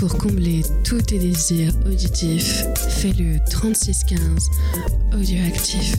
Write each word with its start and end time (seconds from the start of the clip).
Pour 0.00 0.16
combler 0.16 0.62
tous 0.82 1.02
tes 1.02 1.18
désirs 1.18 1.74
auditifs, 1.84 2.64
fais-le 2.88 3.36
3615 3.50 4.48
audioactif. 5.12 5.94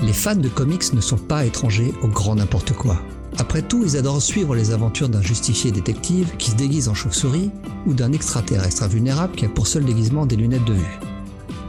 Les 0.00 0.12
fans 0.12 0.36
de 0.36 0.48
comics 0.48 0.92
ne 0.92 1.00
sont 1.00 1.16
pas 1.16 1.44
étrangers 1.44 1.92
au 2.04 2.06
grand 2.06 2.36
n'importe 2.36 2.72
quoi. 2.72 3.02
Après 3.36 3.62
tout, 3.62 3.82
ils 3.84 3.96
adorent 3.96 4.22
suivre 4.22 4.54
les 4.54 4.70
aventures 4.70 5.08
d'un 5.08 5.22
justifié 5.22 5.72
détective 5.72 6.36
qui 6.38 6.52
se 6.52 6.56
déguise 6.56 6.88
en 6.88 6.94
chauve-souris 6.94 7.50
ou 7.86 7.94
d'un 7.94 8.12
extraterrestre 8.12 8.84
invulnérable 8.84 9.34
qui 9.34 9.44
a 9.44 9.48
pour 9.48 9.66
seul 9.66 9.84
déguisement 9.84 10.24
des 10.24 10.36
lunettes 10.36 10.66
de 10.66 10.74
vue. 10.74 10.98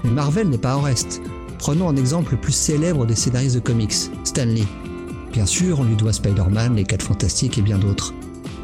Mais 0.03 0.11
Marvel 0.11 0.47
n'est 0.47 0.59
pas 0.59 0.77
en 0.77 0.81
reste. 0.81 1.23
Prenons 1.57 1.89
un 1.89 1.95
exemple 1.95 2.33
le 2.33 2.39
plus 2.39 2.53
célèbre 2.53 3.07
des 3.07 3.15
scénaristes 3.15 3.55
de 3.55 3.61
comics, 3.61 3.95
Stan 4.25 4.45
Lee. 4.45 4.67
Bien 5.31 5.45
sûr, 5.45 5.79
on 5.79 5.83
lui 5.83 5.95
doit 5.95 6.11
Spider-Man, 6.11 6.75
les 6.75 6.83
4 6.83 7.03
Fantastiques 7.03 7.57
et 7.57 7.61
bien 7.61 7.77
d'autres. 7.77 8.13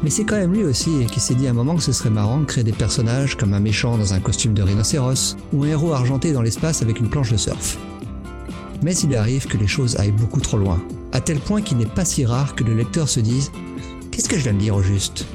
Mais 0.02 0.10
c'est 0.10 0.24
quand 0.24 0.36
même 0.36 0.52
lui 0.52 0.64
aussi 0.64 1.06
qui 1.10 1.18
s'est 1.18 1.34
dit 1.34 1.46
à 1.46 1.50
un 1.50 1.54
moment 1.54 1.74
que 1.74 1.82
ce 1.82 1.92
serait 1.92 2.10
marrant 2.10 2.38
de 2.38 2.44
créer 2.44 2.62
des 2.62 2.72
personnages 2.72 3.36
comme 3.36 3.54
un 3.54 3.60
méchant 3.60 3.96
dans 3.96 4.14
un 4.14 4.20
costume 4.20 4.54
de 4.54 4.62
rhinocéros 4.62 5.36
ou 5.52 5.64
un 5.64 5.68
héros 5.68 5.92
argenté 5.92 6.32
dans 6.32 6.42
l'espace 6.42 6.82
avec 6.82 7.00
une 7.00 7.08
planche 7.08 7.32
de 7.32 7.36
surf. 7.36 7.78
Mais 8.82 8.94
il 8.94 9.16
arrive 9.16 9.46
que 9.46 9.56
les 9.56 9.66
choses 9.66 9.96
aillent 9.96 10.12
beaucoup 10.12 10.40
trop 10.40 10.58
loin, 10.58 10.80
à 11.12 11.20
tel 11.20 11.38
point 11.38 11.62
qu'il 11.62 11.78
n'est 11.78 11.86
pas 11.86 12.04
si 12.04 12.24
rare 12.24 12.54
que 12.54 12.64
le 12.64 12.74
lecteur 12.74 13.08
se 13.08 13.20
dise 13.20 13.50
Qu'est-ce 14.12 14.28
que 14.28 14.36
je 14.36 14.44
viens 14.44 14.52
de 14.52 14.58
dire 14.58 14.76
au 14.76 14.82
juste? 14.82 15.26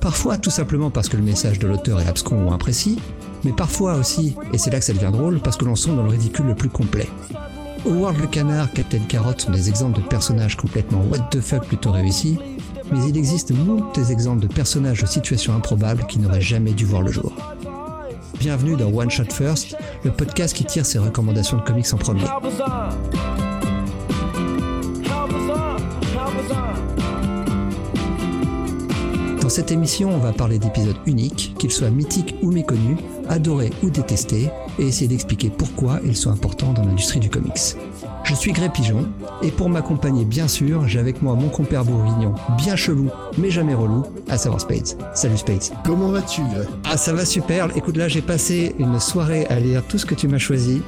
Parfois 0.00 0.36
tout 0.36 0.50
simplement 0.50 0.90
parce 0.90 1.08
que 1.08 1.16
le 1.16 1.22
message 1.22 1.58
de 1.58 1.66
l'auteur 1.66 2.00
est 2.00 2.06
abscon 2.06 2.44
ou 2.44 2.52
imprécis, 2.52 2.98
mais 3.44 3.52
parfois 3.52 3.94
aussi, 3.94 4.36
et 4.52 4.58
c'est 4.58 4.70
là 4.70 4.78
que 4.78 4.84
ça 4.84 4.92
devient 4.92 5.10
drôle, 5.12 5.40
parce 5.40 5.56
que 5.56 5.64
l'on 5.64 5.76
sombre 5.76 5.96
dans 5.96 6.04
le 6.04 6.10
ridicule 6.10 6.46
le 6.46 6.54
plus 6.54 6.68
complet. 6.68 7.08
Howard 7.86 8.18
le 8.18 8.26
Canard, 8.26 8.70
Captain 8.72 9.00
Carrot 9.08 9.38
sont 9.38 9.50
des 9.50 9.68
exemples 9.68 10.00
de 10.00 10.06
personnages 10.06 10.56
complètement 10.56 11.02
what 11.10 11.28
the 11.30 11.40
fuck 11.40 11.66
plutôt 11.66 11.92
réussis, 11.92 12.38
mais 12.92 12.98
il 13.08 13.16
existe 13.16 13.52
moult 13.52 13.96
exemples 14.10 14.40
de 14.40 14.48
personnages 14.48 15.00
de 15.00 15.06
situations 15.06 15.54
improbables 15.54 16.04
qui 16.06 16.18
n'auraient 16.18 16.40
jamais 16.40 16.72
dû 16.72 16.84
voir 16.84 17.02
le 17.02 17.10
jour. 17.10 17.32
Bienvenue 18.38 18.76
dans 18.76 18.92
One 18.92 19.10
Shot 19.10 19.32
First, 19.32 19.76
le 20.04 20.10
podcast 20.10 20.54
qui 20.54 20.64
tire 20.64 20.84
ses 20.84 20.98
recommandations 20.98 21.56
de 21.56 21.62
comics 21.62 21.92
en 21.92 21.96
premier. 21.96 22.24
Dans 29.50 29.56
cette 29.56 29.72
émission, 29.72 30.14
on 30.14 30.18
va 30.18 30.32
parler 30.32 30.60
d'épisodes 30.60 30.94
uniques, 31.06 31.56
qu'ils 31.58 31.72
soient 31.72 31.90
mythiques 31.90 32.36
ou 32.40 32.52
méconnus, 32.52 32.98
adorés 33.28 33.72
ou 33.82 33.90
détestés, 33.90 34.48
et 34.78 34.86
essayer 34.86 35.08
d'expliquer 35.08 35.50
pourquoi 35.50 35.98
ils 36.04 36.14
sont 36.14 36.30
importants 36.30 36.72
dans 36.72 36.84
l'industrie 36.84 37.18
du 37.18 37.30
comics. 37.30 37.74
Je 38.22 38.34
suis 38.36 38.52
Gré 38.52 38.68
Pigeon, 38.68 39.08
et 39.42 39.50
pour 39.50 39.68
m'accompagner 39.68 40.24
bien 40.24 40.46
sûr, 40.46 40.86
j'ai 40.86 41.00
avec 41.00 41.20
moi 41.20 41.34
mon 41.34 41.48
compère 41.48 41.84
bourguignon, 41.84 42.32
bien 42.58 42.76
chelou, 42.76 43.08
mais 43.38 43.50
jamais 43.50 43.74
relou, 43.74 44.04
à 44.28 44.38
savoir 44.38 44.60
Spades. 44.60 44.96
Salut 45.16 45.38
Spades. 45.38 45.64
Comment 45.84 46.10
vas-tu 46.10 46.42
Gré 46.42 46.66
Ah 46.84 46.96
ça 46.96 47.12
va 47.12 47.24
super, 47.24 47.76
écoute 47.76 47.96
là 47.96 48.06
j'ai 48.06 48.22
passé 48.22 48.76
une 48.78 49.00
soirée 49.00 49.46
à 49.46 49.58
lire 49.58 49.82
tout 49.88 49.98
ce 49.98 50.06
que 50.06 50.14
tu 50.14 50.28
m'as 50.28 50.38
choisi. 50.38 50.80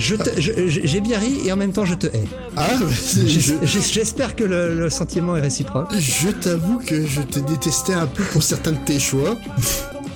J'ai 0.00 1.00
bien 1.00 1.18
ri 1.18 1.38
et 1.46 1.52
en 1.52 1.56
même 1.56 1.72
temps 1.72 1.84
je 1.84 1.94
te 1.94 2.06
hais. 2.06 2.24
Ah, 2.56 2.66
je, 3.26 3.54
J'espère 3.62 4.34
que 4.36 4.44
le, 4.44 4.74
le 4.78 4.90
sentiment 4.90 5.36
est 5.36 5.40
réciproque. 5.42 5.88
je 5.98 6.28
t'avoue 6.30 6.78
que 6.84 7.06
je 7.06 7.20
te 7.22 7.38
détestais 7.40 7.94
un 7.94 8.06
peu 8.06 8.22
pour 8.24 8.42
certains 8.42 8.72
de 8.72 8.78
tes 8.84 8.98
choix. 8.98 9.36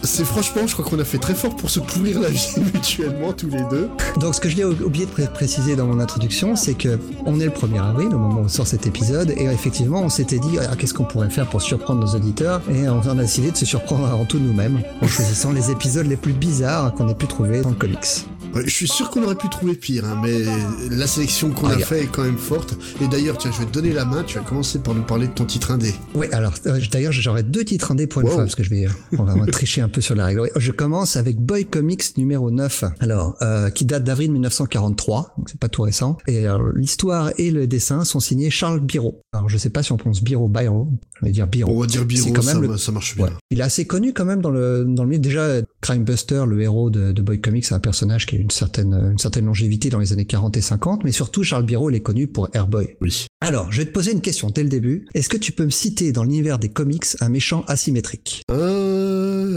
C'est 0.02 0.24
franchement, 0.26 0.66
je 0.66 0.74
crois 0.74 0.84
qu'on 0.84 0.98
a 0.98 1.04
fait 1.04 1.16
très 1.16 1.32
fort 1.34 1.56
pour 1.56 1.70
se 1.70 1.80
pourrir 1.80 2.20
la 2.20 2.28
vie 2.28 2.46
mutuellement 2.74 3.32
tous 3.32 3.48
les 3.48 3.62
deux. 3.70 3.88
Donc 4.20 4.34
ce 4.34 4.40
que 4.40 4.50
je 4.50 4.56
l'ai 4.56 4.64
oublié 4.64 5.06
de 5.06 5.10
pré- 5.10 5.26
préciser 5.32 5.76
dans 5.76 5.86
mon 5.86 5.98
introduction, 5.98 6.56
c'est 6.56 6.74
que 6.74 6.98
on 7.24 7.40
est 7.40 7.46
le 7.46 7.50
1er 7.50 7.80
avril 7.82 8.08
au 8.08 8.18
moment 8.18 8.42
où 8.42 8.48
sort 8.50 8.66
cet 8.66 8.86
épisode 8.86 9.30
et 9.34 9.44
effectivement 9.44 10.02
on 10.02 10.10
s'était 10.10 10.38
dit 10.38 10.58
ah, 10.60 10.76
qu'est-ce 10.76 10.92
qu'on 10.92 11.04
pourrait 11.04 11.30
faire 11.30 11.46
pour 11.48 11.62
surprendre 11.62 12.00
nos 12.04 12.14
auditeurs 12.14 12.60
et 12.70 12.86
on 12.86 13.00
a 13.00 13.14
décidé 13.14 13.50
de 13.50 13.56
se 13.56 13.64
surprendre 13.64 14.04
avant 14.06 14.26
tout 14.26 14.38
nous-mêmes 14.38 14.80
en 15.00 15.06
choisissant 15.08 15.52
les 15.52 15.70
épisodes 15.70 16.06
les 16.06 16.16
plus 16.18 16.34
bizarres 16.34 16.92
qu'on 16.92 17.08
ait 17.08 17.14
pu 17.14 17.26
trouver 17.26 17.62
dans 17.62 17.70
le 17.70 17.74
comics. 17.74 18.26
Je 18.64 18.70
suis 18.70 18.88
sûr 18.88 19.10
qu'on 19.10 19.22
aurait 19.24 19.34
pu 19.34 19.48
trouver 19.48 19.74
pire, 19.74 20.04
hein, 20.04 20.20
mais 20.22 20.42
la 20.90 21.06
sélection 21.06 21.50
qu'on 21.50 21.66
Ah, 21.66 21.70
a 21.70 21.74
regarde. 21.74 21.88
fait 21.90 22.02
est 22.04 22.06
quand 22.06 22.22
même 22.24 22.38
forte. 22.38 22.76
Et 23.02 23.08
d'ailleurs, 23.08 23.36
tiens, 23.38 23.50
je 23.52 23.58
vais 23.60 23.66
te 23.66 23.72
donner 23.72 23.92
la 23.92 24.04
main. 24.04 24.22
Tu 24.24 24.38
vas 24.38 24.44
commencer 24.44 24.78
par 24.78 24.94
nous 24.94 25.02
parler 25.02 25.26
de 25.28 25.32
ton 25.32 25.44
titre 25.44 25.70
indé. 25.70 25.92
Oui, 26.14 26.26
alors 26.32 26.54
euh, 26.66 26.80
d'ailleurs 26.90 27.12
j'aurais 27.12 27.42
deux 27.42 27.64
titres 27.64 27.90
indés 27.92 28.06
pour 28.06 28.20
une 28.22 28.28
Wow. 28.28 28.34
fois 28.34 28.42
parce 28.44 28.54
que 28.54 28.62
je 28.62 28.70
vais 28.70 28.86
on 29.18 29.24
va 29.24 29.46
tricher 29.46 29.80
un 29.80 29.88
peu 29.88 30.00
sur 30.00 30.14
la 30.14 30.26
règle. 30.26 30.40
Oui, 30.40 30.48
Je 30.56 30.72
commence 30.72 31.16
avec 31.16 31.38
Boy 31.38 31.64
Comics 31.66 32.16
numéro 32.16 32.50
9. 32.50 32.84
Alors 33.00 33.36
euh, 33.42 33.70
qui 33.70 33.84
date 33.84 34.04
d'avril 34.04 34.30
1943, 34.32 35.34
donc 35.38 35.48
c'est 35.50 35.58
pas 35.58 35.68
tout 35.68 35.82
récent. 35.82 36.16
Et 36.26 36.44
l'histoire 36.74 37.32
et 37.38 37.50
le 37.50 37.66
dessin 37.66 38.04
sont 38.04 38.20
signés 38.20 38.50
Charles 38.50 38.80
Biro. 38.80 39.20
Alors 39.32 39.48
je 39.48 39.58
sais 39.58 39.70
pas 39.70 39.82
si 39.82 39.92
on 39.92 39.96
prononce 39.96 40.22
Biro, 40.22 40.48
Biro, 40.48 40.88
je 41.20 41.26
vais 41.26 41.32
dire 41.32 41.46
Biro. 41.46 41.72
On 41.76 41.80
va 41.80 41.86
dire 41.86 42.04
Biro, 42.04 42.32
quand 42.32 42.42
ça, 42.42 42.54
même 42.54 42.70
le- 42.70 42.76
ça 42.78 42.92
marche 42.92 43.16
bien. 43.16 43.26
Ouais. 43.26 43.30
Il 43.50 43.60
est 43.60 43.64
assez 43.64 43.86
connu 43.86 44.12
quand 44.12 44.24
même 44.24 44.40
dans 44.40 44.50
le 44.50 44.84
dans 44.86 45.02
le 45.04 45.08
milieu. 45.10 45.20
Déjà, 45.20 45.60
Crime 45.80 46.04
Buster, 46.04 46.44
le 46.48 46.60
héros 46.62 46.90
de, 46.90 47.12
de 47.12 47.22
Boy 47.22 47.40
Comics, 47.40 47.64
c'est 47.64 47.74
un 47.74 47.80
personnage 47.80 48.26
qui 48.26 48.36
a 48.36 48.38
une 48.44 48.50
certaine 48.50 48.92
une 49.12 49.18
certaine 49.18 49.46
longévité 49.46 49.88
dans 49.88 49.98
les 49.98 50.12
années 50.12 50.26
40 50.26 50.56
et 50.56 50.60
50, 50.60 51.04
mais 51.04 51.12
surtout 51.12 51.42
Charles 51.42 51.64
Biro, 51.64 51.88
il 51.88 51.96
est 51.96 52.00
connu 52.00 52.26
pour 52.26 52.48
Airboy. 52.52 52.96
Oui. 53.00 53.26
Alors, 53.40 53.72
je 53.72 53.78
vais 53.78 53.86
te 53.86 53.92
poser 53.92 54.12
une 54.12 54.20
question 54.20 54.50
dès 54.50 54.62
le 54.62 54.68
début. 54.68 55.06
Est-ce 55.14 55.28
que 55.28 55.36
tu 55.36 55.52
peux 55.52 55.64
me 55.64 55.70
citer 55.70 56.12
dans 56.12 56.24
l'univers 56.24 56.58
des 56.58 56.68
comics 56.68 57.04
un 57.20 57.30
méchant 57.30 57.64
asymétrique? 57.66 58.42
Euh, 58.50 58.93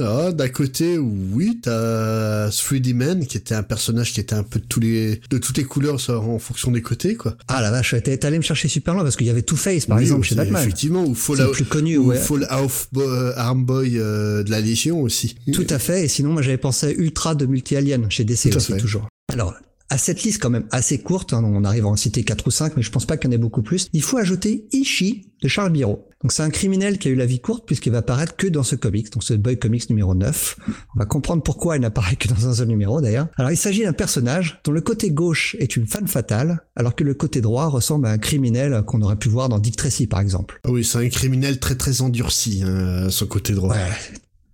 ah, 0.04 0.32
d'un 0.32 0.50
côté, 0.50 0.98
oui, 0.98 1.60
t'as 1.62 2.50
3D 2.50 2.94
Man, 2.94 3.26
qui 3.26 3.38
était 3.38 3.56
un 3.56 3.64
personnage 3.64 4.14
qui 4.14 4.20
était 4.20 4.36
un 4.36 4.44
peu 4.44 4.60
de 4.60 4.66
tous 4.66 4.80
les, 4.80 5.22
de 5.30 5.38
toutes 5.38 5.58
les 5.58 5.64
couleurs, 5.64 6.00
ça, 6.00 6.18
en 6.20 6.40
fonction 6.40 6.72
des 6.72 6.82
côtés, 6.82 7.16
quoi. 7.16 7.36
Ah 7.48 7.62
la 7.62 7.72
vache, 7.72 7.96
t'es 8.04 8.26
allé 8.26 8.38
me 8.38 8.44
chercher 8.44 8.68
super 8.68 8.94
loin 8.94 9.04
parce 9.04 9.16
qu'il 9.16 9.28
y 9.28 9.30
avait 9.30 9.42
Two 9.42 9.56
Face 9.58 9.86
par 9.86 9.98
Oui, 9.98 10.04
exemple 10.04 10.24
chez 10.26 10.36
Batman. 10.36 10.62
Effectivement, 10.62 11.04
ou 11.06 11.16
le 11.36 11.52
plus 11.52 11.66
connu, 11.66 11.98
ou 11.98 12.08
ouais. 12.08 12.18
Fallout 12.18 12.72
Bo- 12.92 13.32
Arm 13.36 13.66
Boy 13.66 13.98
euh, 13.98 14.44
de 14.44 14.52
la 14.52 14.62
Légion 14.62 15.02
aussi. 15.02 15.36
Tout 15.54 15.68
à 15.70 15.80
fait. 15.80 16.06
Et 16.06 16.08
sinon, 16.08 16.32
moi, 16.32 16.42
j'avais 16.42 16.58
pensé 16.58 16.88
à 16.88 16.92
Ultra 16.92 17.36
de 17.36 17.46
Multi-Alien 17.46 18.10
chez 18.10 18.24
DC 18.24 18.56
aussi, 18.56 18.78
toujours. 18.78 19.08
Alors, 19.32 19.54
à 19.90 19.98
cette 19.98 20.24
liste 20.24 20.42
quand 20.42 20.50
même 20.50 20.68
assez 20.72 21.00
courte, 21.00 21.34
hein, 21.34 21.44
on 21.44 21.64
arrive 21.64 21.86
à 21.86 21.90
en 21.90 21.96
citer 21.96 22.24
4 22.24 22.48
ou 22.48 22.52
5, 22.52 22.76
mais 22.76 22.84
je 22.84 22.92
pense 22.92 23.06
pas 23.06 23.18
qu'il 23.18 23.30
y 23.30 23.34
en 23.34 23.36
ait 23.36 23.40
beaucoup 23.40 23.62
plus, 23.62 23.88
il 23.94 24.02
faut 24.02 24.18
ajouter 24.18 24.68
Ishii 24.72 25.32
de 25.42 25.48
Charles 25.48 25.72
Biro. 25.72 26.08
Donc 26.24 26.32
c'est 26.32 26.42
un 26.42 26.50
criminel 26.50 26.98
qui 26.98 27.08
a 27.08 27.12
eu 27.12 27.16
la 27.16 27.28
vie 27.28 27.40
courte 27.40 27.66
puisqu'il 27.66 27.92
va 27.92 28.00
apparaître 28.00 28.36
que 28.36 28.48
dans 28.48 28.64
ce 28.64 28.76
comics, 28.76 29.12
donc 29.12 29.24
ce 29.24 29.36
Boy 29.36 29.58
Comics 29.58 29.90
numéro 29.90 30.16
9. 30.16 30.58
On 30.96 31.00
va 31.00 31.06
comprendre 31.06 31.44
pourquoi 31.44 31.78
il 31.78 31.82
n'apparaît 31.82 32.16
que 32.16 32.28
dans 32.28 32.48
un 32.48 32.56
seul 32.56 32.68
numéro 32.68 33.02
d'ailleurs. 33.02 33.28
Alors 33.38 33.52
il 33.52 33.58
s'agit 33.58 33.84
d'un 33.84 33.94
personnage 33.94 34.60
dont 34.64 34.72
le 34.72 34.82
côté 34.82 35.12
gauche 35.12 35.56
est 35.60 35.78
une 35.78 35.86
fan 35.86 36.08
fatale, 36.08 36.66
alors 36.76 36.96
que 36.96 37.04
le 37.04 37.14
côté 37.14 37.40
droit 37.40 37.68
ressemble 37.68 38.08
à 38.08 38.12
un 38.12 38.18
criminel 38.18 38.82
qu'on 38.88 39.02
aurait 39.02 39.16
pu 39.16 39.30
voir 39.30 39.48
dans 39.48 39.60
Dick 39.60 39.76
Tracy 39.76 40.08
par 40.08 40.20
exemple. 40.20 40.60
Ah 40.66 40.72
oui, 40.72 40.84
c'est 40.84 40.98
un 40.98 41.10
criminel 41.10 41.60
très 41.60 41.76
très 41.76 42.02
endurci, 42.02 42.64
hein, 42.66 43.10
son 43.12 43.28
côté 43.28 43.54
droit. 43.54 43.76
Ouais. 43.76 43.92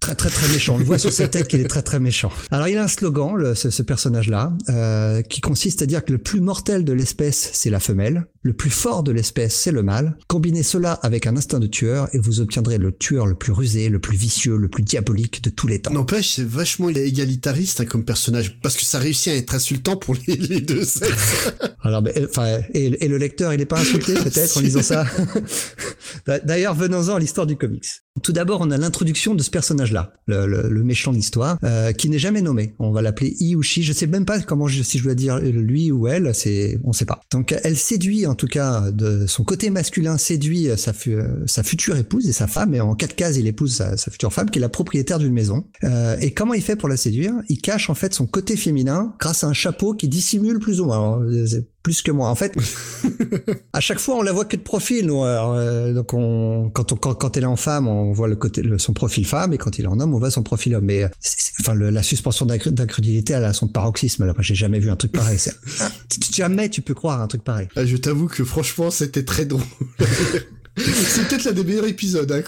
Très 0.04 0.16
très 0.16 0.30
très 0.30 0.48
méchant. 0.52 0.76
On 0.76 0.78
le 0.80 0.84
voit 0.84 0.98
sur 0.98 1.14
sa 1.14 1.30
tête 1.30 1.48
qu'il 1.48 1.62
est 1.62 1.68
très 1.70 1.82
très 1.82 1.98
méchant. 1.98 2.30
Alors 2.52 2.68
il 2.68 2.78
a 2.78 2.84
un 2.84 2.88
slogan, 2.90 3.36
le- 3.36 3.56
ce, 3.56 3.70
ce 3.70 3.82
personnage-là, 3.82 4.52
euh, 4.68 5.22
qui 5.22 5.40
consiste 5.40 5.82
à 5.82 5.86
dire 5.86 6.04
que 6.04 6.12
le 6.12 6.18
plus 6.18 6.42
mortel 6.42 6.84
de 6.84 6.92
l'espèce, 6.92 7.52
c'est 7.54 7.70
la 7.70 7.80
femelle, 7.80 8.26
le 8.44 8.54
plus 8.54 8.70
fort 8.70 9.04
de 9.04 9.12
l'espèce, 9.12 9.56
c'est 9.56 9.72
le 9.72 9.82
mâle. 9.84 10.18
Combinez 10.28 10.64
cela 10.64 10.94
avec 10.94 11.26
un 11.28 11.36
instinct 11.38 11.60
de 11.60 11.68
tueur 11.68 12.10
et 12.14 12.20
vous 12.20 12.42
obtiendrez 12.42 12.78
le 12.78 12.92
tueur 12.92 13.26
le 13.26 13.36
plus 13.36 13.54
rusé, 13.54 13.90
le 13.90 14.00
plus 14.00 14.18
vicieux, 14.18 14.58
le 14.58 14.68
plus 14.68 14.84
diabolique 14.84 15.42
de 15.44 15.50
tous 15.50 15.66
les 15.68 15.80
temps. 15.80 15.92
N'empêche, 15.94 16.36
c'est 16.36 16.46
vachement 16.46 16.90
égalitariste 16.90 17.80
hein, 17.82 17.86
comme 17.86 18.04
personnage, 18.06 18.60
parce 18.62 18.76
que 18.76 18.84
ça 18.86 19.00
réussit 19.00 19.32
à 19.34 19.36
être 19.38 19.56
insultant 19.56 19.96
pour 19.96 20.16
les, 20.28 20.36
les 20.36 20.60
deux 20.62 20.84
sexes. 20.84 21.54
Alors, 21.82 22.04
euh, 22.06 22.28
enfin, 22.30 22.60
et, 22.74 23.06
et 23.06 23.08
le 23.08 23.18
lecteur, 23.18 23.54
il 23.54 23.62
est 23.62 23.66
pas 23.66 23.80
insulté 23.80 24.14
peut-être 24.14 24.58
en 24.58 24.62
lisant 24.62 24.82
ça? 24.84 25.06
D'ailleurs, 26.46 26.76
venons-en 26.76 27.16
à 27.16 27.20
l'histoire 27.20 27.48
du 27.48 27.56
comics. 27.58 27.86
Tout 28.22 28.32
d'abord, 28.32 28.62
on 28.62 28.70
a 28.72 28.78
l'introduction 28.78 29.34
de 29.36 29.42
ce 29.42 29.50
personnage-là, 29.50 30.14
le, 30.28 30.46
le- 30.46 30.70
le 30.70 30.84
méchant 30.84 31.12
de 31.12 31.18
l'histoire, 31.18 31.58
euh, 31.64 31.92
qui 31.94 32.10
n'est 32.10 32.20
jamais 32.20 32.42
nommé. 32.42 32.76
On 32.80 32.92
va 32.92 33.02
l'appeler 33.02 33.36
I 33.40 33.56
ou 33.56 33.64
She. 33.64 33.80
Je 33.82 33.92
sais 33.92 34.06
même 34.08 34.26
pas 34.26 34.40
comment 34.42 34.68
je, 34.68 34.84
si 34.84 34.98
je 35.00 35.04
dois 35.04 35.16
dire 35.16 35.40
lui 35.40 35.92
ou 35.92 36.08
elle. 36.08 36.34
C'est, 36.36 36.80
on 36.84 36.94
sait 36.94 37.06
pas. 37.06 37.22
Donc, 37.32 37.56
elle 37.64 37.76
séduit 37.78 38.26
en 38.28 38.33
tout 38.36 38.48
cas 38.48 38.92
de 38.92 39.26
son 39.28 39.44
côté 39.44 39.70
masculin 39.70 40.18
séduit 40.18 40.70
sa, 40.78 40.94
fu- 40.94 41.18
sa 41.46 41.64
future 41.64 41.96
épouse 41.98 42.28
et 42.28 42.34
sa 42.34 42.48
femme. 42.48 42.74
Et 42.74 42.82
en 42.82 42.96
quatre 42.96 43.16
cases, 43.16 43.38
il 43.38 43.48
épouse 43.48 43.74
sa, 43.74 43.98
future 43.98 44.32
femme, 44.32 44.50
qui 44.50 44.60
est 44.60 44.62
la 44.62 44.70
propriétaire 44.70 45.20
d'une 45.20 45.34
maison. 45.34 45.66
Euh, 45.84 46.18
et 46.20 46.34
comment 46.34 46.54
il 46.54 46.62
fait 46.62 46.76
pour 46.76 46.90
la 46.90 46.98
séduire? 46.98 47.34
Il 47.50 47.60
cache 47.62 47.90
en 47.90 47.96
fait 47.96 48.14
son 48.14 48.26
côté 48.26 48.56
féminin 48.56 49.16
grâce 49.20 49.44
à 49.44 49.48
un 49.48 49.54
chapeau 49.54 49.94
qui 49.94 50.08
dissimule 50.08 50.60
plus 50.60 50.82
ou 50.82 50.86
moins. 50.86 51.20
C'est 51.48 51.68
plus 51.84 52.02
que 52.02 52.12
moi. 52.12 52.30
En 52.30 52.36
fait, 52.36 52.56
à 53.74 53.80
chaque 53.82 54.00
fois, 54.00 54.16
on 54.16 54.22
la 54.22 54.32
voit 54.32 54.46
que 54.46 54.56
de 54.56 54.62
profil. 54.62 55.06
Nous, 55.08 55.24
euh, 55.24 55.94
donc, 55.94 56.14
on, 56.14 56.70
quand, 56.74 56.92
on, 56.94 56.96
quand, 56.96 57.14
quand 57.14 57.38
elle 57.38 57.44
est 57.44 57.46
en 57.48 57.58
femme, 57.58 57.88
on 57.88 58.14
voit 58.14 58.28
le 58.30 58.36
côté, 58.38 58.62
le- 58.62 58.80
son 58.80 58.94
profil 58.94 59.26
femme, 59.26 59.54
et 59.54 59.58
quand 59.58 59.78
il 59.78 59.84
est 59.86 59.88
en 59.88 60.00
homme, 60.00 60.14
on 60.14 60.20
voit 60.20 60.32
son 60.32 60.44
profil 60.44 60.76
homme. 60.76 60.86
Mais, 60.86 61.04
euh, 61.04 61.10
enfin, 61.60 61.74
le- 61.74 61.90
la 61.90 62.02
suspension 62.02 62.46
d'incr- 62.46 62.72
d'incrédulité, 62.72 63.34
elle 63.34 63.44
a 63.46 63.54
son 63.54 63.68
paroxysme. 63.68 64.26
Là, 64.26 64.34
j'ai 64.40 64.56
jamais 64.56 64.80
vu 64.80 64.90
un 64.90 64.96
truc 64.96 65.12
pareil. 65.12 65.38
Jamais 66.34 66.70
tu 66.70 66.82
peux 66.82 66.94
croire 66.94 67.22
un 67.22 67.28
truc 67.28 67.44
pareil. 67.44 67.68
Ah, 67.76 67.86
je 67.86 67.98
t'avoue 67.98 68.28
que 68.28 68.44
franchement, 68.44 68.90
c'était 68.90 69.24
très 69.26 69.46
drôle. 69.46 69.62
c'est 70.78 71.28
peut-être 71.28 71.44
l'un 71.46 71.52
des 71.52 71.64
meilleurs 71.64 71.86
épisodes 71.86 72.32
hein, 72.32 72.42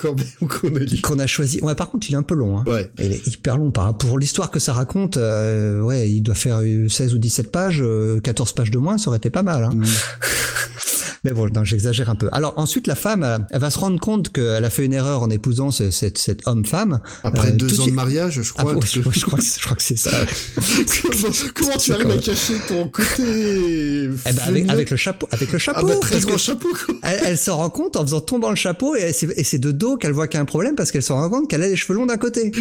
qu'on 1.01 1.19
a 1.19 1.27
choisi. 1.27 1.59
Ouais, 1.61 1.75
par 1.75 1.91
contre, 1.91 2.09
il 2.09 2.13
est 2.13 2.17
un 2.17 2.23
peu 2.23 2.35
long. 2.35 2.57
Hein. 2.57 2.63
Ouais. 2.65 2.89
Il 2.99 3.11
est 3.11 3.27
hyper 3.27 3.57
long 3.57 3.71
par 3.71 3.95
pour 3.97 4.17
l'histoire 4.17 4.49
que 4.49 4.59
ça 4.59 4.73
raconte. 4.73 5.17
euh, 5.17 5.81
ouais, 5.81 6.09
il 6.09 6.21
doit 6.21 6.35
faire 6.35 6.59
euh, 6.61 6.89
16 6.89 7.13
ou 7.13 7.17
17 7.17 7.51
pages, 7.51 7.81
euh, 7.81 8.19
14 8.21 8.53
pages 8.53 8.71
de 8.71 8.77
moins, 8.77 8.97
ça 8.97 9.09
aurait 9.09 9.17
été 9.17 9.29
pas 9.29 9.43
mal. 9.43 9.63
Hein. 9.63 9.71
Mm. 9.75 9.85
Mais 11.25 11.31
bon, 11.31 11.49
j'exagère 11.63 12.11
un 12.11 12.15
peu. 12.15 12.29
Alors 12.31 12.53
ensuite, 12.57 12.85
la 12.85 12.93
femme, 12.93 13.23
euh, 13.23 13.39
elle 13.49 13.59
va 13.59 13.71
se 13.71 13.79
rendre 13.79 13.99
compte 13.99 14.31
qu'elle 14.31 14.63
a 14.63 14.69
fait 14.69 14.85
une 14.85 14.93
erreur 14.93 15.23
en 15.23 15.29
épousant 15.31 15.71
ce- 15.71 15.89
cette, 15.89 16.19
cet 16.19 16.47
homme-femme. 16.47 16.99
Après 17.23 17.49
Euh, 17.49 17.51
deux 17.53 17.81
ans 17.81 17.87
de 17.87 17.91
mariage, 17.91 18.41
je 18.43 18.51
Ah, 18.57 18.61
crois. 18.61 18.73
ouais, 18.75 18.79
que- 18.79 18.85
je, 18.85 19.01
je 19.01 19.25
crois 19.25 19.39
que, 19.39 19.43
je 19.43 19.59
crois 19.65 19.75
que 19.75 19.81
c'est 19.81 19.97
ça. 19.97 20.11
comment, 21.01 21.33
comment 21.55 21.77
tu 21.79 21.91
arrives 21.93 22.11
à 22.11 22.17
cacher 22.19 22.53
ton 22.67 22.87
côté 22.89 23.23
Eh 23.23 24.33
ben, 24.33 24.69
avec, 24.69 24.91
le 24.91 24.97
chapeau, 24.97 25.27
avec 25.31 25.49
le 25.51 25.55
Ah 25.55 25.59
chapeau. 25.59 25.87
bah 25.87 25.95
très 25.99 26.19
grand 26.19 26.37
chapeau 26.37 26.69
elle, 27.01 27.19
elle 27.25 27.37
se 27.39 27.49
rend 27.49 27.71
compte 27.71 27.95
en 27.95 28.03
faisant 28.03 28.21
tomber 28.21 28.49
le 28.49 28.55
chapeau 28.55 28.95
et 28.95 29.11
c'est, 29.11 29.27
et 29.35 29.43
c'est 29.43 29.57
de 29.57 29.71
dos 29.71 29.97
qu'elle 29.97 30.11
voit 30.11 30.27
qu'il 30.27 30.37
y 30.37 30.39
a 30.39 30.41
un 30.43 30.45
problème 30.45 30.75
parce 30.75 30.91
qu'elle 30.91 31.01
se 31.01 31.11
rend 31.11 31.27
compte 31.29 31.49
qu'elle 31.49 31.63
a 31.63 31.67
les 31.67 31.75
cheveux 31.75 31.97
longs 31.97 32.05
d'un 32.05 32.17
côté. 32.17 32.51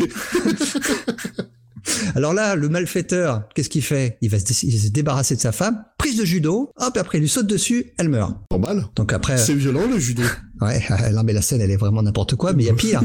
Alors 2.14 2.32
là, 2.34 2.54
le 2.56 2.68
malfaiteur, 2.68 3.48
qu'est-ce 3.54 3.68
qu'il 3.68 3.82
fait? 3.82 4.16
Il 4.20 4.30
va, 4.30 4.38
se, 4.38 4.44
dé- 4.44 4.54
il 4.64 4.76
va 4.78 4.82
se 4.84 4.88
débarrasser 4.88 5.36
de 5.36 5.40
sa 5.40 5.52
femme, 5.52 5.84
prise 5.98 6.16
de 6.16 6.24
judo, 6.24 6.70
hop, 6.76 6.96
après 6.96 7.18
il 7.18 7.22
lui 7.22 7.28
saute 7.28 7.46
dessus, 7.46 7.92
elle 7.98 8.08
meurt. 8.08 8.34
Normal. 8.50 8.86
Donc 8.96 9.12
après, 9.12 9.36
C'est 9.38 9.54
violent 9.54 9.86
le 9.90 9.98
judo. 9.98 10.22
ouais, 10.60 10.82
non 11.12 11.22
mais 11.24 11.32
la 11.32 11.42
scène 11.42 11.60
elle 11.60 11.70
est 11.70 11.76
vraiment 11.76 12.02
n'importe 12.02 12.36
quoi, 12.36 12.52
mais 12.52 12.62
il 12.64 12.66
y 12.66 12.70
a 12.70 12.74
pire. 12.74 13.02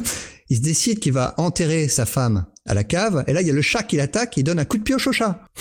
Il 0.49 0.57
se 0.57 0.61
décide 0.61 0.99
qu'il 0.99 1.13
va 1.13 1.33
enterrer 1.37 1.87
sa 1.87 2.05
femme 2.05 2.45
à 2.65 2.73
la 2.73 2.83
cave, 2.83 3.23
et 3.27 3.33
là 3.33 3.41
il 3.41 3.47
y 3.47 3.51
a 3.51 3.53
le 3.53 3.61
chat 3.61 3.83
qui 3.83 3.97
l'attaque, 3.97 4.37
et 4.37 4.41
il 4.41 4.43
donne 4.43 4.59
un 4.59 4.65
coup 4.65 4.77
de 4.77 4.83
pioche 4.83 5.07
au 5.07 5.11
chat. 5.11 5.43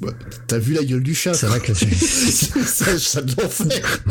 Bah, 0.00 0.12
T'as 0.46 0.56
vu 0.56 0.72
la 0.72 0.82
gueule 0.82 1.02
du 1.02 1.14
chat 1.14 1.34
C'est 1.34 1.44
vrai 1.44 1.60
que 1.60 1.74
ça, 1.74 2.98
ça 2.98 3.20
de 3.20 3.34
l'enfer. 3.38 4.02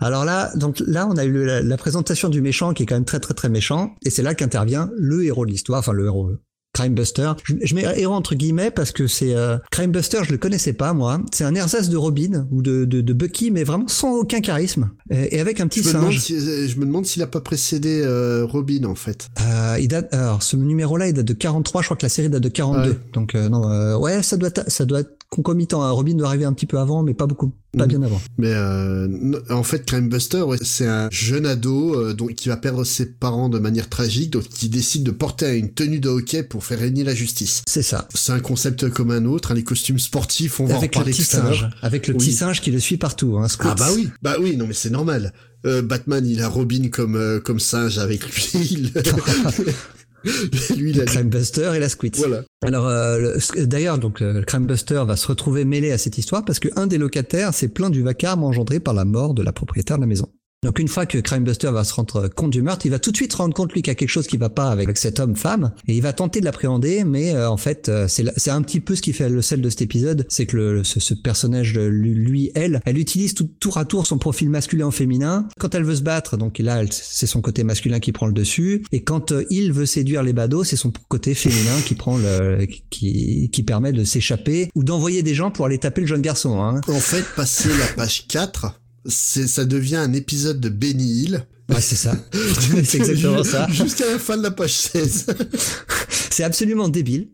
Alors 0.00 0.24
là, 0.24 0.50
donc 0.56 0.82
là, 0.84 1.06
on 1.08 1.16
a 1.16 1.24
eu 1.24 1.44
la 1.44 1.76
présentation 1.76 2.28
du 2.28 2.40
méchant 2.40 2.72
qui 2.74 2.82
est 2.82 2.86
quand 2.86 2.96
même 2.96 3.04
très 3.04 3.20
très 3.20 3.34
très 3.34 3.48
méchant, 3.48 3.94
et 4.04 4.10
c'est 4.10 4.22
là 4.24 4.34
qu'intervient 4.34 4.90
le 4.96 5.24
héros 5.24 5.46
de 5.46 5.52
l'histoire, 5.52 5.78
enfin 5.78 5.92
le 5.92 6.06
héros. 6.06 6.32
Crime 6.78 6.94
Buster. 6.94 7.32
Je, 7.44 7.54
je 7.62 7.74
mets 7.74 7.82
héros 7.96 8.14
entre 8.14 8.34
guillemets 8.34 8.70
parce 8.70 8.92
que 8.92 9.06
c'est 9.06 9.34
euh, 9.34 9.58
Crime 9.70 9.90
Buster, 9.90 10.18
je 10.24 10.30
le 10.32 10.38
connaissais 10.38 10.72
pas 10.72 10.92
moi. 10.92 11.20
C'est 11.32 11.44
un 11.44 11.54
ersatz 11.54 11.88
de 11.88 11.96
Robin 11.96 12.46
ou 12.50 12.62
de, 12.62 12.84
de, 12.84 13.00
de 13.00 13.12
Bucky, 13.12 13.50
mais 13.50 13.64
vraiment 13.64 13.88
sans 13.88 14.12
aucun 14.14 14.40
charisme 14.40 14.90
et, 15.10 15.36
et 15.36 15.40
avec 15.40 15.60
un 15.60 15.66
petit 15.68 15.82
Je 15.82 15.88
me, 15.88 16.02
singe. 16.02 16.18
si, 16.20 16.68
je 16.68 16.78
me 16.78 16.86
demande 16.86 17.04
s'il 17.06 17.22
a 17.22 17.26
pas 17.26 17.40
précédé 17.40 18.00
euh, 18.04 18.44
Robin 18.46 18.84
en 18.84 18.94
fait. 18.94 19.28
Euh, 19.40 19.76
il 19.80 19.88
date, 19.88 20.12
alors 20.14 20.42
ce 20.42 20.56
numéro-là, 20.56 21.08
il 21.08 21.14
date 21.14 21.26
de 21.26 21.32
43. 21.32 21.82
Je 21.82 21.86
crois 21.88 21.96
que 21.96 22.04
la 22.04 22.08
série 22.08 22.28
date 22.28 22.42
de 22.42 22.48
42. 22.48 22.90
Ouais. 22.90 22.96
Donc 23.12 23.34
euh, 23.34 23.48
non, 23.48 23.68
euh, 23.70 23.96
ouais, 23.96 24.22
ça 24.22 24.36
doit 24.36 24.50
ça 24.68 24.84
doit 24.84 25.00
être 25.00 25.16
concomitant. 25.30 25.82
hein. 25.82 25.90
Robin 25.90 26.14
doit 26.14 26.28
arriver 26.28 26.44
un 26.44 26.52
petit 26.52 26.66
peu 26.66 26.78
avant, 26.78 27.02
mais 27.02 27.12
pas 27.14 27.26
beaucoup, 27.26 27.52
pas 27.76 27.84
Mhm. 27.84 27.88
bien 27.90 28.02
avant. 28.02 28.20
Mais 28.38 28.52
euh, 28.52 29.08
en 29.50 29.62
fait, 29.62 29.84
Crime 29.84 30.08
Buster, 30.08 30.42
ouais, 30.42 30.56
c'est 30.62 30.86
un 30.86 31.08
jeune 31.10 31.44
ado 31.46 31.94
euh, 31.94 32.14
donc, 32.14 32.34
qui 32.34 32.48
va 32.48 32.56
perdre 32.56 32.82
ses 32.84 33.06
parents 33.06 33.48
de 33.48 33.58
manière 33.58 33.88
tragique, 33.88 34.30
donc 34.30 34.44
qui 34.48 34.68
décide 34.68 35.02
de 35.04 35.10
porter 35.10 35.56
une 35.58 35.70
tenue 35.70 36.00
de 36.00 36.08
hockey 36.08 36.42
pour 36.42 36.64
faire 36.64 36.78
régner 36.78 37.04
la 37.04 37.14
justice. 37.14 37.62
C'est 37.68 37.82
ça. 37.82 38.08
C'est 38.14 38.32
un 38.32 38.40
concept 38.40 38.88
comme 38.88 39.10
un 39.10 39.24
autre, 39.26 39.50
hein, 39.52 39.54
les 39.54 39.64
costumes 39.64 39.98
sportifs, 39.98 40.60
on 40.60 40.64
va 40.66 40.74
en 40.74 40.78
Avec 40.78 40.94
le 40.94 41.00
reparler 41.00 41.12
petit 41.16 41.28
tout 41.28 41.36
à 41.36 41.40
l'heure. 41.42 41.54
singe, 41.58 41.70
avec 41.82 42.06
le 42.08 42.14
Oui. 42.14 42.18
petit 42.20 42.32
singe 42.32 42.60
qui 42.62 42.70
le 42.70 42.80
suit 42.80 42.96
partout. 42.96 43.36
Hein. 43.38 43.46
Ah 43.60 43.74
bah 43.78 43.88
oui, 43.94 44.08
bah 44.22 44.36
oui, 44.40 44.56
non 44.56 44.66
mais 44.66 44.74
c'est 44.74 44.90
normal. 44.90 45.32
Euh, 45.66 45.82
Batman, 45.82 46.24
il 46.26 46.40
a 46.40 46.48
Robin 46.48 46.88
comme 46.90 47.16
euh, 47.16 47.40
comme 47.40 47.58
singe 47.60 47.98
avec 47.98 48.22
lui. 48.34 48.92
Lui, 50.76 50.90
il 50.90 51.00
a 51.00 51.04
Crime 51.04 51.28
Buster 51.28 51.72
et 51.74 51.78
la 51.78 51.88
Squid. 51.88 52.16
voilà. 52.16 52.42
Alors 52.62 52.86
euh, 52.88 53.34
le- 53.54 53.66
d'ailleurs 53.66 53.98
donc 53.98 54.20
euh, 54.20 54.32
le 54.32 54.42
Crime 54.42 54.66
Buster 54.66 55.02
va 55.06 55.16
se 55.16 55.26
retrouver 55.28 55.64
mêlé 55.64 55.92
à 55.92 55.98
cette 55.98 56.18
histoire 56.18 56.44
parce 56.44 56.58
que 56.58 56.68
un 56.76 56.86
des 56.86 56.98
locataires 56.98 57.54
s'est 57.54 57.68
plaint 57.68 57.90
du 57.92 58.02
vacarme 58.02 58.42
engendré 58.44 58.80
par 58.80 58.94
la 58.94 59.04
mort 59.04 59.34
de 59.34 59.42
la 59.42 59.52
propriétaire 59.52 59.96
de 59.96 60.02
la 60.02 60.06
maison. 60.08 60.28
Donc 60.64 60.80
une 60.80 60.88
fois 60.88 61.06
que 61.06 61.18
Crime 61.18 61.44
Buster 61.44 61.70
va 61.70 61.84
se 61.84 61.94
rendre 61.94 62.26
compte 62.26 62.50
du 62.50 62.62
meurtre, 62.62 62.84
il 62.84 62.90
va 62.90 62.98
tout 62.98 63.12
de 63.12 63.16
suite 63.16 63.32
rendre 63.32 63.54
compte 63.54 63.72
lui 63.72 63.80
qu'il 63.80 63.92
y 63.92 63.92
a 63.92 63.94
quelque 63.94 64.08
chose 64.08 64.26
qui 64.26 64.38
va 64.38 64.48
pas 64.48 64.70
avec, 64.70 64.98
cet 64.98 65.20
homme-femme 65.20 65.70
et 65.86 65.94
il 65.94 66.02
va 66.02 66.12
tenter 66.12 66.40
de 66.40 66.44
l'appréhender, 66.44 67.04
mais 67.04 67.32
euh, 67.32 67.48
en 67.48 67.56
fait 67.56 67.88
euh, 67.88 68.08
c'est 68.08 68.50
un 68.50 68.62
petit 68.62 68.80
peu 68.80 68.96
ce 68.96 69.02
qui 69.02 69.12
fait 69.12 69.28
le 69.28 69.40
sel 69.40 69.60
de 69.60 69.70
cet 69.70 69.82
épisode, 69.82 70.26
c'est 70.28 70.46
que 70.46 70.56
le, 70.56 70.84
ce, 70.84 70.98
ce 70.98 71.14
personnage 71.14 71.78
lui, 71.78 72.50
elle, 72.56 72.80
elle 72.86 72.98
utilise 72.98 73.34
tout, 73.34 73.48
tour 73.60 73.78
à 73.78 73.84
tour 73.84 74.04
son 74.04 74.18
profil 74.18 74.50
masculin 74.50 74.90
féminin. 74.90 75.46
Quand 75.60 75.76
elle 75.76 75.84
veut 75.84 75.94
se 75.94 76.02
battre, 76.02 76.36
donc 76.36 76.58
là 76.58 76.82
c'est 76.90 77.28
son 77.28 77.40
côté 77.40 77.62
masculin 77.62 78.00
qui 78.00 78.10
prend 78.10 78.26
le 78.26 78.32
dessus, 78.32 78.84
et 78.90 79.04
quand 79.04 79.30
euh, 79.30 79.44
il 79.50 79.72
veut 79.72 79.86
séduire 79.86 80.24
les 80.24 80.32
badauds, 80.32 80.64
c'est 80.64 80.74
son 80.74 80.92
côté 81.08 81.34
féminin 81.34 81.80
qui 81.86 81.94
prend 81.94 82.18
le 82.18 82.66
qui 82.90 83.48
qui 83.52 83.62
permet 83.62 83.92
de 83.92 84.02
s'échapper 84.02 84.70
ou 84.74 84.82
d'envoyer 84.82 85.22
des 85.22 85.34
gens 85.34 85.52
pour 85.52 85.66
aller 85.66 85.78
taper 85.78 86.00
le 86.00 86.08
jeune 86.08 86.22
garçon. 86.22 86.60
Hein. 86.60 86.80
En 86.88 86.98
fait, 86.98 87.24
passer 87.36 87.68
la 87.68 87.86
page 87.94 88.26
4, 88.26 88.72
c'est 88.72 88.87
ça 89.08 89.64
devient 89.64 89.96
un 89.96 90.12
épisode 90.12 90.60
de 90.60 90.68
Benny 90.68 91.22
Hill. 91.22 91.46
Ouais, 91.68 91.80
c'est 91.80 91.96
ça. 91.96 92.14
c'est 92.84 92.98
exactement 92.98 93.44
ça. 93.44 93.66
Jusqu'à 93.70 94.06
la 94.06 94.18
fin 94.18 94.36
de 94.36 94.42
la 94.42 94.50
page 94.50 94.72
16. 94.72 95.26
C'est 96.30 96.44
absolument 96.44 96.88
débile. 96.88 97.28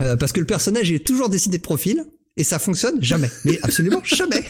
Euh, 0.00 0.16
parce 0.16 0.32
que 0.32 0.40
le 0.40 0.46
personnage 0.46 0.92
est 0.92 1.04
toujours 1.04 1.28
décidé 1.28 1.58
de 1.58 1.62
profil 1.62 2.04
et 2.36 2.44
ça 2.44 2.58
fonctionne 2.58 3.02
jamais. 3.02 3.30
Mais 3.44 3.58
absolument 3.62 4.00
jamais. 4.04 4.44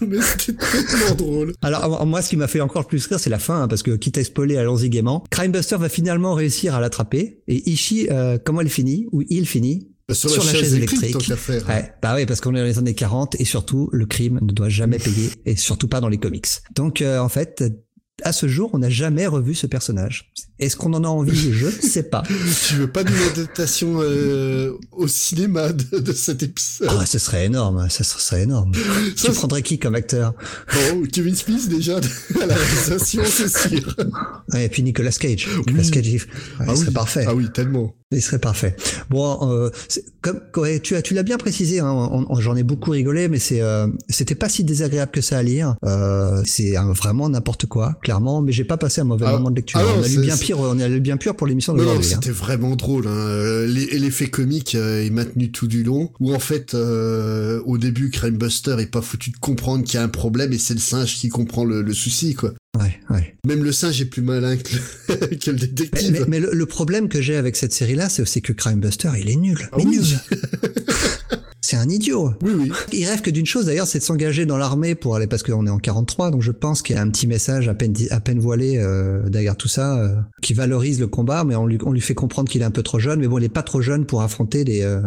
mais 0.00 0.18
c'était 0.22 0.54
tellement 0.54 1.14
drôle. 1.14 1.52
Alors 1.62 2.06
moi, 2.06 2.22
ce 2.22 2.30
qui 2.30 2.36
m'a 2.36 2.48
fait 2.48 2.60
encore 2.60 2.86
plus 2.86 3.06
rire, 3.06 3.20
c'est 3.20 3.30
la 3.30 3.38
fin, 3.38 3.62
hein, 3.62 3.68
parce 3.68 3.82
que 3.82 3.96
quitte 3.96 4.18
à 4.18 4.24
spoiler, 4.24 4.56
allons-y 4.56 4.88
gaiement. 4.88 5.24
Crimebuster 5.30 5.76
va 5.76 5.88
finalement 5.88 6.34
réussir 6.34 6.74
à 6.74 6.80
l'attraper 6.80 7.42
et 7.48 7.70
Ishi, 7.70 8.08
euh, 8.10 8.38
comment 8.42 8.60
elle 8.60 8.70
finit? 8.70 9.06
Ou 9.12 9.22
il 9.28 9.46
finit? 9.46 9.88
Sur, 10.10 10.30
Sur 10.30 10.44
la, 10.44 10.52
chaise, 10.52 10.74
électrique, 10.74 11.12
tant 11.12 11.18
qu'à 11.18 11.36
faire. 11.36 11.68
Ouais, 11.68 11.92
bah 12.00 12.14
oui, 12.16 12.24
parce 12.24 12.40
qu'on 12.40 12.54
est 12.54 12.58
dans 12.58 12.64
les 12.64 12.78
années 12.78 12.94
40 12.94 13.38
et 13.40 13.44
surtout, 13.44 13.90
le 13.92 14.06
crime 14.06 14.38
ne 14.40 14.52
doit 14.52 14.70
jamais 14.70 14.98
payer 14.98 15.30
et 15.44 15.54
surtout 15.54 15.86
pas 15.86 16.00
dans 16.00 16.08
les 16.08 16.16
comics. 16.16 16.48
Donc, 16.74 17.02
euh, 17.02 17.18
en 17.18 17.28
fait, 17.28 17.62
à 18.22 18.32
ce 18.32 18.48
jour, 18.48 18.70
on 18.72 18.78
n'a 18.78 18.90
jamais 18.90 19.26
revu 19.26 19.54
ce 19.54 19.66
personnage. 19.66 20.32
Est-ce 20.58 20.76
qu'on 20.76 20.92
en 20.94 21.04
a 21.04 21.08
envie? 21.08 21.52
Je 21.52 21.66
ne 21.66 21.70
sais 21.70 22.02
pas. 22.02 22.22
Tu 22.68 22.74
veux 22.74 22.90
pas 22.90 23.04
d'une 23.04 23.16
adaptation 23.32 23.98
euh, 24.00 24.72
au 24.92 25.06
cinéma 25.06 25.72
de, 25.72 25.98
de 25.98 26.12
cet 26.12 26.42
épisode? 26.42 26.88
Ah, 26.90 27.06
ce 27.06 27.18
serait 27.18 27.46
énorme, 27.46 27.88
ça 27.88 28.02
serait 28.02 28.42
énorme. 28.42 28.72
Ça, 29.16 29.28
tu 29.28 29.34
prendrais 29.34 29.62
qui 29.62 29.78
comme 29.78 29.94
acteur? 29.94 30.34
Bon, 30.72 31.02
Kevin 31.12 31.34
Smith 31.34 31.68
déjà 31.68 31.96
à 32.42 32.46
la 32.46 32.54
réalisation, 32.54 33.22
c'est 33.24 33.68
sûr. 33.68 33.94
Ouais, 34.52 34.64
Et 34.64 34.68
puis 34.68 34.82
Nicolas 34.82 35.12
Cage. 35.12 35.48
Nicolas 35.66 35.90
Cage, 35.90 36.06
ouais, 36.08 36.66
ah 36.66 36.74
oui. 36.74 36.90
parfait. 36.92 37.24
Ah 37.28 37.34
oui, 37.34 37.48
tellement. 37.52 37.94
Il 38.10 38.22
serait 38.22 38.38
parfait. 38.38 38.74
Bon, 39.10 39.38
euh, 39.42 39.68
comme 40.22 40.40
ouais, 40.56 40.80
tu 40.80 40.96
as, 40.96 41.02
tu 41.02 41.12
l'as 41.12 41.22
bien 41.22 41.36
précisé. 41.36 41.80
Hein, 41.80 42.24
J'en 42.38 42.56
ai 42.56 42.62
beaucoup 42.62 42.92
rigolé, 42.92 43.28
mais 43.28 43.38
c'est, 43.38 43.60
euh, 43.60 43.86
c'était 44.08 44.34
pas 44.34 44.48
si 44.48 44.64
désagréable 44.64 45.10
que 45.12 45.20
ça 45.20 45.36
à 45.36 45.42
lire. 45.42 45.76
Euh, 45.84 46.40
c'est 46.46 46.72
vraiment 46.96 47.28
n'importe 47.28 47.66
quoi, 47.66 47.98
clairement. 48.02 48.40
Mais 48.40 48.50
j'ai 48.50 48.64
pas 48.64 48.78
passé 48.78 49.02
un 49.02 49.04
mauvais 49.04 49.26
Ah, 49.28 49.32
moment 49.32 49.50
de 49.50 49.56
lecture. 49.56 49.78
ah 49.78 49.82
non, 49.82 50.00
on 50.00 50.02
a 50.02 50.08
lu 50.08 50.20
bien 50.20 50.38
pire. 50.38 50.58
On 50.58 50.80
a 50.80 50.88
lu 50.88 51.00
bien 51.00 51.18
pire 51.18 51.34
pour 51.36 51.46
l'émission 51.46 51.74
Non, 51.74 51.80
non, 51.80 51.84
d'aujourd'hui. 51.84 52.14
hein. 52.14 52.18
c'était 52.22 52.32
vraiment 52.34 52.76
drôle. 52.76 53.06
Hein. 53.08 53.10
Euh, 53.10 53.66
l'e- 53.66 53.94
et 53.94 53.98
L'effet 53.98 54.28
comique 54.30 54.74
euh, 54.74 55.04
est 55.04 55.10
maintenu 55.10 55.50
tout 55.52 55.66
du 55.68 55.84
long. 55.84 56.10
Où 56.18 56.34
en 56.34 56.38
fait, 56.38 56.72
euh, 56.72 57.60
au 57.66 57.76
début, 57.76 58.08
Crime 58.08 58.38
Buster 58.38 58.76
est 58.78 58.90
pas 58.90 59.02
foutu 59.02 59.32
de 59.32 59.36
comprendre 59.36 59.84
qu'il 59.84 59.96
y 59.96 59.98
a 59.98 60.02
un 60.02 60.08
problème 60.08 60.54
et 60.54 60.58
c'est 60.58 60.72
le 60.74 60.80
singe 60.80 61.16
qui 61.16 61.28
comprend 61.28 61.66
le, 61.66 61.82
le 61.82 61.92
souci, 61.92 62.32
quoi. 62.32 62.54
Ouais, 62.78 63.00
ouais. 63.10 63.36
Même 63.46 63.62
le 63.64 63.72
singe 63.72 64.00
est 64.00 64.06
plus 64.06 64.22
malin 64.22 64.56
que 64.56 64.74
le, 65.10 65.36
que 65.36 65.50
le 65.50 65.56
détective. 65.58 66.12
mais- 66.12 66.24
mais 66.28 66.40
le, 66.40 66.50
le 66.52 66.66
problème 66.66 67.08
que 67.08 67.20
j'ai 67.20 67.36
avec 67.36 67.56
cette 67.56 67.72
série-là, 67.72 68.08
c'est 68.08 68.22
aussi 68.22 68.42
que 68.42 68.52
Crime 68.52 68.80
Buster, 68.80 69.10
il 69.18 69.30
est 69.30 69.36
nul. 69.36 69.58
Ah 69.72 69.76
Mais 69.78 69.84
oui. 69.86 69.98
nul. 69.98 70.04
c'est 71.60 71.76
un 71.76 71.88
idiot. 71.88 72.32
Oui, 72.42 72.52
oui. 72.56 72.72
Il 72.92 73.04
rêve 73.06 73.20
que 73.20 73.30
d'une 73.30 73.44
chose 73.46 73.66
d'ailleurs, 73.66 73.86
c'est 73.86 73.98
de 73.98 74.04
s'engager 74.04 74.46
dans 74.46 74.56
l'armée 74.56 74.94
pour 74.94 75.16
aller 75.16 75.26
parce 75.26 75.42
qu'on 75.42 75.66
est 75.66 75.70
en 75.70 75.78
43, 75.78 76.30
donc 76.30 76.42
je 76.42 76.52
pense 76.52 76.80
qu'il 76.82 76.96
y 76.96 76.98
a 76.98 77.02
un 77.02 77.10
petit 77.10 77.26
message 77.26 77.68
à 77.68 77.74
peine 77.74 77.94
à 78.10 78.20
peine 78.20 78.38
voilé 78.38 78.78
euh, 78.78 79.28
derrière 79.28 79.56
tout 79.56 79.68
ça 79.68 79.98
euh, 79.98 80.14
qui 80.40 80.54
valorise 80.54 80.98
le 81.00 81.08
combat, 81.08 81.44
mais 81.44 81.56
on 81.56 81.66
lui 81.66 81.78
on 81.84 81.92
lui 81.92 82.00
fait 82.00 82.14
comprendre 82.14 82.48
qu'il 82.50 82.62
est 82.62 82.64
un 82.66 82.70
peu 82.70 82.82
trop 82.82 82.98
jeune, 82.98 83.20
mais 83.20 83.28
bon, 83.28 83.38
il 83.38 83.44
est 83.44 83.48
pas 83.50 83.62
trop 83.62 83.82
jeune 83.82 84.06
pour 84.06 84.22
affronter 84.22 84.64
des 84.64 84.82
euh, 84.82 85.00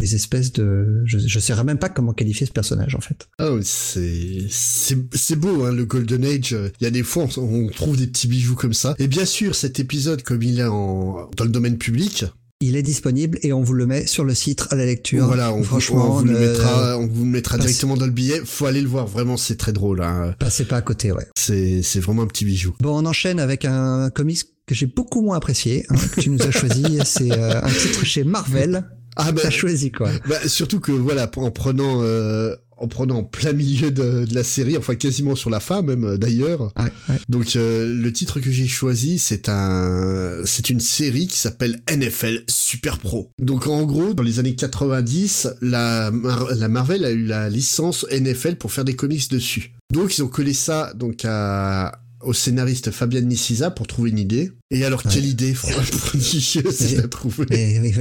des 0.00 0.14
espèces 0.16 0.52
de 0.52 1.02
je 1.04 1.18
je 1.18 1.38
saurais 1.38 1.62
même 1.64 1.78
pas 1.78 1.88
comment 1.88 2.12
qualifier 2.12 2.46
ce 2.46 2.52
personnage 2.52 2.94
en 2.96 3.00
fait. 3.00 3.28
Ah 3.38 3.52
oui, 3.52 3.60
c'est 3.64 4.46
c'est 4.50 4.98
c'est 5.14 5.36
beau 5.36 5.64
hein, 5.64 5.72
le 5.72 5.84
Golden 5.84 6.24
Age. 6.24 6.56
Il 6.80 6.84
y 6.84 6.86
a 6.86 6.90
des 6.90 7.02
fois 7.04 7.26
on, 7.36 7.42
on 7.42 7.68
trouve 7.68 7.96
des 7.96 8.06
petits 8.08 8.26
bijoux 8.28 8.54
comme 8.56 8.74
ça. 8.74 8.94
Et 8.98 9.06
bien 9.06 9.24
sûr, 9.24 9.54
cet 9.54 9.78
épisode 9.78 10.22
comme 10.22 10.42
il 10.42 10.58
est 10.58 10.64
en 10.64 11.28
dans 11.36 11.44
le 11.44 11.50
domaine 11.50 11.78
public, 11.78 12.24
Il 12.62 12.76
est 12.76 12.82
disponible 12.82 13.38
et 13.42 13.52
on 13.54 13.62
vous 13.62 13.72
le 13.74 13.86
met 13.86 14.06
sur 14.06 14.24
le 14.24 14.34
site 14.34 14.66
à 14.70 14.74
la 14.76 14.84
lecture. 14.84 15.26
voilà, 15.26 15.52
on, 15.54 15.62
franchement, 15.62 16.16
on 16.16 16.18
vous 16.18 16.24
le 16.26 16.38
mettra, 16.38 16.98
on 16.98 17.06
vous 17.06 17.24
le 17.24 17.30
mettra 17.30 17.56
passe- 17.56 17.66
directement 17.66 17.96
dans 17.96 18.04
le 18.06 18.12
billet. 18.12 18.40
Faut 18.44 18.66
aller 18.66 18.82
le 18.82 18.88
voir, 18.88 19.06
vraiment, 19.06 19.36
c'est 19.38 19.56
très 19.56 19.72
drôle. 19.72 20.02
Hein. 20.02 20.34
Passez 20.38 20.64
pas 20.66 20.76
à 20.76 20.82
côté, 20.82 21.10
ouais. 21.12 21.26
C'est 21.38 21.82
c'est 21.82 22.00
vraiment 22.00 22.22
un 22.22 22.26
petit 22.26 22.44
bijou. 22.44 22.74
Bon, 22.80 22.98
on 23.02 23.06
enchaîne 23.06 23.40
avec 23.40 23.64
un 23.64 24.10
comics 24.10 24.42
que 24.66 24.74
j'ai 24.74 24.86
beaucoup 24.86 25.22
moins 25.22 25.36
apprécié, 25.38 25.86
hein, 25.88 25.94
que 26.14 26.20
tu 26.20 26.30
nous 26.30 26.42
as 26.42 26.50
choisi. 26.50 26.84
C'est 27.04 27.32
euh, 27.32 27.60
un 27.62 27.70
titre 27.70 28.04
chez 28.04 28.24
Marvel. 28.24 28.84
Ah 29.26 29.32
bah, 29.32 29.40
T'as 29.44 29.50
choisi 29.50 29.90
quoi 29.92 30.10
bah, 30.28 30.36
surtout 30.48 30.80
que 30.80 30.92
voilà, 30.92 31.30
en 31.36 31.50
prenant 31.50 32.02
euh, 32.02 32.54
en 32.82 32.88
prenant 32.88 33.18
en 33.18 33.24
plein 33.24 33.52
milieu 33.52 33.90
de, 33.90 34.24
de 34.24 34.34
la 34.34 34.42
série, 34.42 34.78
enfin 34.78 34.94
quasiment 34.94 35.34
sur 35.36 35.50
la 35.50 35.60
fin 35.60 35.82
même 35.82 36.04
euh, 36.04 36.16
d'ailleurs. 36.16 36.72
Ouais, 36.78 36.90
ouais. 37.10 37.16
Donc 37.28 37.54
euh, 37.56 37.92
le 37.94 38.10
titre 38.12 38.40
que 38.40 38.50
j'ai 38.50 38.66
choisi, 38.66 39.18
c'est 39.18 39.50
un 39.50 40.40
c'est 40.46 40.70
une 40.70 40.80
série 40.80 41.26
qui 41.26 41.36
s'appelle 41.36 41.82
NFL 41.90 42.44
Super 42.48 42.98
Pro. 42.98 43.30
Donc 43.38 43.66
en 43.66 43.82
gros, 43.84 44.14
dans 44.14 44.22
les 44.22 44.38
années 44.38 44.54
90, 44.54 45.48
la 45.60 46.10
Mar- 46.10 46.48
la 46.54 46.68
Marvel 46.68 47.04
a 47.04 47.10
eu 47.10 47.24
la 47.26 47.50
licence 47.50 48.06
NFL 48.10 48.56
pour 48.56 48.72
faire 48.72 48.84
des 48.86 48.96
comics 48.96 49.30
dessus. 49.30 49.72
Donc 49.92 50.16
ils 50.16 50.22
ont 50.22 50.28
collé 50.28 50.54
ça 50.54 50.92
donc 50.94 51.24
à 51.26 52.00
au 52.22 52.32
scénariste 52.32 52.90
Fabian 52.90 53.22
Niciza 53.22 53.70
pour 53.70 53.86
trouver 53.86 54.10
une 54.10 54.18
idée. 54.18 54.52
Et 54.72 54.84
alors, 54.84 55.02
quelle 55.02 55.26
idée 55.26 55.52
prodigieuse 55.52 56.92
il 56.92 57.00
a 57.00 57.08
trouvé. 57.08 57.44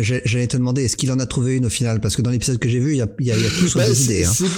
J'allais 0.03 0.45
te 0.45 0.55
demander, 0.55 0.83
est-ce 0.83 0.97
qu'il 0.97 1.11
en 1.11 1.17
a 1.17 1.25
trouvé 1.25 1.55
une 1.55 1.65
au 1.65 1.69
final? 1.69 1.99
Parce 1.99 2.15
que 2.15 2.21
dans 2.21 2.29
l'épisode 2.29 2.59
que 2.59 2.69
j'ai 2.69 2.77
vu, 2.77 2.91
il 2.91 2.97
y 2.97 3.01
a, 3.01 3.07
y 3.21 3.31
a, 3.31 3.37
y 3.37 3.45
a 3.45 3.49
tout 3.49 3.71
bah. 3.73 3.85
Hein. 3.87 3.93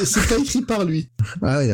C'est 0.04 0.28
pas 0.28 0.38
écrit 0.38 0.62
par 0.62 0.84
lui. 0.84 1.08
Ah 1.42 1.60
ouais. 1.60 1.74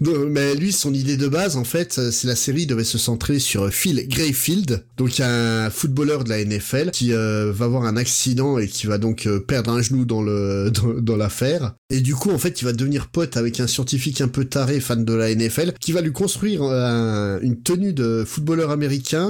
mais 0.30 0.54
lui, 0.54 0.72
son 0.72 0.94
idée 0.94 1.18
de 1.18 1.28
base, 1.28 1.56
en 1.56 1.64
fait, 1.64 2.10
c'est 2.10 2.26
la 2.26 2.34
série 2.34 2.64
devait 2.64 2.82
se 2.82 2.96
centrer 2.96 3.38
sur 3.38 3.70
Phil 3.70 4.08
Grayfield, 4.08 4.86
donc 4.96 5.20
un 5.20 5.68
footballeur 5.68 6.24
de 6.24 6.30
la 6.30 6.42
NFL 6.42 6.90
qui 6.92 7.12
euh, 7.12 7.52
va 7.52 7.66
avoir 7.66 7.84
un 7.84 7.98
accident 7.98 8.58
et 8.58 8.68
qui 8.68 8.86
va 8.86 8.96
donc 8.96 9.26
euh, 9.26 9.38
perdre 9.38 9.70
un 9.70 9.82
genou 9.82 10.06
dans 10.06 10.22
le 10.22 10.72
dans, 11.02 11.16
l'affaire. 11.16 11.74
Et 11.90 12.00
du 12.00 12.14
coup, 12.14 12.30
en 12.30 12.38
fait, 12.38 12.62
il 12.62 12.64
va 12.64 12.72
devenir 12.72 13.08
pote 13.08 13.36
avec 13.36 13.60
un 13.60 13.66
scientifique 13.66 14.22
un 14.22 14.28
peu 14.28 14.46
taré, 14.46 14.80
fan 14.80 15.04
de 15.04 15.12
la 15.12 15.34
NFL, 15.34 15.74
qui 15.78 15.92
va 15.92 16.00
lui 16.00 16.12
construire 16.12 16.62
une 16.62 17.60
tenue 17.62 17.92
de 17.92 18.24
footballeur 18.26 18.70
américain 18.70 19.25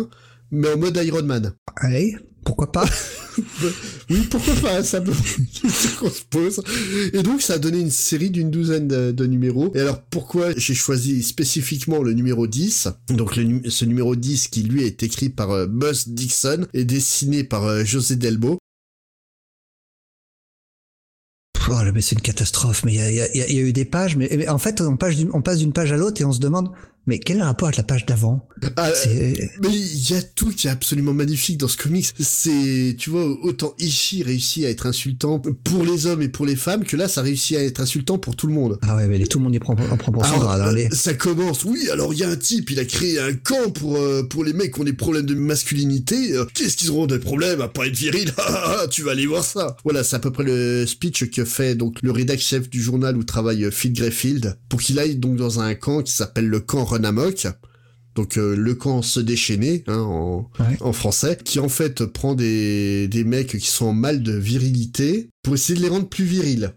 mais 0.50 0.72
en 0.72 0.78
mode 0.78 0.96
Iron 0.96 1.24
Man. 1.24 1.52
Allez, 1.76 2.16
pourquoi 2.44 2.70
pas 2.70 2.84
Oui, 4.10 4.20
pourquoi 4.30 4.54
pas 4.54 4.82
Ça 4.84 5.00
peut 5.00 5.12
qu'on 5.98 6.10
se 6.10 6.22
pose. 6.30 6.62
Et 7.12 7.22
donc, 7.22 7.42
ça 7.42 7.54
a 7.54 7.58
donné 7.58 7.80
une 7.80 7.90
série 7.90 8.30
d'une 8.30 8.50
douzaine 8.50 8.86
de, 8.86 9.26
numéros. 9.26 9.72
Et 9.74 9.80
alors, 9.80 10.02
pourquoi 10.02 10.52
j'ai 10.56 10.74
choisi 10.74 11.22
spécifiquement 11.22 12.02
le 12.02 12.12
numéro 12.12 12.46
10 12.46 12.88
Donc, 13.08 13.34
ce 13.34 13.84
numéro 13.84 14.14
10 14.14 14.48
qui, 14.48 14.62
lui, 14.62 14.84
est 14.84 15.02
écrit 15.02 15.28
par 15.28 15.50
euh, 15.50 15.66
Buzz 15.66 16.08
Dixon 16.08 16.66
et 16.72 16.84
dessiné 16.84 17.42
par 17.42 17.64
euh, 17.64 17.84
José 17.84 18.14
Delbo. 18.16 18.58
Oh, 21.68 21.74
mais 21.92 22.00
c'est 22.00 22.14
une 22.14 22.22
catastrophe. 22.22 22.84
Mais 22.84 22.94
il 22.94 23.14
y 23.14 23.58
a, 23.58 23.60
eu 23.60 23.72
des 23.72 23.84
pages, 23.84 24.16
mais, 24.16 24.48
en 24.48 24.58
fait, 24.58 24.80
on 24.80 24.96
passe 24.96 25.58
d'une 25.58 25.72
page 25.72 25.90
à 25.90 25.96
l'autre 25.96 26.20
et 26.20 26.24
on 26.24 26.32
se 26.32 26.38
demande 26.38 26.70
mais 27.06 27.18
quel 27.18 27.36
est 27.36 27.40
le 27.40 27.44
rapport 27.44 27.68
avec 27.68 27.76
la 27.76 27.84
page 27.84 28.04
d'avant? 28.06 28.48
Ah, 28.76 28.90
Mais 29.62 29.68
il 29.68 30.10
y 30.10 30.14
a 30.14 30.22
tout 30.22 30.50
qui 30.50 30.66
est 30.66 30.70
absolument 30.70 31.12
magnifique 31.12 31.58
dans 31.58 31.68
ce 31.68 31.76
comics. 31.76 32.06
C'est, 32.18 32.96
tu 32.98 33.10
vois, 33.10 33.24
autant 33.42 33.74
Ishii 33.78 34.22
réussit 34.22 34.64
à 34.64 34.70
être 34.70 34.86
insultant 34.86 35.38
pour 35.38 35.84
les 35.84 36.06
hommes 36.06 36.22
et 36.22 36.28
pour 36.28 36.46
les 36.46 36.56
femmes 36.56 36.84
que 36.84 36.96
là, 36.96 37.06
ça 37.06 37.22
réussit 37.22 37.56
à 37.56 37.62
être 37.62 37.80
insultant 37.80 38.18
pour 38.18 38.34
tout 38.34 38.46
le 38.46 38.54
monde. 38.54 38.78
Ah 38.82 38.96
ouais, 38.96 39.06
mais 39.06 39.24
tout 39.26 39.38
le 39.38 39.44
monde 39.44 39.54
y 39.54 39.58
prend, 39.58 39.74
en 39.74 39.96
prend 39.96 40.12
pour 40.12 40.26
son 40.26 40.38
grade. 40.38 40.76
Hein, 40.76 40.88
Ça 40.92 41.14
commence, 41.14 41.64
oui, 41.64 41.88
alors 41.92 42.12
il 42.12 42.20
y 42.20 42.24
a 42.24 42.28
un 42.28 42.36
type, 42.36 42.70
il 42.70 42.80
a 42.80 42.84
créé 42.84 43.20
un 43.20 43.34
camp 43.34 43.70
pour, 43.72 43.96
euh, 43.96 44.22
pour 44.22 44.44
les 44.44 44.52
mecs 44.52 44.74
qui 44.74 44.80
ont 44.80 44.84
des 44.84 44.92
problèmes 44.92 45.26
de 45.26 45.34
masculinité. 45.34 46.32
Euh, 46.32 46.44
qu'est-ce 46.54 46.76
qu'ils 46.76 46.90
auront 46.90 47.06
des 47.06 47.18
problèmes 47.18 47.60
à 47.60 47.68
pas 47.68 47.86
être 47.86 47.96
viril 47.96 48.32
ah, 48.38 48.42
ah, 48.48 48.76
ah, 48.82 48.88
Tu 48.88 49.02
vas 49.02 49.12
aller 49.12 49.26
voir 49.26 49.44
ça. 49.44 49.76
Voilà, 49.84 50.02
c'est 50.02 50.16
à 50.16 50.18
peu 50.18 50.32
près 50.32 50.44
le 50.44 50.86
speech 50.86 51.30
que 51.30 51.44
fait 51.44 51.74
donc 51.74 51.98
le 52.02 52.10
rédac 52.10 52.40
chef 52.40 52.68
du 52.68 52.82
journal 52.82 53.16
où 53.16 53.22
travaille 53.22 53.64
euh, 53.64 53.70
Phil 53.70 53.92
Greyfield 53.92 54.58
pour 54.68 54.80
qu'il 54.80 54.98
aille 54.98 55.16
donc 55.16 55.36
dans 55.36 55.60
un 55.60 55.74
camp 55.74 56.02
qui 56.02 56.12
s'appelle 56.12 56.48
le 56.48 56.60
camp 56.60 56.84
Amok, 57.04 57.46
donc 58.14 58.38
euh, 58.38 58.56
le 58.56 58.74
camp 58.74 59.02
se 59.02 59.20
déchaîner 59.20 59.84
hein, 59.86 60.48
en, 60.80 60.92
français, 60.92 61.38
qui 61.42 61.60
en 61.60 61.68
fait 61.68 62.04
prend 62.06 62.34
des, 62.34 63.08
des 63.08 63.24
mecs 63.24 63.58
qui 63.58 63.68
sont 63.68 63.86
en 63.86 63.92
mal 63.92 64.22
de 64.22 64.32
virilité 64.32 65.28
pour 65.42 65.54
essayer 65.54 65.78
de 65.78 65.82
les 65.82 65.90
rendre 65.90 66.08
plus 66.08 66.24
virils. 66.24 66.72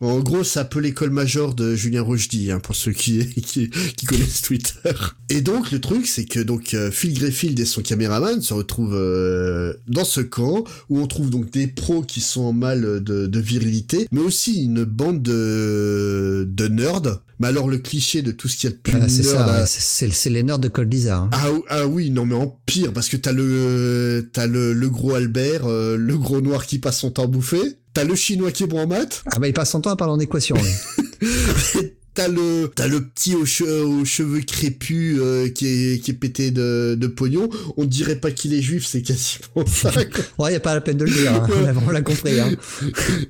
En 0.00 0.20
gros, 0.20 0.44
c'est 0.44 0.60
un 0.60 0.64
peu 0.64 0.80
l'école 0.80 1.10
major 1.10 1.54
de 1.54 1.74
Julien 1.74 2.02
Rochdy, 2.02 2.50
hein, 2.50 2.60
pour 2.60 2.74
ceux 2.74 2.92
qui, 2.96 3.28
qui, 3.28 3.70
connaissent 4.06 4.42
Twitter. 4.42 4.92
Et 5.30 5.40
donc, 5.40 5.70
le 5.70 5.80
truc, 5.80 6.06
c'est 6.06 6.26
que 6.26 6.40
donc 6.40 6.74
euh, 6.74 6.90
Phil 6.90 7.14
Greyfield 7.14 7.58
et 7.58 7.64
son 7.64 7.82
caméraman 7.82 8.40
se 8.42 8.52
retrouvent 8.52 8.94
euh, 8.94 9.74
dans 9.88 10.04
ce 10.04 10.20
camp, 10.20 10.64
où 10.90 11.00
on 11.00 11.06
trouve 11.06 11.30
donc 11.30 11.50
des 11.50 11.66
pros 11.66 12.02
qui 12.02 12.20
sont 12.20 12.42
en 12.42 12.52
mal 12.52 13.02
de, 13.02 13.26
de 13.26 13.40
virilité, 13.40 14.06
mais 14.12 14.20
aussi 14.20 14.64
une 14.64 14.84
bande 14.84 15.22
de, 15.22 16.46
de 16.48 16.68
nerds. 16.68 17.20
Mais 17.38 17.48
alors, 17.48 17.68
le 17.68 17.78
cliché 17.78 18.22
de 18.22 18.32
tout 18.32 18.48
ce 18.48 18.56
qu'il 18.56 18.70
y 18.70 18.72
a 18.72 18.76
de 18.76 18.80
plus 18.80 18.94
ah, 18.96 19.08
C'est 19.08 19.22
ça, 19.22 19.66
c'est 19.66 20.30
les 20.30 20.42
nerds 20.42 20.58
de 20.58 20.68
Cold 20.68 20.94
Hein. 21.08 21.28
Ah, 21.32 21.48
ah, 21.68 21.86
oui, 21.86 22.10
non, 22.10 22.24
mais 22.24 22.34
en 22.34 22.58
pire, 22.64 22.92
parce 22.92 23.08
que 23.08 23.16
t'as 23.16 23.32
le, 23.32 24.30
t'as 24.32 24.46
le, 24.46 24.72
le 24.72 24.88
gros 24.88 25.14
Albert, 25.14 25.66
euh, 25.66 25.96
le 25.96 26.16
gros 26.16 26.40
noir 26.40 26.66
qui 26.66 26.78
passe 26.78 27.00
son 27.00 27.10
temps 27.10 27.26
bouffé. 27.26 27.58
T'as 27.96 28.04
le 28.04 28.14
chinois 28.14 28.52
qui 28.52 28.62
est 28.62 28.66
bon 28.66 28.80
en 28.80 28.86
maths. 28.86 29.22
Ah 29.32 29.38
bah 29.38 29.48
il 29.48 29.54
passe 29.54 29.70
son 29.70 29.80
temps 29.80 29.88
à 29.88 29.96
parler 29.96 30.12
en 30.12 30.20
équation. 30.20 30.54
t'as 32.12 32.28
le 32.28 32.70
t'as 32.74 32.88
le 32.88 33.00
petit 33.00 33.34
aux, 33.34 33.46
cheveux 33.46 34.40
crépus 34.40 35.16
euh, 35.18 35.48
qui 35.48 35.66
est 35.66 36.04
qui 36.04 36.10
est 36.10 36.14
pété 36.14 36.50
de, 36.50 36.94
de 36.94 37.06
pognon 37.06 37.48
on 37.78 37.86
dirait 37.86 38.16
pas 38.16 38.30
qu'il 38.30 38.52
est 38.52 38.60
juif 38.60 38.86
c'est 38.86 39.00
quasiment 39.00 39.66
ça 39.66 39.90
ouais 40.38 40.52
y 40.52 40.56
a 40.56 40.60
pas 40.60 40.74
la 40.74 40.80
peine 40.82 40.98
de 40.98 41.04
le 41.04 41.10
dire 41.10 41.34
hein. 41.34 41.48
on 41.86 41.90
l'a 41.90 42.02
compris 42.02 42.38
hein. 42.38 42.52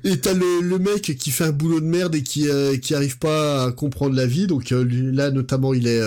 et 0.05 0.17
t'as 0.19 0.33
le, 0.33 0.61
le 0.61 0.79
mec 0.79 1.17
qui 1.17 1.31
fait 1.31 1.43
un 1.43 1.51
boulot 1.51 1.81
de 1.81 1.85
merde 1.85 2.15
et 2.15 2.23
qui 2.23 2.49
euh, 2.49 2.77
qui 2.77 2.93
arrive 2.93 3.17
pas 3.17 3.65
à 3.65 3.71
comprendre 3.73 4.15
la 4.15 4.25
vie 4.25 4.47
donc 4.47 4.71
euh, 4.71 4.85
là 4.89 5.31
notamment 5.31 5.73
il 5.73 5.87
est 5.87 6.01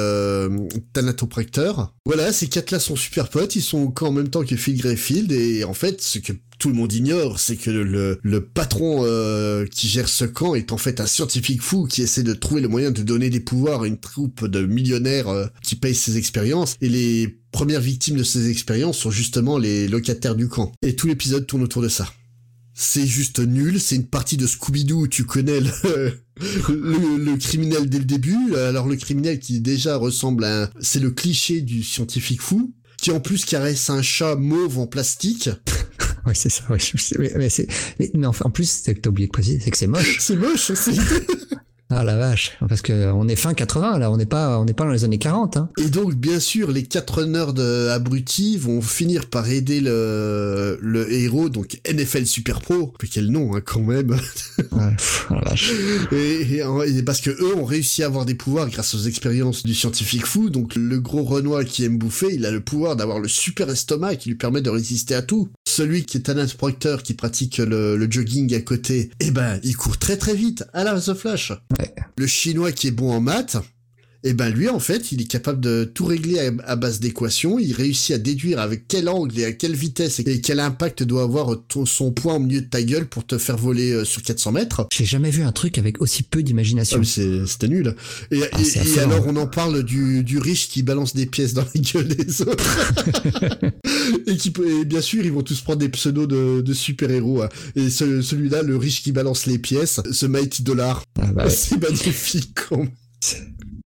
thanatopracteur 0.95 1.95
voilà 2.07 2.33
ces 2.33 2.47
quatre 2.47 2.71
là 2.71 2.79
sont 2.79 2.97
super 2.97 3.29
potes 3.29 3.57
ils 3.57 3.63
sont 3.63 3.93
au 3.95 4.05
en 4.05 4.13
même 4.13 4.29
temps 4.29 4.45
que 4.45 4.57
Phil 4.57 4.79
Greyfield 4.79 5.33
et 5.33 5.65
en 5.65 5.75
fait 5.75 6.01
ce 6.01 6.19
que 6.19 6.33
tout 6.61 6.69
le 6.69 6.75
monde 6.75 6.93
ignore, 6.93 7.41
c'est 7.41 7.57
que 7.57 7.71
le, 7.71 8.21
le 8.23 8.45
patron 8.45 9.03
euh, 9.05 9.67
qui 9.67 9.89
gère 9.89 10.09
ce 10.09 10.27
camp 10.27 10.55
est 10.55 10.73
en 10.73 10.77
fait 10.77 11.01
un 11.01 11.07
scientifique 11.07 11.63
fou 11.63 11.87
qui 11.87 12.03
essaie 12.03 12.23
de 12.23 12.35
trouver 12.35 12.61
le 12.61 12.69
moyen 12.69 12.91
de 12.91 13.03
donner 13.03 13.31
des 13.31 13.41
pouvoirs 13.41 13.83
à 13.83 13.87
une 13.87 13.99
troupe 13.99 14.47
de 14.47 14.67
millionnaires 14.67 15.29
euh, 15.29 15.47
qui 15.63 15.75
payent 15.75 15.95
ses 15.95 16.19
expériences. 16.19 16.77
Et 16.83 16.91
les 16.91 17.39
premières 17.51 17.81
victimes 17.81 18.17
de 18.17 18.23
ces 18.23 18.51
expériences 18.51 18.99
sont 18.99 19.11
justement 19.11 19.57
les 19.57 19.89
locataires 19.89 20.37
du 20.37 20.49
camp. 20.49 20.71
Et 20.83 20.95
tout 20.95 21.07
l'épisode 21.07 21.47
tourne 21.47 21.63
autour 21.63 21.81
de 21.81 21.89
ça. 21.89 22.13
C'est 22.75 23.07
juste 23.07 23.41
nul, 23.41 23.81
c'est 23.81 23.97
une 23.97 24.07
partie 24.07 24.37
de 24.37 24.47
Scooby-Doo 24.47 25.01
où 25.01 25.09
tu 25.09 25.25
connais 25.25 25.61
le, 25.61 25.71
le, 26.69 27.17
le, 27.25 27.37
criminel 27.39 27.89
dès 27.89 27.99
le 27.99 28.05
début. 28.05 28.55
Alors 28.55 28.87
le 28.87 28.97
criminel 28.97 29.41
qui 29.41 29.61
déjà 29.61 29.97
ressemble 29.97 30.45
à 30.45 30.65
un... 30.65 30.71
C'est 30.81 31.01
le 31.01 31.11
cliché 31.11 31.63
du 31.63 31.83
scientifique 31.83 32.43
fou, 32.43 32.75
qui 33.01 33.13
en 33.13 33.21
plus 33.21 33.47
caresse 33.47 33.89
un 33.89 34.03
chat 34.03 34.37
mauve 34.37 34.79
en 34.79 34.87
plastique. 34.87 35.49
Oui, 36.27 36.33
c'est 36.35 36.51
ça. 36.51 36.65
Mais, 36.69 37.31
mais, 37.37 38.11
mais, 38.15 38.27
en 38.27 38.51
plus, 38.51 38.71
c'est 38.71 38.95
que 38.95 39.01
t'as 39.01 39.11
oublié 39.11 39.27
de 39.27 39.33
préciser, 39.33 39.61
c'est 39.61 39.71
que 39.71 39.79
c'est 39.79 39.87
moche. 39.87 40.19
C'est 40.21 40.37
moche 40.37 40.71
aussi. 40.71 40.99
Ah 41.91 42.05
la 42.05 42.17
vache, 42.17 42.57
parce 42.69 42.83
que 42.83 43.11
on 43.13 43.27
est 43.29 43.37
fin 43.37 43.53
80 43.53 43.99
là, 43.99 44.11
on 44.11 44.17
n'est 44.17 44.27
pas 44.27 44.59
on 44.59 44.65
n'est 44.65 44.75
pas 44.75 44.85
dans 44.85 44.93
les 44.93 45.05
années 45.05 45.19
40 45.19 45.57
hein. 45.57 45.71
Et 45.77 45.89
donc 45.89 46.15
bien 46.15 46.39
sûr, 46.39 46.71
les 46.71 46.85
quatre 46.85 47.25
nerds 47.25 47.59
abrutis 47.91 48.57
vont 48.57 48.81
finir 48.81 49.27
par 49.27 49.49
aider 49.49 49.81
le 49.81 50.79
le 50.81 51.13
héros 51.13 51.49
donc 51.49 51.81
NFL 51.91 52.27
Super 52.27 52.61
Pro, 52.61 52.93
puis 52.99 53.09
quel 53.09 53.31
nom 53.31 53.55
hein, 53.55 53.61
quand 53.65 53.83
même. 53.83 54.17
Ouais, 54.73 54.95
la 55.31 55.41
vache. 55.41 55.73
Et, 56.13 56.59
et, 56.59 57.03
parce 57.03 57.21
que 57.21 57.31
eux 57.31 57.57
ont 57.57 57.65
réussi 57.65 58.03
à 58.03 58.07
avoir 58.07 58.25
des 58.25 58.35
pouvoirs 58.35 58.69
grâce 58.69 58.95
aux 58.95 59.01
expériences 59.01 59.63
du 59.65 59.75
scientifique 59.75 60.27
fou, 60.27 60.51
donc 60.51 60.75
le 60.77 61.01
gros 61.01 61.25
Renoir 61.25 61.65
qui 61.65 61.85
aime 61.85 61.99
bouffer, 61.99 62.29
il 62.33 62.47
a 62.47 62.51
le 62.51 62.61
pouvoir 62.61 62.95
d'avoir 62.95 63.19
le 63.19 63.29
super 63.29 63.69
estomac 63.71 64.17
qui 64.17 64.29
lui 64.29 64.37
permet 64.37 64.61
de 64.61 64.71
résister 64.71 65.15
à 65.15 65.23
tout. 65.23 65.49
Celui 65.67 66.05
qui 66.05 66.19
est 66.19 66.29
un 66.29 66.39
instructeur 66.39 67.03
qui 67.03 67.15
pratique 67.15 67.59
le, 67.59 67.97
le 67.97 68.11
jogging 68.11 68.55
à 68.55 68.61
côté, 68.61 69.11
eh 69.21 69.31
ben 69.31 69.59
il 69.63 69.77
court 69.77 69.99
très 69.99 70.17
très 70.17 70.35
vite 70.35 70.65
à 70.73 70.85
la 70.85 71.01
The 71.01 71.15
Flash. 71.15 71.53
Le 72.17 72.27
chinois 72.27 72.73
qui 72.73 72.89
est 72.89 72.93
bon 72.93 73.13
en 73.13 73.21
maths, 73.21 73.57
et 74.23 74.31
eh 74.31 74.33
ben 74.35 74.51
lui 74.51 74.69
en 74.69 74.81
fait 74.81 75.13
il 75.13 75.23
est 75.23 75.31
capable 75.31 75.61
de 75.61 75.85
tout 75.85 76.05
régler 76.05 76.51
à, 76.67 76.77
base 76.77 77.01
d'équations, 77.01 77.59
il 77.59 77.73
réussit 77.73 78.15
à 78.15 78.19
déduire 78.19 78.59
avec 78.59 78.87
quel 78.87 79.09
angle 79.09 79.39
et 79.39 79.45
à 79.47 79.53
quelle 79.53 79.75
vitesse 79.75 80.21
et 80.21 80.41
quel 80.43 80.61
impact 80.61 81.03
doit 81.03 81.23
avoir 81.23 81.57
son 81.87 82.13
poids 82.13 82.35
au 82.35 82.39
milieu 82.39 82.61
de 82.61 82.67
ta 82.67 82.83
gueule 82.83 83.07
pour 83.07 83.27
te 83.27 83.39
faire 83.39 83.57
voler 83.57 83.93
euh, 83.93 84.05
sur 84.05 84.23
400 84.23 84.53
mètres. 84.53 84.87
J'ai 84.93 85.07
jamais 85.07 85.31
vu 85.31 85.43
un 85.43 85.53
truc 85.53 85.79
avec 85.79 86.03
aussi 86.03 86.23
peu 86.23 86.43
d'imagination. 86.43 87.01
Ah, 87.03 87.47
c'était 87.47 87.69
nul. 87.69 87.95
Et, 88.31 88.43
ah, 88.53 89.01
alors 89.01 89.27
on 89.27 89.37
en 89.37 89.47
parle 89.47 89.83
du, 89.83 90.39
riche 90.39 90.69
qui 90.69 90.83
balance 90.83 91.15
des 91.15 91.27
pièces 91.27 91.55
dans 91.55 91.65
la 91.75 91.81
gueule 91.81 92.09
des 92.09 92.43
autres. 92.43 92.93
et, 94.27 94.37
qui, 94.37 94.53
et 94.67 94.85
bien 94.85 95.01
sûr 95.01 95.25
ils 95.25 95.33
vont 95.33 95.43
tous 95.43 95.61
prendre 95.63 95.79
des 95.79 95.89
pseudos 95.89 96.27
de, 96.27 96.73
super-héros. 96.75 97.43
Hein. 97.43 97.49
Et 97.75 97.89
celui-là, 97.89 98.63
le 98.63 98.77
riche 98.77 99.03
qui 99.03 99.13
balance 99.13 99.47
les 99.47 99.59
pièces, 99.59 100.01
ce 100.11 100.27
Mighty 100.27 100.63
Dollar, 100.63 101.03
ah, 101.19 101.33
bah 101.33 101.49
c'est 101.51 101.81
magnifique. 101.81 102.59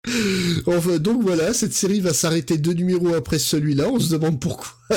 Enfin, 0.66 0.98
donc 0.98 1.22
voilà, 1.22 1.54
cette 1.54 1.74
série 1.74 2.00
va 2.00 2.14
s'arrêter 2.14 2.58
deux 2.58 2.74
numéros 2.74 3.14
après 3.14 3.40
celui-là. 3.40 3.90
On 3.90 4.00
se 4.00 4.12
demande 4.12 4.40
pourquoi. 4.40 4.68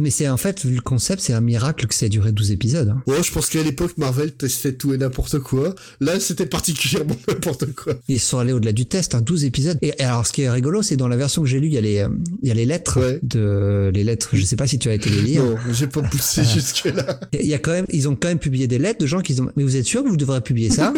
mais 0.00 0.10
c'est 0.10 0.28
en 0.28 0.36
fait, 0.36 0.64
vu 0.64 0.74
le 0.74 0.80
concept, 0.80 1.22
c'est 1.22 1.32
un 1.32 1.40
miracle 1.40 1.86
que 1.86 1.94
ça 1.94 2.06
ait 2.06 2.08
duré 2.08 2.32
12 2.32 2.50
épisodes. 2.50 2.88
Hein. 2.88 3.02
Ouais, 3.06 3.22
je 3.22 3.30
pense 3.30 3.48
qu'à 3.48 3.62
l'époque, 3.62 3.92
Marvel 3.96 4.32
testait 4.32 4.72
tout 4.72 4.92
et 4.92 4.98
n'importe 4.98 5.38
quoi. 5.38 5.74
Là, 6.00 6.18
c'était 6.18 6.46
particulièrement 6.46 7.16
n'importe 7.28 7.72
quoi. 7.74 7.94
Ils 8.08 8.18
sont 8.18 8.38
allés 8.38 8.52
au-delà 8.52 8.72
du 8.72 8.86
test, 8.86 9.14
hein, 9.14 9.20
12 9.20 9.44
épisodes. 9.44 9.78
Et 9.82 9.98
alors, 10.00 10.26
ce 10.26 10.32
qui 10.32 10.42
est 10.42 10.50
rigolo, 10.50 10.82
c'est 10.82 10.96
dans 10.96 11.08
la 11.08 11.16
version 11.16 11.42
que 11.42 11.48
j'ai 11.48 11.60
lue, 11.60 11.68
il 11.68 11.74
y 11.74 11.78
a 11.78 11.82
les, 11.82 11.98
euh, 11.98 12.08
il 12.42 12.48
y 12.48 12.50
a 12.50 12.54
les 12.54 12.66
lettres 12.66 13.20
de, 13.22 13.90
les 13.94 14.02
lettres, 14.02 14.30
je 14.32 14.44
sais 14.44 14.56
pas 14.56 14.66
si 14.66 14.78
tu 14.78 14.88
as 14.88 14.94
été 14.94 15.10
les 15.10 15.22
lire. 15.22 15.44
Non, 15.44 15.56
j'ai 15.72 15.86
pas 15.86 16.02
poussé 16.02 16.42
jusque 16.44 16.86
là. 16.86 17.20
Il 17.32 17.46
y 17.46 17.54
a 17.54 17.58
quand 17.58 17.72
même, 17.72 17.86
ils 17.90 18.08
ont 18.08 18.16
quand 18.16 18.28
même 18.28 18.38
publié 18.38 18.66
des 18.66 18.78
lettres 18.78 19.00
de 19.00 19.06
gens 19.06 19.20
qui 19.20 19.40
ont, 19.40 19.50
mais 19.56 19.62
vous 19.62 19.76
êtes 19.76 19.86
sûr 19.86 20.02
que 20.02 20.08
vous 20.08 20.16
devrez 20.16 20.40
publier 20.40 20.70
ça? 20.70 20.92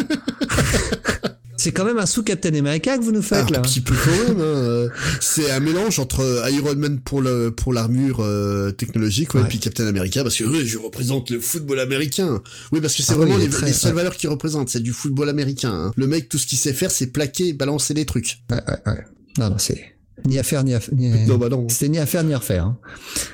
C'est 1.59 1.73
quand 1.73 1.83
même 1.83 1.97
un 1.97 2.05
sous-Captain 2.05 2.53
America 2.53 2.97
que 2.97 3.03
vous 3.03 3.11
nous 3.11 3.21
faites, 3.21 3.45
ah, 3.49 3.51
là. 3.51 3.59
Un 3.59 3.61
petit 3.61 3.81
peu 3.81 3.93
quand 3.93 4.29
même. 4.29 4.41
Hein. 4.41 4.87
C'est 5.19 5.51
un 5.51 5.59
mélange 5.59 5.99
entre 5.99 6.45
Iron 6.51 6.75
Man 6.75 6.99
pour 6.99 7.21
le 7.21 7.51
pour 7.51 7.73
l'armure 7.73 8.21
euh, 8.21 8.71
technologique, 8.71 9.35
ouais, 9.35 9.41
et 9.41 9.43
puis 9.43 9.59
Captain 9.59 9.85
America 9.85 10.23
parce 10.23 10.37
que 10.37 10.45
oui, 10.45 10.65
je 10.65 10.77
représente 10.77 11.29
le 11.29 11.41
football 11.41 11.81
américain. 11.81 12.41
Oui, 12.71 12.79
parce 12.79 12.95
que 12.95 13.03
c'est 13.03 13.11
ah 13.11 13.17
vraiment 13.17 13.37
les, 13.37 13.49
seules 13.73 13.93
valeurs 13.93 14.15
qu'il 14.15 14.29
représente, 14.29 14.69
c'est 14.69 14.79
du 14.79 14.93
football 14.93 15.27
américain. 15.27 15.71
Hein. 15.71 15.91
Le 15.97 16.07
mec, 16.07 16.29
tout 16.29 16.37
ce 16.37 16.47
qu'il 16.47 16.57
sait 16.57 16.73
faire, 16.73 16.91
c'est 16.91 17.07
plaquer, 17.07 17.51
balancer 17.51 17.93
des 17.93 18.05
trucs. 18.05 18.39
Ouais, 18.49 18.61
ouais, 18.65 18.93
ouais. 18.93 19.05
Non, 19.37 19.49
non, 19.49 19.57
c'est 19.57 19.98
Ni 20.27 20.37
à 20.39 20.43
faire, 20.43 20.63
ni 20.63 20.73
à, 20.73 20.79
ni 20.91 21.09
Non, 21.25 21.37
bah 21.37 21.49
non. 21.49 21.67
C'était 21.69 21.89
ni 21.89 21.97
à 21.99 22.05
faire, 22.05 22.23
ni 22.23 22.33
à 22.33 22.37
refaire. 22.39 22.65
hein. 22.65 22.77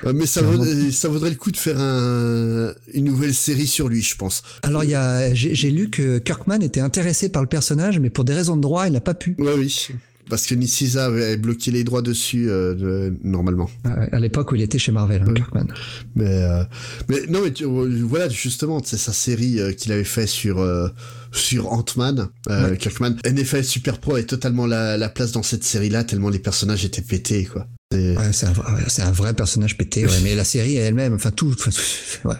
Euh, 0.04 0.12
Mais 0.14 0.26
ça, 0.26 0.42
vaudrait, 0.42 0.90
ça 0.90 1.08
vaudrait 1.08 1.30
le 1.30 1.36
coup 1.36 1.50
de 1.50 1.56
faire 1.56 1.78
un, 1.78 2.72
une 2.94 3.04
nouvelle 3.04 3.34
série 3.34 3.66
sur 3.66 3.88
lui, 3.88 4.02
je 4.02 4.16
pense. 4.16 4.42
Alors, 4.62 4.84
il 4.84 4.90
y 4.90 4.94
a, 4.94 5.32
j'ai 5.34 5.70
lu 5.70 5.90
que 5.90 6.18
Kirkman 6.18 6.60
était 6.62 6.80
intéressé 6.80 7.28
par 7.28 7.42
le 7.42 7.48
personnage, 7.48 7.98
mais 7.98 8.10
pour 8.10 8.24
des 8.24 8.34
raisons 8.34 8.56
de 8.56 8.62
droit, 8.62 8.86
il 8.86 8.92
n'a 8.92 9.00
pas 9.00 9.14
pu. 9.14 9.34
Ouais, 9.38 9.54
oui. 9.56 9.88
Parce 10.28 10.44
que 10.46 10.56
Niciza 10.56 11.04
avait 11.04 11.36
bloqué 11.36 11.70
les 11.70 11.84
droits 11.84 12.02
dessus, 12.02 12.50
euh, 12.50 12.74
de- 12.74 13.14
normalement. 13.22 13.70
Euh, 13.86 14.06
À 14.10 14.18
l'époque 14.18 14.50
où 14.50 14.56
il 14.56 14.62
était 14.62 14.78
chez 14.78 14.90
Marvel, 14.90 15.22
hein, 15.22 15.26
Ouais. 15.28 15.34
Kirkman. 15.34 15.66
Mais, 16.16 16.24
euh, 16.42 16.64
mais 17.08 17.20
non, 17.28 17.42
mais 17.44 17.52
tu- 17.52 17.64
voilà, 17.64 18.28
justement, 18.28 18.80
c'est 18.84 18.96
sa 18.96 19.12
série 19.12 19.60
euh, 19.60 19.72
qu'il 19.72 19.92
avait 19.92 20.02
fait 20.02 20.26
sur 20.26 20.58
sur 21.38 21.72
Ant-Man, 21.72 22.28
euh, 22.50 22.70
Ouais. 22.70 22.76
Kirkman. 22.76 23.16
NFL 23.24 23.64
Super 23.64 23.98
Pro 23.98 24.16
est 24.16 24.24
totalement 24.24 24.66
la, 24.66 24.96
la 24.96 25.08
place 25.08 25.32
dans 25.32 25.42
cette 25.42 25.64
série-là, 25.64 26.04
tellement 26.04 26.28
les 26.30 26.38
personnages 26.38 26.84
étaient 26.84 27.02
pétés, 27.02 27.44
quoi. 27.44 27.66
C'est- 27.92 28.16
Ouais, 28.16 28.24
un, 29.02 29.10
vrai- 29.12 29.28
un 29.28 29.34
personnage 29.34 29.76
pété, 29.78 30.04
ouais, 30.06 30.20
mais 30.24 30.34
la 30.34 30.42
série 30.42 30.74
elle-même, 30.74 31.14
enfin 31.14 31.30
tout, 31.30 31.54
enfin, 31.56 31.70
tout- 31.70 32.28
ouais, 32.28 32.34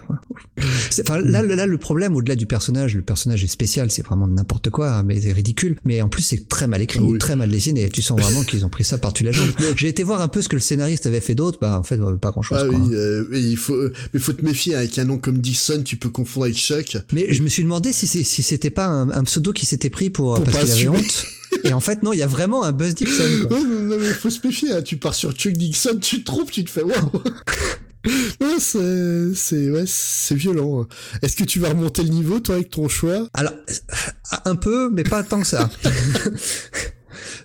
là, 1.25 1.43
là, 1.43 1.67
le 1.67 1.79
problème, 1.79 2.17
au-delà 2.17 2.35
du 2.35 2.47
personnage, 2.47 2.97
le 2.97 3.03
personnage 3.03 3.45
est 3.45 3.47
spécial, 3.47 3.89
c'est 3.93 4.05
vraiment 4.05 4.27
n'importe 4.27 4.71
quoi, 4.71 4.91
hein, 4.91 5.03
mais 5.05 5.21
c'est 5.21 5.31
ridicule. 5.33 5.77
Mais 5.85 6.03
en 6.03 6.09
plus, 6.09 6.23
c'est 6.23 6.49
très 6.49 6.67
mal 6.67 6.83
écrit, 6.83 6.99
Ah 7.01 7.07
oui. 7.07 7.19
très 7.19 7.37
mal 7.37 7.49
dessiné. 7.49 7.89
Tu 7.91 8.03
sens 8.03 8.21
vraiment 8.21 8.43
qu'ils 8.43 8.65
ont 8.65 8.69
pris 8.69 8.83
ça 8.83 8.99
par-dessus 8.99 9.23
la 9.23 9.31
jambe. 9.31 9.51
J'ai 9.77 9.87
été 9.87 10.03
voir 10.03 10.21
un 10.21 10.27
peu 10.29 10.43
ce 10.43 10.49
que 10.49 10.57
le 10.57 10.61
scénariste 10.61 11.07
avait 11.07 11.21
fait 11.21 11.37
d'autre, 11.37 11.59
bah 11.61 11.79
en 11.79 11.85
fait, 11.85 12.01
euh, 12.01 12.17
pas 12.17 12.33
grand-chose. 12.33 12.59
Ah 12.61 12.67
oui, 12.67 12.95
euh, 12.95 13.25
mais 13.31 13.41
il 13.41 13.57
faut, 13.57 13.77
mais 14.13 14.19
faut 14.19 14.33
te 14.33 14.45
méfier 14.45 14.75
avec 14.75 14.99
un 14.99 15.05
nom 15.05 15.19
comme 15.19 15.39
Dixon, 15.39 15.83
tu 15.85 15.97
peux 15.97 16.11
confondre 16.11 16.47
avec 16.47 16.57
Chuck. 16.57 16.97
Mais 17.13 17.33
je 17.33 17.43
me 17.45 17.49
suis 17.49 17.63
demandé 17.63 17.93
si, 17.93 18.07
c'était 18.25 18.71
pas 18.71 18.87
un, 18.87 19.11
un 19.11 19.23
pseudo 19.23 19.53
qui 19.53 19.65
s'était 19.65 19.91
pris 19.91 20.11
pour, 20.11 20.35
Pour 20.35 20.45
parce 20.45 20.65
qu'il 20.65 20.73
avait 20.73 20.89
honte. 20.89 21.27
Et 21.65 21.73
en 21.73 21.81
fait, 21.81 22.03
non, 22.03 22.13
il 22.13 22.19
y 22.19 22.23
a 22.23 22.27
vraiment 22.27 22.65
un 22.65 22.73
Buzz 22.73 22.95
Dixon. 22.95 23.47
Quoi. 23.49 23.59
Non, 23.59 23.65
non, 23.65 23.97
mais 23.99 24.09
faut 24.13 24.31
se 24.31 24.45
méfier, 24.47 24.73
hein. 24.73 24.83
tu 24.83 24.97
pars 24.97 25.15
sur 25.15 25.33
Chuck 25.33 25.53
Dixon, 25.55 25.99
tu 26.01 26.21
te 26.21 26.25
trompes, 26.25 26.51
tu 26.51 26.65
te 26.65 26.71
fais 26.71 26.83
waouh. 26.83 27.11
Ouais, 28.41 28.61
c'est, 28.61 29.35
c'est, 29.35 29.69
ouais, 29.69 29.83
c'est 29.85 30.37
violent. 30.37 30.83
hein. 30.83 30.87
Est-ce 31.23 31.35
que 31.35 31.43
tu 31.43 31.59
vas 31.59 31.71
remonter 31.71 32.05
le 32.05 32.11
niveau, 32.11 32.39
toi, 32.39 32.55
avec 32.55 32.71
ton 32.71 32.89
choix? 32.89 33.27
Alors, 33.35 33.53
un 34.45 34.55
peu, 34.55 34.91
mais 34.91 35.03
pas 35.03 35.25
tant 35.25 35.41
que 35.41 35.47
ça. 35.49 35.69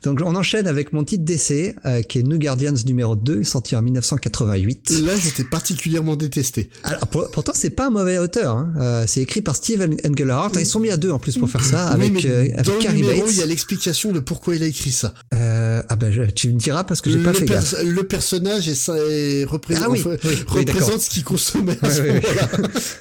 Donc 0.03 0.21
on 0.23 0.35
enchaîne 0.35 0.67
avec 0.67 0.93
mon 0.93 1.03
titre 1.03 1.23
d'essai, 1.23 1.75
euh, 1.85 2.01
qui 2.01 2.19
est 2.19 2.23
New 2.23 2.37
Guardians 2.39 2.73
numéro 2.85 3.15
2, 3.15 3.43
sorti 3.43 3.75
en 3.75 3.81
1988. 3.81 4.89
Là, 5.05 5.13
j'étais 5.15 5.43
particulièrement 5.43 6.15
détesté. 6.15 6.69
Alors 6.83 7.07
pour- 7.07 7.29
pourtant 7.31 7.51
c'est 7.55 7.69
pas 7.69 7.87
un 7.87 7.89
mauvais 7.91 8.17
auteur, 8.17 8.55
hein. 8.57 8.73
Euh, 8.79 9.03
c'est 9.07 9.21
écrit 9.21 9.41
par 9.41 9.55
Steve 9.55 9.87
Engelhardt, 10.05 10.51
ils 10.59 10.65
sont 10.65 10.79
mis 10.79 10.89
à 10.89 10.97
deux 10.97 11.11
en 11.11 11.19
plus 11.19 11.37
pour 11.37 11.49
faire 11.49 11.63
ça, 11.63 11.95
Oui, 11.97 12.05
avec, 12.07 12.25
euh, 12.25 12.41
avec 12.53 12.65
dans 12.65 12.73
le 12.89 12.93
numéro, 12.95 13.21
Bates. 13.21 13.31
il 13.33 13.37
y 13.39 13.43
a 13.43 13.45
l'explication 13.45 14.11
de 14.11 14.19
pourquoi 14.19 14.55
il 14.55 14.63
a 14.63 14.67
écrit 14.67 14.91
ça. 14.91 15.13
Euh, 15.33 15.50
ben 16.01 16.11
je- 16.11 16.23
tu 16.23 16.49
me 16.51 16.57
diras 16.59 16.83
parce 16.83 16.99
que 17.01 17.09
j'ai 17.09 17.19
pas 17.23 17.33
fait 17.33 17.45
gaffe. 17.45 17.75
le 17.83 18.03
personnage 18.03 18.67
et 18.67 18.75
ça 18.75 18.95
est 18.97 19.45
Ah 19.75 19.89
oui, 19.89 20.01
oui, 20.05 20.35
représente 20.47 21.01
ce 21.01 21.09
qu'il 21.09 21.23
consommait 21.23 21.77
à 21.81 21.89
ce. 21.89 22.01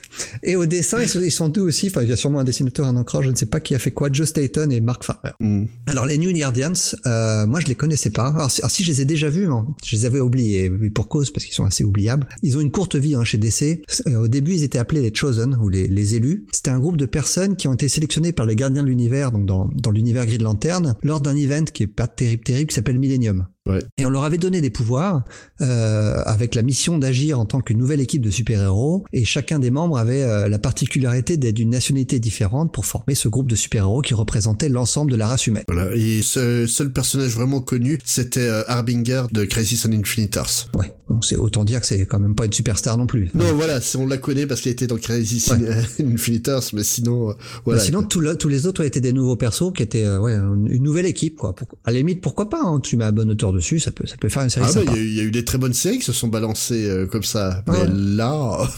Et 0.43 0.57
au 0.57 0.67
dessin, 0.67 0.99
ils 1.03 1.31
sont, 1.31 1.49
deux 1.49 1.63
aussi, 1.63 1.89
enfin 1.89 2.03
il 2.03 2.09
y 2.09 2.13
a 2.13 2.17
sûrement 2.17 2.41
un 2.41 2.45
dessinateur, 2.45 2.87
un 2.87 2.97
encreur, 2.97 3.23
je 3.23 3.31
ne 3.31 3.37
sais 3.37 3.47
pas 3.47 3.61
qui 3.61 3.75
a 3.75 3.79
fait 3.79 3.91
quoi, 3.91 4.11
Joe 4.13 4.29
Staton 4.29 4.69
et 4.71 4.81
Mark 4.81 5.03
Farmer. 5.05 5.31
Hmm. 5.41 5.65
Alors 5.87 6.05
les 6.07 6.19
New 6.19 6.33
Guardians, 6.33 6.73
euh, 7.07 7.47
moi 7.47 7.61
je 7.61 7.67
les 7.67 7.75
connaissais 7.75 8.11
pas. 8.11 8.29
Alors 8.29 8.51
si, 8.51 8.61
alors, 8.61 8.71
si 8.71 8.85
je 8.85 8.91
les 8.91 9.01
ai 9.01 9.05
déjà 9.05 9.31
vus, 9.31 9.47
non, 9.47 9.67
je 9.85 9.97
les 9.97 10.05
avais 10.05 10.21
oubliés, 10.21 10.69
mais 10.69 10.91
pour 10.91 11.09
cause 11.09 11.31
parce 11.31 11.45
qu'ils 11.47 11.55
sont 11.55 11.65
assez 11.65 11.85
oubliables. 11.85 12.27
Ils 12.43 12.57
ont 12.57 12.61
une 12.61 12.71
courte 12.71 12.97
vie 12.97 13.15
hein, 13.15 13.25
chez 13.25 13.39
DC. 13.39 13.83
Euh, 14.07 14.17
au 14.25 14.29
début, 14.29 14.53
ils 14.53 14.63
étaient 14.63 14.79
appelés 14.79 15.01
les 15.01 15.13
Chosen 15.15 15.57
ou 15.61 15.69
les, 15.69 15.87
les 15.87 16.15
élus. 16.15 16.47
C'était 16.53 16.71
un 16.71 16.79
groupe 16.79 16.97
de 16.97 17.07
personnes 17.07 17.57
qui 17.57 17.69
ont 17.69 17.75
été 17.75 17.89
sélectionnées 17.89 18.33
par 18.33 18.47
les 18.47 18.57
gardiens 18.57 18.83
de 18.83 18.89
l'univers, 18.89 19.33
donc 19.33 19.47
dans, 19.47 19.71
dans 19.75 19.91
l'univers 19.91 20.27
Green 20.27 20.43
Lantern, 20.43 20.97
lors 21.03 21.21
d'un 21.21 21.37
event 21.37 21.65
qui 21.65 21.85
est 21.85 21.87
pas 21.87 22.07
terrible 22.07 22.43
terrible, 22.43 22.69
qui 22.69 22.75
s'appelle 22.75 22.90
Millennium. 22.99 23.47
Ouais. 23.71 23.81
Et 23.99 24.07
on 24.07 24.11
leur 24.11 24.25
avait 24.25 24.39
donné 24.39 24.61
des 24.61 24.71
pouvoirs 24.71 25.23
euh, 25.61 26.23
avec 26.25 26.55
la 26.55 26.63
mission 26.63 26.99
d'agir 26.99 27.39
en 27.39 27.45
tant 27.47 27.61
qu'une 27.61 27.79
nouvelle 27.79 28.01
équipe 28.01 28.23
de 28.23 28.31
super-héros. 28.31 29.05
Et 29.13 29.25
chacun 29.25 29.59
des 29.59 29.71
membres 29.71 29.99
avait 29.99 30.23
euh, 30.23 30.49
la 30.49 30.59
particularité 30.59 31.37
d'être 31.37 31.55
d'une 31.57 31.71
nationalité 31.71 32.19
différente 32.21 32.73
pour 32.73 32.87
former 32.87 33.15
ce 33.15 33.29
groupe 33.29 33.49
de 33.49 33.57
super-héros 33.57 34.03
qui 34.03 34.15
représentait 34.15 34.69
l'ensemble 34.69 35.11
de 35.11 35.17
la 35.17 35.27
race 35.29 35.47
humaine. 35.47 35.65
Voilà. 35.69 35.95
Et 35.95 36.23
ce 36.23 36.67
seul 36.67 36.93
personnage 36.93 37.33
vraiment 37.35 37.61
connu, 37.61 37.99
c'était 38.05 38.41
euh, 38.41 38.63
Harbinger 38.69 39.25
de 39.33 39.45
Crisis 39.45 39.85
on 39.87 39.93
Infinite. 39.93 40.39
Ouais, 40.75 40.93
donc 41.09 41.25
c'est 41.25 41.37
autant 41.37 41.65
dire 41.65 41.81
que 41.81 41.87
c'est 41.87 42.07
quand 42.07 42.19
même 42.21 42.35
pas 42.35 42.45
une 42.47 42.53
superstar 42.53 42.97
non 42.97 43.07
plus. 43.07 43.31
Non, 43.35 43.45
voilà, 43.55 43.81
on 43.99 44.07
la 44.07 44.19
connaît 44.19 44.47
parce 44.47 44.61
qu'elle 44.61 44.73
était 44.73 44.87
dans 44.87 44.97
Crisis 44.97 45.49
Ouais. 45.51 45.57
in 46.01 46.13
Infinite 46.15 46.51
mais 46.73 46.83
sinon, 46.85 47.31
euh, 47.31 47.33
Mais 47.39 47.45
voilà. 47.67 47.81
sinon, 47.81 48.03
tout 48.03 48.21
le- 48.21 48.37
tous 48.37 48.49
les 48.49 48.67
autres 48.67 48.83
étaient 48.85 49.01
des 49.01 49.13
nouveaux 49.13 49.37
persos 49.37 49.73
qui 49.75 49.83
étaient 49.83 50.05
euh, 50.05 50.19
ouais, 50.21 50.35
une 50.35 50.83
nouvelle 50.83 51.07
équipe. 51.07 51.37
Quoi. 51.37 51.55
Pour- 51.55 51.69
à 51.85 51.91
la 51.91 51.99
limite, 51.99 52.21
pourquoi 52.21 52.49
pas 52.49 52.61
hein, 52.63 52.81
Tu 52.81 52.97
mets 52.97 53.05
un 53.05 53.13
bon 53.13 53.29
auteur 53.31 53.53
dessus, 53.61 53.79
ça 53.81 53.91
peut, 53.93 54.07
ça 54.07 54.17
peut 54.17 54.29
faire 54.29 54.43
une 54.43 54.51
série 54.51 54.67
Ah 54.69 54.73
sympa. 54.73 54.93
il 54.93 54.97
y, 54.97 54.99
a 54.99 55.03
eu- 55.03 55.07
il 55.09 55.15
y 55.17 55.21
a 55.21 55.23
eu 55.23 55.31
des 55.31 55.45
très 55.45 55.59
bonnes 55.59 55.73
séries 55.75 55.99
qui 55.99 56.05
se 56.05 56.13
sont 56.13 56.29
balancées 56.29 56.89
euh, 56.89 57.07
comme 57.07 57.23
ça. 57.23 57.63
Ouais. 57.69 57.87
Mais 57.87 57.93
là, 57.95 58.59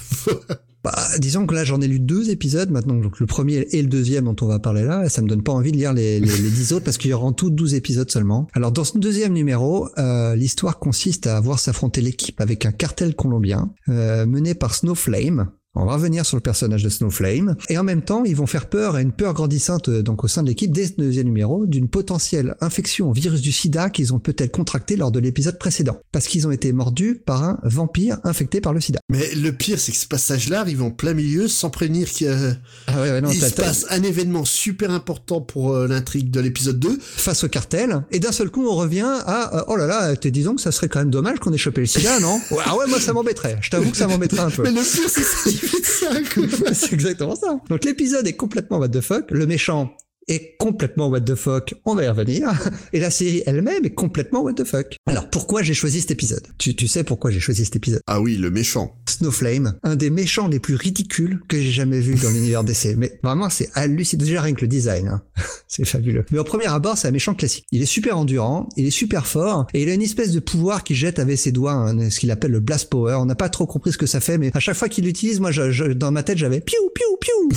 Bah, 0.84 0.98
disons 1.20 1.46
que 1.46 1.54
là, 1.54 1.64
j'en 1.64 1.80
ai 1.80 1.86
lu 1.86 2.00
deux 2.00 2.30
épisodes 2.30 2.68
maintenant, 2.72 2.96
donc 2.96 3.20
le 3.20 3.26
premier 3.26 3.68
et 3.70 3.80
le 3.82 3.86
deuxième 3.86 4.24
dont 4.24 4.34
on 4.40 4.46
va 4.48 4.58
parler 4.58 4.82
là, 4.82 5.04
et 5.04 5.08
ça 5.08 5.22
me 5.22 5.28
donne 5.28 5.44
pas 5.44 5.52
envie 5.52 5.70
de 5.70 5.76
lire 5.76 5.92
les, 5.92 6.18
les, 6.18 6.26
les 6.26 6.50
dix 6.50 6.72
autres 6.72 6.84
parce 6.84 6.98
qu'il 6.98 7.08
y 7.12 7.14
aura 7.14 7.24
en 7.24 7.32
tout 7.32 7.50
12 7.50 7.74
épisodes 7.74 8.10
seulement. 8.10 8.48
Alors 8.52 8.72
dans 8.72 8.82
ce 8.82 8.98
deuxième 8.98 9.32
numéro, 9.32 9.88
euh, 9.98 10.34
l'histoire 10.34 10.80
consiste 10.80 11.28
à 11.28 11.38
voir 11.38 11.60
s'affronter 11.60 12.00
l'équipe 12.00 12.40
avec 12.40 12.66
un 12.66 12.72
cartel 12.72 13.14
colombien 13.14 13.70
euh, 13.90 14.26
mené 14.26 14.54
par 14.56 14.74
Snowflame. 14.74 15.50
On 15.74 15.86
va 15.86 15.94
revenir 15.94 16.26
sur 16.26 16.36
le 16.36 16.42
personnage 16.42 16.82
de 16.82 16.90
Snowflame. 16.90 17.56
Et 17.70 17.78
en 17.78 17.82
même 17.82 18.02
temps, 18.02 18.24
ils 18.24 18.36
vont 18.36 18.46
faire 18.46 18.66
peur 18.68 18.94
à 18.94 19.00
une 19.00 19.10
peur 19.12 19.32
grandissante 19.32 19.88
euh, 19.88 20.02
donc 20.02 20.22
au 20.22 20.28
sein 20.28 20.42
de 20.42 20.48
l'équipe 20.48 20.70
dès 20.70 20.86
ce 20.86 20.92
deuxième 20.98 21.24
numéro 21.26 21.64
d'une 21.64 21.88
potentielle 21.88 22.56
infection 22.60 23.08
au 23.08 23.14
virus 23.14 23.40
du 23.40 23.52
sida 23.52 23.88
qu'ils 23.88 24.12
ont 24.12 24.18
peut-être 24.18 24.52
contracté 24.52 24.96
lors 24.96 25.10
de 25.10 25.18
l'épisode 25.18 25.58
précédent. 25.58 25.98
Parce 26.12 26.26
qu'ils 26.26 26.46
ont 26.46 26.50
été 26.50 26.72
mordus 26.72 27.14
par 27.24 27.42
un 27.42 27.58
vampire 27.62 28.18
infecté 28.22 28.60
par 28.60 28.74
le 28.74 28.80
sida. 28.82 29.00
mais 29.10 29.34
le 29.34 29.50
pire, 29.52 29.80
c'est 29.80 29.92
que 29.92 29.98
ce 29.98 30.06
passage-là 30.06 30.60
arrive 30.60 30.82
en 30.82 30.90
plein 30.90 31.14
milieu 31.14 31.48
sans 31.48 31.70
prévenir 31.70 32.10
qu'il 32.10 32.26
y 32.26 32.30
a- 32.30 32.54
Ah 32.88 33.00
ouais, 33.00 33.10
ouais, 33.10 33.20
non, 33.22 33.30
il 33.30 33.40
t'as- 33.40 33.48
se 33.48 33.54
t'as- 33.54 33.62
passe 33.62 33.86
un 33.88 34.02
événement 34.02 34.44
super 34.44 34.90
important 34.90 35.40
pour 35.40 35.72
euh, 35.72 35.88
l'intrigue 35.88 36.30
de 36.30 36.40
l'épisode 36.40 36.78
2. 36.80 36.98
face 37.00 37.44
au 37.44 37.48
cartel, 37.48 38.02
et 38.10 38.20
d'un 38.20 38.32
seul 38.32 38.50
coup 38.50 38.66
on 38.66 38.74
revient 38.76 39.08
à 39.26 39.56
euh, 39.60 39.64
oh 39.68 39.76
là 39.76 39.86
là, 39.86 40.14
te 40.16 40.28
disons 40.28 40.54
que 40.54 40.60
ça 40.60 40.70
serait 40.70 40.88
quand 40.90 40.98
même 40.98 41.10
dommage 41.10 41.38
qu'on 41.38 41.52
ait 41.54 41.58
chopé 41.58 41.80
le 41.80 41.86
sida, 41.86 42.20
non? 42.20 42.38
Ah 42.66 42.76
ouais, 42.76 42.86
moi 42.88 43.00
ça 43.00 43.14
m'embêterait. 43.14 43.56
Je 43.62 43.70
t'avoue 43.70 43.90
que 43.90 43.96
ça 43.96 44.06
m'embêterait 44.06 44.40
un 44.42 44.50
peu. 44.50 44.62
Mais 44.64 44.70
le 44.70 44.82
pire, 44.82 45.08
c'est 45.08 45.22
C'est 46.72 46.92
exactement 46.92 47.36
ça. 47.36 47.60
Donc 47.68 47.84
l'épisode 47.84 48.26
est 48.26 48.36
complètement 48.36 48.78
what 48.78 48.88
the 48.88 49.00
fuck. 49.00 49.30
Le 49.30 49.46
méchant 49.46 49.94
est 50.28 50.56
complètement 50.58 51.08
what 51.08 51.20
the 51.22 51.34
fuck. 51.34 51.74
On 51.84 51.94
va 51.94 52.04
y 52.04 52.08
revenir. 52.08 52.48
Et 52.92 53.00
la 53.00 53.10
série 53.10 53.42
elle-même 53.46 53.84
est 53.84 53.94
complètement 53.94 54.42
what 54.42 54.54
the 54.54 54.64
fuck. 54.64 54.96
Alors 55.06 55.28
pourquoi 55.30 55.62
j'ai 55.62 55.74
choisi 55.74 56.00
cet 56.00 56.10
épisode? 56.12 56.46
Tu, 56.58 56.74
tu 56.76 56.86
sais 56.88 57.04
pourquoi 57.04 57.30
j'ai 57.30 57.40
choisi 57.40 57.64
cet 57.64 57.76
épisode? 57.76 58.00
Ah 58.06 58.20
oui, 58.20 58.36
le 58.36 58.50
méchant. 58.50 58.96
Snowflame, 59.08 59.78
un 59.82 59.96
des 59.96 60.10
méchants 60.10 60.48
les 60.48 60.60
plus 60.60 60.74
ridicules 60.74 61.40
que 61.48 61.56
j'ai 61.60 61.70
jamais 61.72 62.00
vu 62.00 62.14
dans 62.14 62.30
l'univers 62.30 62.64
DC. 62.64 62.94
Mais 62.96 63.18
vraiment, 63.22 63.50
c'est 63.50 63.68
hallucinant. 63.74 64.24
Déjà 64.24 64.40
rien 64.42 64.54
que 64.54 64.60
le 64.62 64.68
design, 64.68 65.08
hein. 65.08 65.22
c'est 65.68 65.84
fabuleux. 65.84 66.24
Mais 66.30 66.38
au 66.38 66.44
premier 66.44 66.66
abord, 66.66 66.96
c'est 66.98 67.08
un 67.08 67.12
méchant 67.12 67.34
classique. 67.34 67.64
Il 67.72 67.82
est 67.82 67.86
super 67.86 68.18
endurant, 68.18 68.68
il 68.76 68.86
est 68.86 68.90
super 68.90 69.26
fort, 69.26 69.66
et 69.74 69.82
il 69.82 69.88
a 69.88 69.94
une 69.94 70.02
espèce 70.02 70.32
de 70.32 70.40
pouvoir 70.40 70.84
qu'il 70.84 70.96
jette 70.96 71.18
avec 71.18 71.38
ses 71.38 71.50
doigts, 71.52 71.72
hein, 71.72 72.10
ce 72.10 72.20
qu'il 72.20 72.30
appelle 72.30 72.50
le 72.52 72.60
blast 72.60 72.88
power. 72.90 73.14
On 73.14 73.26
n'a 73.26 73.34
pas 73.34 73.48
trop 73.48 73.66
compris 73.66 73.92
ce 73.92 73.98
que 73.98 74.06
ça 74.06 74.20
fait, 74.20 74.38
mais 74.38 74.50
à 74.54 74.60
chaque 74.60 74.76
fois 74.76 74.88
qu'il 74.88 75.04
l'utilise, 75.04 75.40
moi, 75.40 75.50
je, 75.50 75.70
je- 75.72 75.84
dans 75.92 76.10
ma 76.12 76.22
tête, 76.22 76.38
j'avais 76.38 76.60
piou 76.60 76.78
piou 76.94 77.16
piou. 77.20 77.48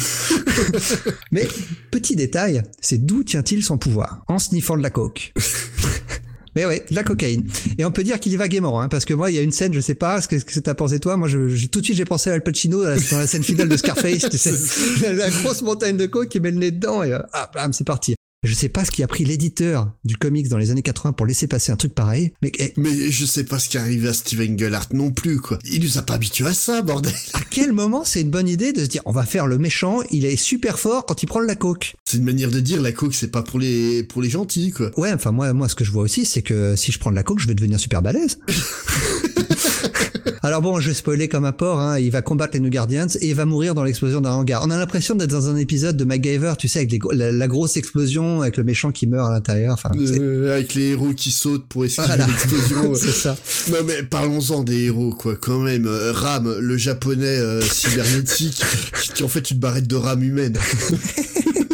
mais 1.32 1.48
petit 1.92 2.16
détail, 2.16 2.55
c'est 2.82 3.06
d'où 3.06 3.24
tient-il 3.24 3.64
son 3.64 3.78
pouvoir 3.78 4.24
En 4.28 4.40
sniffant 4.40 4.78
de 4.78 4.84
la 4.84 4.90
coke. 4.90 5.34
Mais 6.56 6.66
ouais, 6.66 6.86
de 6.90 6.96
la 6.96 7.04
cocaïne. 7.04 7.46
Et 7.78 7.84
on 7.84 7.92
peut 7.92 8.04
dire 8.04 8.18
qu'il 8.18 8.32
y 8.32 8.38
va 8.38 8.48
gaiement, 8.48 8.80
hein, 8.80 8.88
parce 8.88 9.04
que 9.04 9.14
moi, 9.14 9.30
il 9.30 9.36
y 9.36 9.40
a 9.40 9.42
une 9.42 9.52
scène, 9.52 9.74
je 9.74 9.82
sais 9.82 9.94
pas, 9.96 10.22
ce 10.22 10.30
que, 10.30 10.40
ce 10.40 10.46
que 10.46 10.58
t'as 10.62 10.74
pensé 10.74 11.02
toi, 11.02 11.18
moi, 11.18 11.28
je, 11.28 11.50
je- 11.50 11.68
tout 11.68 11.82
de 11.82 11.86
suite, 11.86 11.98
j'ai 11.98 12.06
pensé 12.06 12.30
à 12.30 12.34
Al 12.34 12.44
Pacino 12.44 12.82
dans 12.82 12.90
la, 12.92 12.96
dans 12.96 13.18
la 13.18 13.28
scène 13.28 13.44
finale 13.44 13.68
de 13.68 13.76
Scarface, 13.76 14.30
tu 14.32 14.38
sais, 14.38 14.54
la, 15.02 15.12
la 15.14 15.30
grosse 15.30 15.62
montagne 15.64 15.98
de 15.98 16.06
coke 16.06 16.30
qui 16.30 16.40
met 16.40 16.52
le 16.52 16.58
nez 16.60 16.72
dedans, 16.72 17.04
et 17.04 17.12
euh, 17.12 17.20
ah, 17.34 17.52
bam, 17.54 17.74
c'est 17.74 17.84
parti. 17.84 18.16
Je 18.46 18.54
sais 18.54 18.70
pas 18.70 18.86
ce 18.86 18.92
qui 18.92 19.02
a 19.02 19.08
pris 19.08 19.26
l'éditeur 19.26 19.92
du 20.04 20.18
comics 20.18 20.48
dans 20.50 20.60
les 20.60 20.70
années 20.70 20.84
80 20.84 21.14
pour 21.14 21.26
laisser 21.26 21.48
passer 21.48 21.72
un 21.72 21.78
truc 21.78 21.96
pareil, 21.96 22.32
mais 22.44 22.52
eh, 22.60 22.74
Mais 22.78 23.10
je 23.10 23.26
sais 23.26 23.44
pas 23.44 23.58
ce 23.58 23.70
qui 23.70 23.80
arrive 23.80 24.06
à 24.06 24.14
Steven 24.14 24.58
Gellhart 24.58 24.90
non 24.94 25.10
plus, 25.10 25.40
quoi. 25.40 25.58
Il 25.66 25.82
nous 25.82 25.98
a 25.98 26.04
pas 26.04 26.14
habitués 26.14 26.46
à 26.46 26.54
ça, 26.54 26.84
bordel. 26.84 27.12
à 27.34 27.40
quel 27.50 27.74
moment 27.74 28.04
c'est 28.04 28.22
une 28.22 28.30
bonne 28.30 28.48
idée 28.48 28.72
de 28.72 28.82
se 28.82 28.86
dire, 28.88 29.02
on 29.06 29.12
va 29.12 29.26
faire 29.26 29.48
le 29.48 29.58
méchant, 29.58 30.02
il 30.12 30.26
est 30.26 30.36
super 30.36 30.78
fort 30.78 31.08
quand 31.08 31.24
il 31.24 31.26
prend 31.26 31.42
de 31.42 31.48
la 31.48 31.56
coke? 31.56 31.96
C'est 32.06 32.18
une 32.18 32.24
manière 32.24 32.52
de 32.52 32.60
dire, 32.60 32.82
la 32.84 32.92
coke, 32.92 33.16
c'est 33.16 33.32
pas 33.32 33.42
pour 33.42 33.60
les, 33.60 34.04
pour 34.04 34.22
les 34.22 34.30
gentils, 34.30 34.70
quoi. 34.70 34.92
Ouais, 34.96 35.12
enfin 35.12 35.32
moi, 35.32 35.52
moi, 35.54 35.68
ce 35.68 35.74
que 35.74 35.84
je 35.84 35.92
vois 35.92 36.04
aussi, 36.04 36.26
c'est 36.26 36.44
que 36.44 36.76
si 36.76 36.92
je 36.92 37.00
prends 37.00 37.10
de 37.10 37.16
la 37.16 37.24
coke, 37.24 37.40
je 37.40 37.48
vais 37.48 37.56
devenir 37.56 37.80
super 37.80 38.04
balèze. 38.04 38.38
Alors 40.44 40.62
bon, 40.62 40.80
je 40.80 40.90
vais 40.90 40.94
spoiler 40.94 41.28
comme 41.28 41.46
un 41.46 41.52
porc, 41.52 41.80
hein, 41.80 41.98
il 41.98 42.12
va 42.12 42.22
combattre 42.22 42.54
les 42.54 42.60
New 42.60 42.70
Guardians 42.70 43.08
et 43.20 43.30
il 43.30 43.36
va 43.36 43.46
mourir 43.46 43.74
dans 43.74 43.84
l'explosion 43.84 44.22
d'un 44.22 44.32
hangar. 44.32 44.62
On 44.66 44.70
a 44.70 44.78
l'impression 44.78 45.16
d'être 45.16 45.32
dans 45.32 45.50
un 45.50 45.56
épisode 45.56 45.98
de 45.98 46.04
MacGyver, 46.06 46.54
tu 46.60 46.68
sais, 46.68 46.80
avec 46.80 46.92
les 46.92 47.00
la, 47.14 47.32
la 47.32 47.48
grosse 47.48 47.78
explosion, 47.78 48.42
avec 48.42 48.58
le 48.58 48.64
méchant 48.64 48.92
qui 48.92 49.08
meurt 49.08 49.28
à 49.30 49.34
l'intérieur. 49.34 49.74
Enfin, 49.74 49.90
Euh, 49.98 50.54
avec 50.54 50.76
les 50.76 50.90
héros 50.92 51.14
qui 51.16 51.32
sautent 51.32 51.66
pour 51.68 51.86
esquiver 51.86 52.08
Voilà. 52.08 52.28
l'explosion. 52.28 52.94
c'est 52.96 53.12
ça. 53.12 53.36
Non 53.72 53.78
mais 53.86 54.04
parlons-en 54.04 54.64
des 54.64 54.84
héros 54.86 55.12
quoi 55.12 55.36
quand 55.36 55.60
même 55.60 55.88
euh, 55.88 56.12
Ram 56.12 56.56
le 56.60 56.78
japonais 56.78 57.26
euh, 57.26 57.62
cybernétique 57.62 58.62
qui, 59.02 59.14
qui 59.14 59.24
en 59.24 59.28
fait 59.28 59.50
une 59.52 59.58
barrette 59.60 59.88
de 59.88 59.96
rame 59.96 60.22
humaine. 60.24 60.58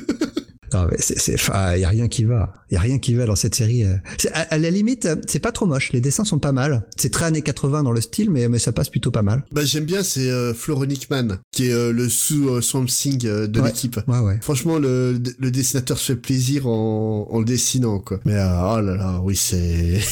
Non, 0.73 0.87
mais 0.89 0.97
c'est, 0.99 1.19
c'est, 1.19 1.33
enfin, 1.35 1.75
y 1.75 1.83
a 1.83 1.89
rien 1.89 2.07
qui 2.07 2.23
va. 2.23 2.53
Y 2.71 2.75
a 2.77 2.79
rien 2.79 2.97
qui 2.99 3.13
va 3.15 3.25
dans 3.25 3.35
cette 3.35 3.55
série. 3.55 3.83
euh. 3.83 3.95
C'est- 4.17 4.31
à, 4.31 4.41
à 4.41 4.57
la 4.57 4.69
limite, 4.69 5.05
euh, 5.05 5.15
c'est 5.27 5.39
pas 5.39 5.51
trop 5.51 5.65
moche. 5.65 5.91
Les 5.91 6.01
dessins 6.01 6.23
sont 6.23 6.39
pas 6.39 6.51
mal. 6.53 6.87
C'est 6.97 7.09
très 7.11 7.25
années 7.25 7.41
80 7.41 7.83
dans 7.83 7.91
le 7.91 8.01
style, 8.01 8.29
mais, 8.29 8.47
mais 8.47 8.59
ça 8.59 8.71
passe 8.71 8.89
plutôt 8.89 9.11
pas 9.11 9.21
mal. 9.21 9.43
Bah 9.51 9.63
j'aime 9.65 9.85
bien, 9.85 10.03
c'est 10.03 10.29
euh, 10.29 10.53
Man, 11.09 11.39
qui 11.51 11.67
est 11.67 11.73
euh, 11.73 11.91
le 11.91 12.07
sous 12.09 12.49
euh, 12.49 12.61
Swamp 12.61 12.85
Thing 12.85 13.25
euh, 13.25 13.47
de 13.47 13.59
Ouais. 13.59 13.67
l'équipe. 13.67 13.99
Ouais, 14.07 14.19
ouais. 14.19 14.37
Franchement, 14.41 14.79
le, 14.79 15.19
le 15.39 15.51
dessinateur 15.51 15.97
se 15.97 16.13
fait 16.13 16.15
plaisir 16.15 16.67
en, 16.67 17.27
en 17.29 17.39
le 17.39 17.45
dessinant, 17.45 17.99
quoi. 17.99 18.19
Mais 18.25 18.35
euh, 18.35 18.47
oh 18.77 18.81
là 18.81 18.95
là, 18.95 19.19
oui, 19.23 19.35
c'est... 19.35 19.99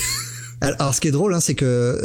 Alors, 0.62 0.94
ce 0.94 1.00
qui 1.02 1.08
est 1.08 1.12
drôle, 1.12 1.34
hein, 1.34 1.40
c'est 1.40 1.56
que 1.56 2.00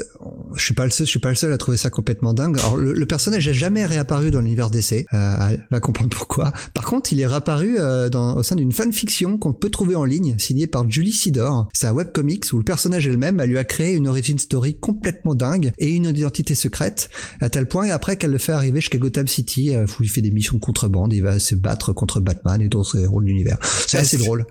je 0.55 0.63
suis 0.63 0.75
pas 0.75 0.85
le 0.85 0.91
seul, 0.91 1.07
je 1.07 1.11
suis 1.11 1.19
pas 1.19 1.31
le 1.31 1.35
seul 1.35 1.53
à 1.53 1.59
trouver 1.59 1.77
ça 1.77 1.91
complètement 1.91 2.35
dingue. 2.35 2.59
Alors, 2.59 2.77
le, 2.77 2.93
le 2.93 3.07
personnage 3.07 3.47
n'a 3.47 3.53
jamais 3.53 3.85
réapparu 3.85 4.31
dans 4.31 4.41
l'univers 4.41 4.71
d'essai. 4.71 5.07
Euh, 5.13 5.57
va 5.71 5.81
comprendre 5.81 6.11
pourquoi. 6.11 6.53
Par 6.73 6.85
contre, 6.85 7.13
il 7.13 7.21
est 7.21 7.27
réapparu 7.27 7.77
euh, 7.79 8.09
dans, 8.09 8.37
au 8.37 8.43
sein 8.43 8.55
d'une 8.57 8.73
fanfiction 8.73 9.39
qu'on 9.39 9.53
peut 9.53 9.71
trouver 9.71 9.97
en 9.97 10.05
ligne, 10.05 10.37
signée 10.39 10.67
par 10.67 10.89
Julie 10.89 11.13
Sidor. 11.13 11.69
C'est 11.73 11.87
un 11.89 11.93
webcomics 11.93 12.53
où 12.53 12.59
le 12.59 12.65
personnage 12.65 13.07
elle-même, 13.07 13.41
elle 13.41 13.51
lui 13.51 13.59
a 13.59 13.65
créé 13.65 13.95
une 13.95 14.07
origin 14.07 14.39
story 14.39 14.77
complètement 14.79 15.35
dingue 15.35 15.73
et 15.79 15.91
une 15.91 16.05
identité 16.07 16.55
secrète, 16.55 17.11
à 17.41 17.51
tel 17.51 17.67
point 17.67 17.91
après 17.91 18.17
qu'elle 18.17 18.31
le 18.31 18.39
fait 18.39 18.53
arriver 18.53 18.81
jusqu'à 18.81 18.99
Gotham 18.99 19.27
City, 19.27 19.75
euh, 19.75 19.85
où 19.99 20.03
il 20.05 20.09
fait 20.09 20.23
des 20.23 20.31
missions 20.31 20.57
de 20.59 20.63
contrebande, 20.63 21.13
il 21.13 21.23
va 21.23 21.39
se 21.39 21.55
battre 21.57 21.93
contre 21.93 22.21
Batman 22.21 22.61
et 22.61 22.69
d'autres 22.69 22.99
héros 22.99 23.21
de 23.21 23.27
l'univers. 23.27 23.59
C'est 23.89 23.99
assez 23.99 24.17
drôle. 24.17 24.47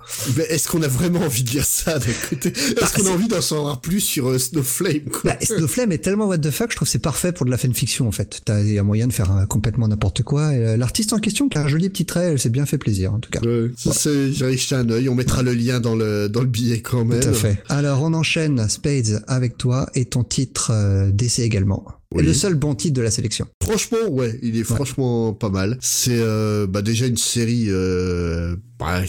Est-ce 0.50 0.68
qu'on 0.68 0.82
a 0.82 0.88
vraiment 0.88 1.22
envie 1.22 1.44
de 1.44 1.52
lire 1.52 1.66
ça 1.66 2.00
d'un 2.00 2.06
côté? 2.30 2.50
Est-ce 2.50 2.76
Bah, 2.76 2.88
qu'on 2.96 3.06
a 3.08 3.12
envie 3.12 3.28
d'en 3.30 3.42
savoir 3.42 3.80
plus? 3.80 3.93
Sur 4.00 4.30
euh, 4.30 4.38
Snowflame, 4.38 5.10
quoi 5.12 5.32
Bah, 5.32 5.38
Snowflame 5.42 5.92
est 5.92 5.98
tellement 6.00 6.26
what 6.28 6.38
the 6.40 6.52
fuck, 6.52 6.72
je 6.72 6.76
trouve 6.76 6.88
que 6.88 6.92
c'est 6.92 7.00
parfait 7.00 7.32
pour 7.32 7.46
de 7.46 7.52
la 7.52 7.58
fanfiction 7.58 8.08
en 8.08 8.12
fait. 8.12 8.42
T'as 8.46 8.58
a 8.58 8.84
moyen 8.84 9.08
de 9.08 9.14
faire 9.14 9.36
euh, 9.36 9.46
complètement 9.46 9.88
n'importe 9.88 10.24
quoi. 10.24 10.54
Et, 10.54 10.58
euh, 10.66 10.78
L'artiste 10.78 11.14
en 11.14 11.20
question 11.20 11.50
qui 11.50 11.58
a 11.58 11.62
un 11.62 11.68
joli 11.68 11.90
petit 11.90 12.06
trait, 12.06 12.32
elle 12.32 12.40
s'est 12.40 12.50
bien 12.50 12.66
fait 12.66 12.78
plaisir 12.78 13.14
en 13.14 13.20
tout 13.20 13.30
cas. 13.30 13.42
Ouais, 13.42 13.72
ça, 13.78 13.94
c'est- 13.94 14.32
jeté 14.34 14.76
un 14.76 14.90
œil, 14.90 15.10
on 15.10 15.16
mettra 15.16 15.44
le 15.44 15.54
lien 15.54 15.80
dans 15.80 15.96
le, 15.96 16.30
dans 16.30 16.42
le 16.42 16.48
billet 16.48 16.82
quand 16.82 17.06
même. 17.06 17.20
Tout 17.20 17.30
à 17.30 17.34
fait. 17.34 17.58
Alors 17.70 18.02
on 18.04 18.14
enchaîne 18.14 18.68
Spades 18.70 19.24
avec 19.28 19.58
toi 19.58 19.90
et 19.96 20.06
ton 20.06 20.24
titre 20.24 20.72
euh, 20.74 21.12
d'essai 21.12 21.44
également. 21.44 21.86
Oui. 22.16 22.24
Le 22.24 22.34
seul 22.34 22.54
bon 22.54 22.76
titre 22.76 22.94
de 22.94 23.02
la 23.02 23.10
sélection. 23.10 23.48
Franchement, 23.64 23.98
ouais, 24.12 24.38
il 24.44 24.56
est 24.60 24.64
franchement 24.64 25.34
pas 25.34 25.50
mal. 25.50 25.80
C'est 25.82 26.20
euh, 26.20 26.68
bah, 26.68 26.84
déjà 26.84 27.08
une 27.08 27.18
série 27.18 27.66
euh, 27.70 28.56
bah, 28.78 29.02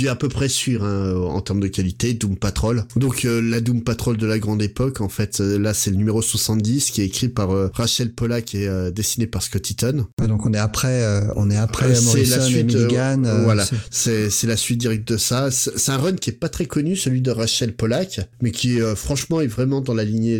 qui 0.00 0.06
est 0.06 0.08
à 0.08 0.16
peu 0.16 0.28
près 0.30 0.48
sûre 0.48 0.82
hein, 0.84 1.14
en 1.14 1.40
termes 1.42 1.60
de 1.60 1.68
qualité, 1.68 2.14
Doom 2.14 2.36
Patrol. 2.36 2.84
Donc 2.96 3.26
euh, 3.26 3.40
la 3.42 3.60
Doom 3.60 3.82
Patrol 3.82 4.16
de 4.16 4.26
la 4.26 4.38
grande 4.38 4.62
époque, 4.62 5.02
en 5.02 5.10
fait, 5.10 5.40
euh, 5.40 5.58
là 5.58 5.74
c'est 5.74 5.90
le 5.90 5.96
numéro 5.96 6.22
70 6.22 6.90
qui 6.90 7.02
est 7.02 7.04
écrit 7.04 7.28
par 7.28 7.50
euh, 7.50 7.68
Rachel 7.74 8.12
Pollack 8.12 8.54
et 8.54 8.66
euh, 8.66 8.90
dessiné 8.90 9.26
par 9.26 9.42
Scott 9.42 9.68
Eaton. 9.70 10.06
Ouais, 10.18 10.26
Donc 10.26 10.46
on 10.46 10.54
est 10.54 10.58
après, 10.58 11.02
euh, 11.02 11.20
on 11.36 11.50
est 11.50 11.56
après 11.56 11.94
c'est 11.94 12.04
Morrison 12.04 12.36
la 12.38 12.46
et 12.46 12.48
suite, 12.50 12.74
euh, 12.74 12.78
Milligan. 12.86 13.22
voilà, 13.44 13.66
c'est- 13.90 14.30
c'est 14.30 14.46
la 14.46 14.56
suite 14.56 14.78
directe 14.80 15.06
de 15.06 15.18
ça. 15.18 15.50
C'est 15.50 15.92
un 15.92 15.98
run 15.98 16.14
qui 16.16 16.30
est 16.30 16.34
pas 16.34 16.48
très 16.48 16.64
connu, 16.66 16.96
celui 16.96 17.20
de 17.20 17.30
Rachel 17.30 17.74
Pollack, 17.74 18.20
mais 18.40 18.52
qui 18.52 18.80
euh, 18.80 18.94
franchement 18.94 19.42
est 19.42 19.46
vraiment 19.48 19.82
dans 19.82 19.94
la 19.94 20.04
lignée 20.04 20.38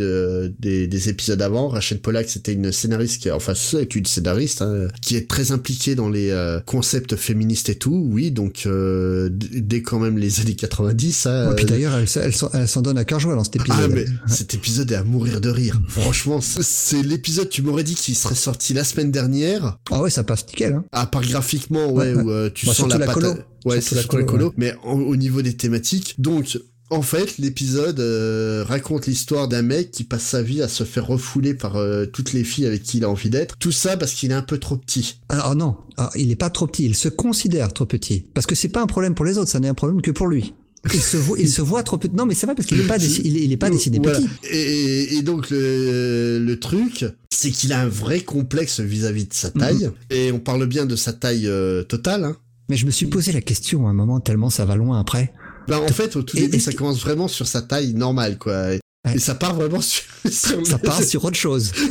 des, 0.58 0.86
des 0.86 1.08
épisodes 1.10 1.42
avant. 1.42 1.68
Rachel 1.68 2.00
Pollack, 2.00 2.30
c'était 2.30 2.52
une 2.54 2.72
scénariste, 2.72 3.22
qui, 3.22 3.30
enfin 3.30 3.52
c'est 3.54 3.94
une 3.94 4.06
scénariste 4.06 4.62
hein, 4.62 4.88
qui 5.02 5.16
est 5.16 5.28
très 5.28 5.52
impliquée 5.52 5.94
dans 5.94 6.08
les 6.08 6.30
euh, 6.30 6.60
concepts 6.60 7.16
féministes 7.16 7.68
et 7.68 7.74
tout. 7.74 8.08
Oui, 8.10 8.30
donc 8.30 8.62
euh, 8.66 9.28
dès 9.52 9.82
quand 9.82 9.98
même 9.98 10.18
les 10.18 10.40
années 10.40 10.54
90. 10.54 11.26
hein, 11.26 11.48
Ouais, 11.50 11.54
puis 11.56 11.64
euh, 11.64 11.68
d'ailleurs, 11.68 11.94
elle, 11.94 12.08
s'en- 12.34 12.50
elle 12.52 12.68
s'en 12.68 12.82
donne 12.82 12.98
à 12.98 13.04
cœur 13.04 13.20
joie 13.20 13.34
dans 13.34 13.44
cet 13.44 13.56
épisode. 13.56 13.76
ah 13.82 13.88
mais 13.88 14.04
cet 14.26 14.54
épisode 14.54 14.90
est 14.92 14.96
à 14.96 15.04
mourir 15.04 15.40
de 15.40 15.48
rire. 15.50 15.80
Franchement, 15.88 16.40
c'est- 16.40 17.02
l'épisode 17.02 17.48
tu 17.48 17.62
m'aurais 17.62 17.84
dit 17.84 17.94
qu'il 17.94 18.14
serait 18.16 18.34
sorti 18.34 18.74
la 18.74 18.84
semaine 18.84 19.10
dernière. 19.10 19.78
Ah 19.90 20.00
ouais, 20.02 20.10
ça 20.10 20.24
passe 20.24 20.46
nickel. 20.46 20.74
Hein. 20.74 20.84
À 20.92 21.06
part 21.06 21.22
graphiquement, 21.22 21.90
ouais, 21.92 22.14
où 22.14 22.30
euh, 22.30 22.50
tu 22.52 22.66
Bah, 22.66 22.74
sens 22.74 22.88
la, 22.88 22.98
la 22.98 23.06
colo. 23.12 23.34
Ouais, 23.64 23.80
c'est 23.80 23.94
la 23.94 24.04
colo. 24.04 24.52
Mais 24.56 24.74
en- 24.84 24.98
au 25.00 25.16
niveau 25.16 25.42
des 25.42 25.54
thématiques, 25.56 26.14
donc 26.18 26.58
en 26.90 27.02
fait, 27.02 27.38
l'épisode 27.38 28.00
euh, 28.00 28.64
raconte 28.66 29.06
l'histoire 29.06 29.48
d'un 29.48 29.62
mec 29.62 29.90
qui 29.90 30.04
passe 30.04 30.22
sa 30.24 30.42
vie 30.42 30.60
à 30.62 30.68
se 30.68 30.84
faire 30.84 31.06
refouler 31.06 31.54
par 31.54 31.76
euh, 31.76 32.06
toutes 32.06 32.32
les 32.32 32.44
filles 32.44 32.66
avec 32.66 32.82
qui 32.82 32.98
il 32.98 33.04
a 33.04 33.08
envie 33.10 33.30
d'être. 33.30 33.56
Tout 33.58 33.72
ça 33.72 33.96
parce 33.96 34.12
qu'il 34.12 34.30
est 34.30 34.34
un 34.34 34.42
peu 34.42 34.58
trop 34.58 34.76
petit. 34.76 35.20
Alors 35.28 35.54
non, 35.54 35.76
alors, 35.96 36.10
il 36.16 36.30
est 36.30 36.36
pas 36.36 36.50
trop 36.50 36.66
petit, 36.66 36.84
il 36.84 36.94
se 36.94 37.08
considère 37.08 37.72
trop 37.72 37.86
petit. 37.86 38.24
Parce 38.34 38.46
que 38.46 38.54
c'est 38.54 38.68
pas 38.68 38.82
un 38.82 38.86
problème 38.86 39.14
pour 39.14 39.24
les 39.24 39.38
autres, 39.38 39.50
ça 39.50 39.60
n'est 39.60 39.68
un 39.68 39.74
problème 39.74 40.02
que 40.02 40.10
pour 40.10 40.26
lui. 40.26 40.52
Il 40.94 41.00
se 41.02 41.18
voit, 41.18 41.38
il 41.38 41.48
se 41.50 41.60
voit 41.60 41.82
trop 41.82 41.98
petit. 41.98 42.14
Non, 42.16 42.24
mais 42.24 42.32
c'est 42.34 42.46
vrai 42.46 42.54
parce 42.54 42.66
qu'il 42.66 42.80
est 42.80 42.86
pas, 42.86 42.96
déci- 42.96 43.20
il 43.22 43.36
est, 43.36 43.44
il 43.44 43.52
est 43.52 43.58
pas 43.58 43.68
décidé 43.68 44.00
Voilà. 44.02 44.18
petit. 44.18 44.28
Et, 44.50 45.16
et 45.16 45.22
donc 45.22 45.50
le, 45.50 46.38
le 46.42 46.58
truc, 46.58 47.04
c'est 47.30 47.50
qu'il 47.50 47.74
a 47.74 47.80
un 47.82 47.88
vrai 47.88 48.20
complexe 48.20 48.80
vis-à-vis 48.80 49.26
de 49.26 49.34
sa 49.34 49.50
taille. 49.50 49.84
Mhm. 49.84 49.92
Et 50.08 50.32
on 50.32 50.38
parle 50.38 50.66
bien 50.66 50.86
de 50.86 50.96
sa 50.96 51.12
taille 51.12 51.46
euh, 51.46 51.82
totale. 51.82 52.24
Hein. 52.24 52.36
Mais 52.70 52.76
je 52.76 52.86
me 52.86 52.90
suis 52.90 53.06
posé 53.06 53.30
la 53.32 53.42
question 53.42 53.88
à 53.88 53.90
un 53.90 53.94
moment 53.94 54.20
tellement 54.20 54.48
ça 54.48 54.64
va 54.64 54.74
loin 54.76 54.98
après. 54.98 55.34
Ben, 55.70 55.78
en 55.78 55.88
fait, 55.88 56.16
au 56.16 56.22
tout 56.22 56.36
Et- 56.36 56.42
début, 56.42 56.60
ça 56.60 56.72
commence 56.72 57.00
vraiment 57.00 57.28
sur 57.28 57.46
sa 57.46 57.62
taille 57.62 57.94
normale, 57.94 58.38
quoi. 58.38 58.74
Et, 58.74 58.80
Ouais. 59.06 59.14
et 59.14 59.18
ça 59.18 59.34
part 59.34 59.54
vraiment 59.54 59.80
sur, 59.80 60.02
sur 60.30 60.66
Ça 60.66 60.78
part 60.78 61.02
sur 61.02 61.24
autre 61.24 61.38
chose. 61.38 61.72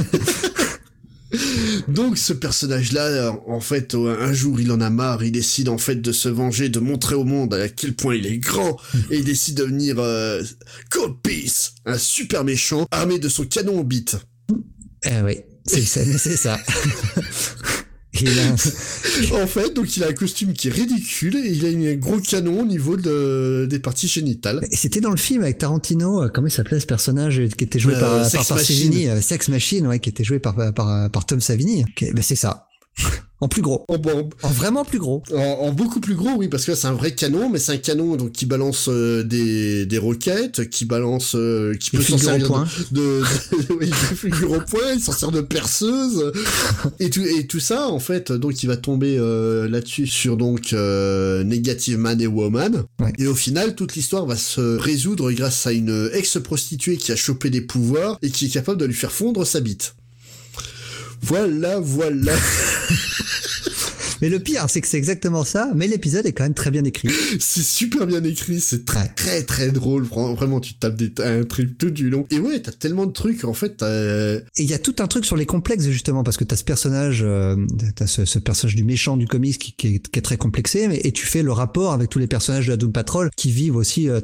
Donc 1.88 2.18
ce 2.18 2.34
personnage-là, 2.34 3.02
euh, 3.06 3.32
en 3.48 3.60
fait, 3.60 3.94
un 3.96 4.34
jour 4.34 4.60
il 4.60 4.72
en 4.72 4.82
a 4.82 4.90
marre, 4.90 5.24
il 5.24 5.32
décide 5.32 5.70
en 5.70 5.78
fait 5.78 5.96
de 5.96 6.12
se 6.12 6.28
venger, 6.28 6.70
de 6.70 6.80
montrer 6.80 7.14
au 7.16 7.24
monde 7.24 7.54
à 7.54 7.70
quel 7.70 7.96
point 7.96 8.16
il 8.16 8.26
est 8.26 8.40
grand, 8.40 8.78
et 9.12 9.18
il 9.18 9.24
décide 9.24 9.56
de 9.58 9.64
devenir 9.64 9.96
euh, 10.00 10.42
Cold 10.90 11.16
Peace, 11.24 11.72
un 11.86 11.98
super 12.00 12.44
méchant, 12.44 12.86
armé 12.92 13.20
de 13.20 13.30
son 13.30 13.46
canon 13.46 13.80
au 13.80 13.84
bite. 13.84 14.18
Eh 15.06 15.22
oui, 15.24 15.38
c'est 15.66 15.86
ça. 15.86 16.58
En 19.34 19.48
fait, 19.48 19.74
donc 19.74 19.96
il 19.98 20.04
a 20.04 20.08
un 20.08 20.14
costume 20.14 20.54
qui 20.54 20.68
est 20.68 20.72
ridicule, 20.72 21.36
et 21.36 21.50
il 21.52 21.66
a 21.66 21.92
un 21.92 21.96
gros 21.96 22.20
canon 22.20 22.62
au 22.62 22.66
niveau 22.66 22.98
de, 22.98 23.68
des 23.70 23.80
parties 23.80 24.08
génitales. 24.08 24.66
Et 24.72 24.76
C'était 24.76 25.02
dans 25.02 25.12
le 25.12 25.18
film 25.18 25.44
avec 25.44 25.58
Tarantino, 25.58 26.24
euh, 26.24 26.30
comment 26.34 26.48
il 26.48 26.52
s'appelait 26.52 26.80
ce 26.80 26.86
personnage 26.86 27.42
qui 27.58 27.64
était 27.64 27.80
joué 27.80 27.96
Euh, 27.96 28.00
par, 28.00 28.26
Sex 28.26 28.38
par, 28.38 28.48
par 28.48 28.58
Machine. 28.58 28.76
Savini, 28.76 29.08
euh, 29.10 29.22
Sex 29.22 29.50
Machine, 29.50 29.88
ouais, 29.88 30.00
qui 30.00 30.10
était 30.10 30.24
joué 30.24 30.40
par, 30.40 30.56
par, 30.56 30.74
par, 30.74 31.12
par 31.12 31.26
Tom 31.26 31.42
Savini. 31.42 31.86
Ben 32.02 32.22
c'est 32.22 32.36
ça. 32.36 32.68
En 33.42 33.48
plus 33.48 33.62
gros. 33.62 33.86
En, 33.88 33.96
en- 33.96 34.30
En 34.44 34.50
vraiment 34.50 34.84
plus 34.84 35.00
gros. 35.00 35.24
en- 35.34 35.38
en 35.38 35.72
beaucoup 35.72 36.02
plus 36.02 36.16
gros, 36.16 36.32
oui, 36.38 36.50
parce 36.50 36.66
que 36.66 36.76
c'est 36.76 36.88
un 36.88 36.94
vrai 36.94 37.12
canon, 37.16 37.50
mais 37.50 37.58
c'est 37.58 37.72
un 37.72 37.78
canon 37.78 38.18
donc 38.18 38.34
qui 38.34 38.46
balance 38.46 38.88
euh, 38.90 39.24
des, 39.24 39.86
des 39.86 39.98
roquettes, 39.98 40.70
qui 40.70 40.84
balance, 40.84 41.36
euh, 41.36 41.74
qui 41.76 41.92
Il 41.94 42.00
peut 42.00 42.06
s'en 42.06 42.18
servir 42.18 42.48
point. 42.48 42.68
de, 42.92 43.22
de, 43.22 43.74
oui, 43.80 43.92
au 44.44 44.60
point, 44.60 44.92
il 44.94 45.00
s'en 45.00 45.14
sert 45.14 45.32
de 45.32 45.40
perceuse 45.40 46.34
et 47.00 47.10
tout 47.10 47.22
et 47.22 47.48
tout 47.48 47.60
ça 47.62 47.88
en 47.88 48.00
fait 48.00 48.32
donc 48.32 48.62
il 48.64 48.68
va 48.68 48.76
tomber 48.78 49.16
euh, 49.18 49.70
là-dessus 49.70 50.06
sur 50.08 50.36
donc 50.36 50.74
euh, 50.74 51.44
Negative 51.44 51.98
Man 51.98 52.20
et 52.22 52.28
Woman 52.28 52.84
Ouais. 53.00 53.14
et 53.18 53.28
au 53.28 53.36
final 53.36 53.74
toute 53.76 53.96
l'histoire 53.96 54.26
va 54.26 54.36
se 54.36 54.78
résoudre 54.78 55.32
grâce 55.32 55.66
à 55.66 55.72
une 55.72 56.10
ex-prostituée 56.14 56.98
qui 56.98 57.12
a 57.12 57.16
chopé 57.16 57.50
des 57.50 57.62
pouvoirs 57.62 58.18
et 58.22 58.30
qui 58.30 58.48
est 58.48 58.50
capable 58.50 58.80
de 58.80 58.86
lui 58.86 58.94
faire 58.94 59.12
fondre 59.14 59.46
sa 59.48 59.62
bite. 59.62 59.96
Voilà, 61.22 61.80
voilà. 61.80 62.34
Mais 64.22 64.30
le 64.30 64.40
pire, 64.40 64.66
c'est 64.70 64.82
que 64.82 64.88
c'est 64.88 64.98
exactement 64.98 65.44
ça, 65.44 65.70
mais 65.76 65.88
l'épisode 65.88 66.26
est 66.26 66.32
quand 66.34 66.44
même 66.44 66.54
très 66.54 66.72
bien 66.72 66.84
écrit. 66.84 67.10
c'est 67.40 67.62
super 67.64 68.06
bien 68.08 68.24
écrit, 68.24 68.60
c'est 68.60 68.86
très 68.86 69.08
très 69.10 69.44
très 69.44 69.72
drôle. 69.72 70.04
Vra- 70.06 70.36
Vraiment, 70.36 70.60
tu 70.60 70.74
tapes 70.76 70.96
des, 70.96 71.12
un 71.24 71.44
truc 71.44 71.78
tout 71.78 71.90
du 71.90 72.10
long. 72.10 72.26
Et 72.32 72.40
ouais, 72.40 72.62
t'as 72.62 72.72
tellement 72.72 73.06
de 73.06 73.12
trucs 73.12 73.44
en 73.46 73.54
fait. 73.54 73.82
Et 73.84 74.42
il 74.58 74.66
y 74.70 74.74
a 74.74 74.80
tout 74.80 74.96
un 75.00 75.08
truc 75.08 75.26
sur 75.26 75.36
les 75.36 75.46
complexes 75.46 75.86
justement 75.88 76.24
parce 76.24 76.38
que 76.38 76.44
t'as 76.44 76.56
ce 76.56 76.64
personnage, 76.64 77.22
euh, 77.24 77.56
t'as 77.96 78.08
ce, 78.08 78.26
ce 78.26 78.40
personnage 78.40 78.76
du 78.76 78.84
méchant 78.84 79.18
du 79.18 79.28
comics 79.28 79.58
qui, 79.58 79.74
qui 79.74 79.96
est, 79.96 80.08
qui 80.10 80.20
est 80.20 80.22
très 80.24 80.38
complexé, 80.38 80.88
mais 80.88 81.00
et 81.04 81.12
tu 81.12 81.26
fais 81.26 81.44
le 81.44 81.52
rapport 81.52 81.94
avec 81.94 82.10
tous 82.10 82.20
les 82.20 82.28
personnages 82.28 82.66
de 82.68 82.72
la 82.72 82.78
Doom 82.78 82.92
Patrol 82.92 83.30
qui 83.36 83.52
vivent 83.52 83.76
aussi 83.76 84.10
euh, 84.10 84.20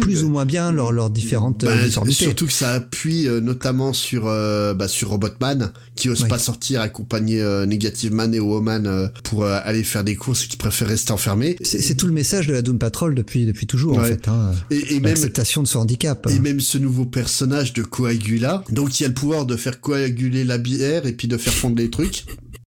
plus 0.00 0.22
ou 0.22 0.28
moins 0.28 0.44
bien 0.44 0.70
leurs 0.70 0.92
leurs 0.92 1.08
différentes 1.10 1.64
euh, 1.64 1.88
Bah, 1.96 2.10
surtout 2.10 2.46
que 2.46 2.52
ça 2.52 2.72
appuie 2.72 3.26
euh, 3.26 3.40
notamment 3.40 3.92
sur 3.94 4.26
euh, 4.26 4.74
bah, 4.74 4.86
sur 4.88 5.08
Robotman 5.10 5.72
qui 5.96 6.08
ose 6.10 6.22
Oui. 6.22 6.28
pas 6.28 6.38
sortir 6.38 6.80
accompagner 6.82 7.40
euh, 7.40 7.64
Negative 7.64 8.12
Man 8.12 8.34
et 8.34 8.40
Woman 8.40 8.86
euh, 8.86 9.08
pour 9.22 9.44
euh, 9.44 9.58
aller 9.64 9.82
faire 9.84 10.04
des 10.04 10.16
courses 10.16 10.44
et 10.44 10.48
qui 10.48 10.56
préfère 10.56 10.88
rester 10.88 11.12
enfermé 11.12 11.56
C'est 11.62 11.96
tout 11.96 12.06
le 12.06 12.12
message 12.12 12.46
de 12.46 12.52
la 12.52 12.62
Doom 12.62 12.78
Patrol 12.78 13.14
depuis 13.14 13.46
depuis 13.46 13.66
toujours 13.66 13.98
en 13.98 14.04
fait. 14.04 14.28
Hein. 14.28 14.52
et, 14.70 14.94
et 14.94 15.00
même 15.00 15.10
L'acceptation 15.14 15.62
de 15.62 15.68
ce 15.68 15.78
handicap. 15.78 16.26
et 16.30 16.38
même 16.38 16.60
ce 16.60 16.78
nouveau 16.78 17.04
personnage 17.06 17.72
de 17.72 17.82
Coagula 17.82 18.64
donc 18.70 19.00
il 19.00 19.04
a 19.04 19.08
le 19.08 19.14
pouvoir 19.14 19.46
de 19.46 19.56
faire 19.56 19.80
coaguler 19.80 20.44
la 20.44 20.58
bière 20.58 21.06
et 21.06 21.12
puis 21.12 21.28
de 21.28 21.36
faire 21.36 21.52
fondre 21.54 21.76
les 21.76 21.90
trucs 21.90 22.24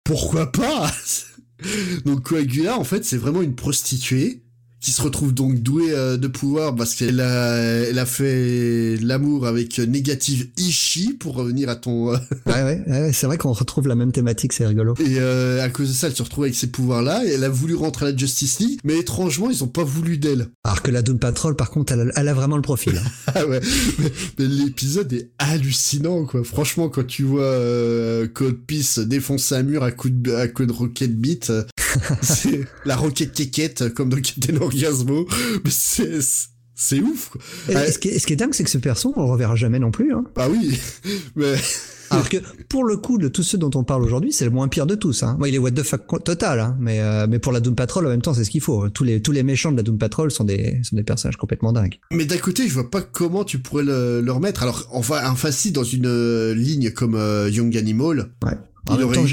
pourquoi 0.04 0.50
pas? 0.52 0.90
Donc 2.06 2.22
Coagula 2.22 2.78
en 2.78 2.84
fait 2.84 3.04
c'est 3.04 3.16
vraiment 3.16 3.42
une 3.42 3.54
prostituée 3.54 4.42
qui 4.80 4.92
se 4.92 5.02
retrouve 5.02 5.34
donc 5.34 5.56
douée 5.60 5.90
euh, 5.92 6.16
de 6.16 6.28
pouvoir 6.28 6.74
parce 6.74 6.94
qu'elle 6.94 7.20
a, 7.20 7.56
elle 7.56 7.98
a 7.98 8.06
fait 8.06 8.96
l'amour 9.02 9.46
avec 9.46 9.78
Negative 9.78 10.48
Ishii 10.56 11.14
pour 11.14 11.34
revenir 11.34 11.68
à 11.68 11.76
ton 11.76 12.12
euh, 12.12 12.16
Ouais, 12.46 12.62
ouais, 12.62 12.82
ouais, 12.86 13.10
c'est 13.12 13.26
vrai 13.26 13.38
qu'on 13.38 13.52
retrouve 13.52 13.88
la 13.88 13.94
même 13.96 14.12
thématique, 14.12 14.52
c'est 14.52 14.66
rigolo. 14.66 14.94
Et 15.00 15.18
euh, 15.18 15.62
à 15.64 15.68
cause 15.68 15.88
de 15.88 15.92
ça, 15.94 16.06
elle 16.06 16.14
se 16.14 16.22
retrouve 16.22 16.44
avec 16.44 16.54
ces 16.54 16.68
pouvoirs-là, 16.68 17.24
et 17.24 17.30
elle 17.30 17.44
a 17.44 17.48
voulu 17.48 17.74
rentrer 17.74 18.06
à 18.06 18.10
la 18.10 18.16
Justice 18.16 18.60
League, 18.60 18.78
mais 18.84 18.98
étrangement, 18.98 19.50
ils 19.50 19.64
ont 19.64 19.68
pas 19.68 19.84
voulu 19.84 20.16
d'elle. 20.18 20.48
Alors 20.64 20.82
que 20.82 20.90
la 20.90 21.02
Doom 21.02 21.18
Patrol, 21.18 21.56
par 21.56 21.70
contre, 21.70 21.92
elle 21.92 22.00
a, 22.00 22.12
elle 22.20 22.28
a 22.28 22.34
vraiment 22.34 22.56
le 22.56 22.62
profil. 22.62 22.96
hein. 22.96 23.10
Ah 23.34 23.46
ouais, 23.46 23.60
mais, 23.98 24.10
mais 24.38 24.46
l'épisode 24.46 25.12
est 25.12 25.30
hallucinant, 25.38 26.24
quoi. 26.24 26.42
Franchement, 26.44 26.88
quand 26.88 27.06
tu 27.06 27.24
vois 27.24 27.42
euh, 27.42 28.26
Code 28.28 28.58
Peace 28.66 28.98
défoncer 29.00 29.54
un 29.56 29.62
mur 29.64 29.82
à 29.82 29.90
coup 29.92 30.08
de, 30.10 30.32
à 30.34 30.48
coup 30.48 30.64
de 30.66 30.72
rocket 30.72 31.14
beat, 31.20 31.50
euh, 31.50 31.62
c'est 32.22 32.62
la 32.84 32.96
roquette 32.96 33.32
quéquette 33.32 33.92
comme 33.94 34.08
dans 34.08 34.20
Captain 34.20 34.56
Mais 35.64 35.70
c'est 35.70 36.20
c'est 36.80 37.00
ouf. 37.00 37.32
Et, 37.68 37.74
ce, 37.90 37.98
qui 37.98 38.08
est, 38.08 38.20
ce, 38.20 38.26
qui 38.26 38.34
est, 38.34 38.36
dingue, 38.36 38.54
c'est 38.54 38.62
que 38.62 38.70
ce 38.70 38.78
perso, 38.78 39.12
on 39.16 39.22
le 39.24 39.28
reverra 39.28 39.56
jamais 39.56 39.80
non 39.80 39.90
plus. 39.90 40.14
Hein. 40.14 40.24
Ah 40.36 40.48
oui, 40.48 40.78
mais 41.34 41.56
alors 42.10 42.28
que 42.28 42.36
pour 42.68 42.84
le 42.84 42.96
coup 42.96 43.18
de 43.18 43.28
tous 43.28 43.42
ceux 43.42 43.58
dont 43.58 43.70
on 43.74 43.84
parle 43.84 44.04
aujourd'hui, 44.04 44.32
c'est 44.32 44.44
le 44.44 44.50
moins 44.50 44.68
pire 44.68 44.86
de 44.86 44.94
tous. 44.94 45.22
Hein. 45.22 45.36
il 45.46 45.54
est 45.54 45.58
what 45.58 45.72
the 45.72 45.82
fuck 45.82 46.22
total, 46.24 46.60
hein. 46.60 46.76
mais 46.78 47.00
euh, 47.00 47.26
mais 47.28 47.38
pour 47.38 47.52
la 47.52 47.60
Doom 47.60 47.74
Patrol 47.74 48.06
en 48.06 48.08
même 48.08 48.22
temps, 48.22 48.32
c'est 48.32 48.44
ce 48.44 48.50
qu'il 48.50 48.60
faut. 48.60 48.88
Tous 48.90 49.04
les 49.04 49.20
tous 49.20 49.32
les 49.32 49.42
méchants 49.42 49.72
de 49.72 49.76
la 49.76 49.82
Doom 49.82 49.98
Patrol 49.98 50.30
sont 50.30 50.44
des 50.44 50.80
sont 50.82 50.96
des 50.96 51.02
personnages 51.02 51.36
complètement 51.36 51.72
dingues. 51.72 51.98
Mais 52.12 52.24
d'un 52.24 52.38
côté, 52.38 52.68
je 52.68 52.74
vois 52.74 52.90
pas 52.90 53.02
comment 53.02 53.44
tu 53.44 53.58
pourrais 53.58 53.84
le, 53.84 54.20
le 54.20 54.32
remettre. 54.32 54.62
Alors 54.62 54.88
enfin, 54.92 55.20
enfin 55.28 55.50
si 55.50 55.72
dans 55.72 55.84
une 55.84 56.06
euh, 56.06 56.54
ligne 56.54 56.90
comme 56.92 57.14
euh, 57.14 57.50
Young 57.50 57.76
Animal. 57.76 58.30
Ouais. 58.44 58.52
En 58.88 58.96
même 58.96 59.12
temps, 59.12 59.24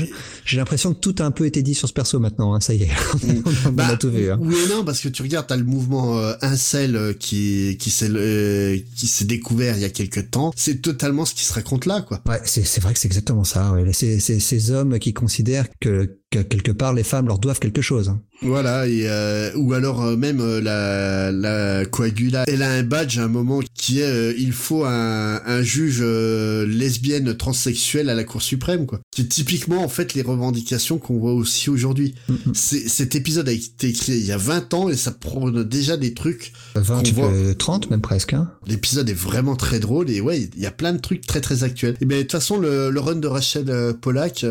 j'ai 0.46 0.58
l'impression 0.58 0.94
que 0.94 1.00
tout 1.00 1.16
a 1.20 1.24
un 1.24 1.32
peu 1.32 1.46
été 1.46 1.64
dit 1.64 1.74
sur 1.74 1.88
ce 1.88 1.94
perso 1.94 2.20
maintenant. 2.20 2.54
Hein, 2.54 2.60
ça 2.60 2.74
y 2.74 2.84
est, 2.84 2.90
on, 3.66 3.72
bah, 3.72 3.88
a 3.88 3.98
tout 3.98 4.12
vu. 4.12 4.30
Hein. 4.32 4.38
Oui 4.42 4.56
et 4.66 4.70
non, 4.70 4.84
parce 4.84 5.00
que 5.02 5.10
tu 5.10 5.22
regardes, 5.22 5.48
t'as 5.48 5.56
le 5.56 5.64
mouvement 5.64 6.20
euh, 6.20 6.34
incel 6.42 6.96
euh, 6.96 7.14
qui 7.14 7.78
qui 7.80 7.90
s'est 7.90 8.10
euh, 8.10 8.78
qui 8.96 9.08
s'est 9.08 9.26
découvert 9.26 9.76
il 9.76 9.82
y 9.82 9.86
a 9.86 9.90
quelques 9.90 10.32
temps. 10.32 10.52
C'est 10.56 10.82
totalement 10.82 11.26
ce 11.26 11.34
qui 11.34 11.44
se 11.44 11.54
raconte 11.54 11.86
là, 11.86 12.02
quoi. 12.02 12.22
Ouais, 12.28 12.40
c'est 12.46 12.66
c'est 12.66 12.82
vrai 12.82 12.94
que 12.94 13.00
c'est 13.00 13.08
exactement 13.08 13.44
ça. 13.44 13.72
Ouais. 13.72 13.92
C'est 13.94 14.20
c'est 14.20 14.40
ces 14.40 14.72
hommes 14.72 15.00
qui 15.00 15.14
considèrent 15.14 15.68
que 15.80 16.18
quelque 16.30 16.72
part 16.72 16.94
les 16.94 17.04
femmes 17.04 17.28
leur 17.28 17.40
doivent 17.40 17.60
quelque 17.60 17.82
chose. 17.82 18.10
Hein. 18.10 18.22
Voilà, 18.42 18.88
et 18.88 19.04
euh, 19.08 19.52
ou 19.56 19.74
alors 19.74 20.04
euh, 20.04 20.18
même 20.18 20.40
euh, 20.42 20.62
la, 20.62 21.32
la 21.32 21.86
coagula, 21.86 22.44
elle 22.48 22.62
a 22.62 22.72
un 22.72 22.84
badge 22.84 23.18
à 23.18 23.24
un 23.24 23.28
moment 23.28 23.62
qui 23.74 24.02
est 24.02 24.36
il 24.38 24.52
faut 24.52 24.84
un, 24.84 25.42
un 25.46 25.62
juge 25.62 26.02
lesbienne 26.02 27.36
transsexuelle 27.36 28.10
à 28.10 28.16
la 28.16 28.24
Cour 28.24 28.42
suprême, 28.42 28.86
quoi. 28.86 29.00
C'est 29.16 29.30
typiquement 29.30 29.84
en 29.84 29.88
fait 29.88 30.14
les 30.14 30.22
revendications 30.22 30.98
qu'on 30.98 31.18
voit 31.18 31.34
aussi 31.34 31.70
aujourd'hui. 31.70 32.16
Mm 32.28 32.36
Cet 32.54 33.16
épisode 33.16 33.48
a 33.50 33.52
été 33.52 33.88
écrit 33.88 34.14
il 34.14 34.26
y 34.26 34.32
a 34.32 34.38
20 34.38 34.74
ans 34.74 34.90
et 34.90 34.96
ça 34.96 35.12
prend 35.12 35.50
déjà 35.50 35.98
des 35.98 36.14
trucs. 36.14 36.54
20, 36.76 37.58
30 37.58 37.90
même 37.90 38.02
presque. 38.02 38.34
Hein. 38.34 38.52
L'épisode 38.68 39.10
est 39.10 39.14
vraiment 39.14 39.56
très 39.56 39.80
drôle 39.80 40.10
et 40.10 40.22
ouais, 40.22 40.50
il 40.56 40.62
y 40.62 40.66
a 40.66 40.72
plein 40.72 40.94
de 40.94 41.00
trucs 41.00 41.26
très 41.26 41.42
très 41.42 41.64
actuels. 41.64 41.96
Et 42.02 42.06
ben 42.06 42.18
de 42.18 42.22
toute 42.24 42.32
façon 42.32 42.58
le, 42.58 42.90
le 42.90 43.00
run 43.00 43.16
de 43.16 43.28
Rachel 43.28 43.94
Pollack, 44.02 44.46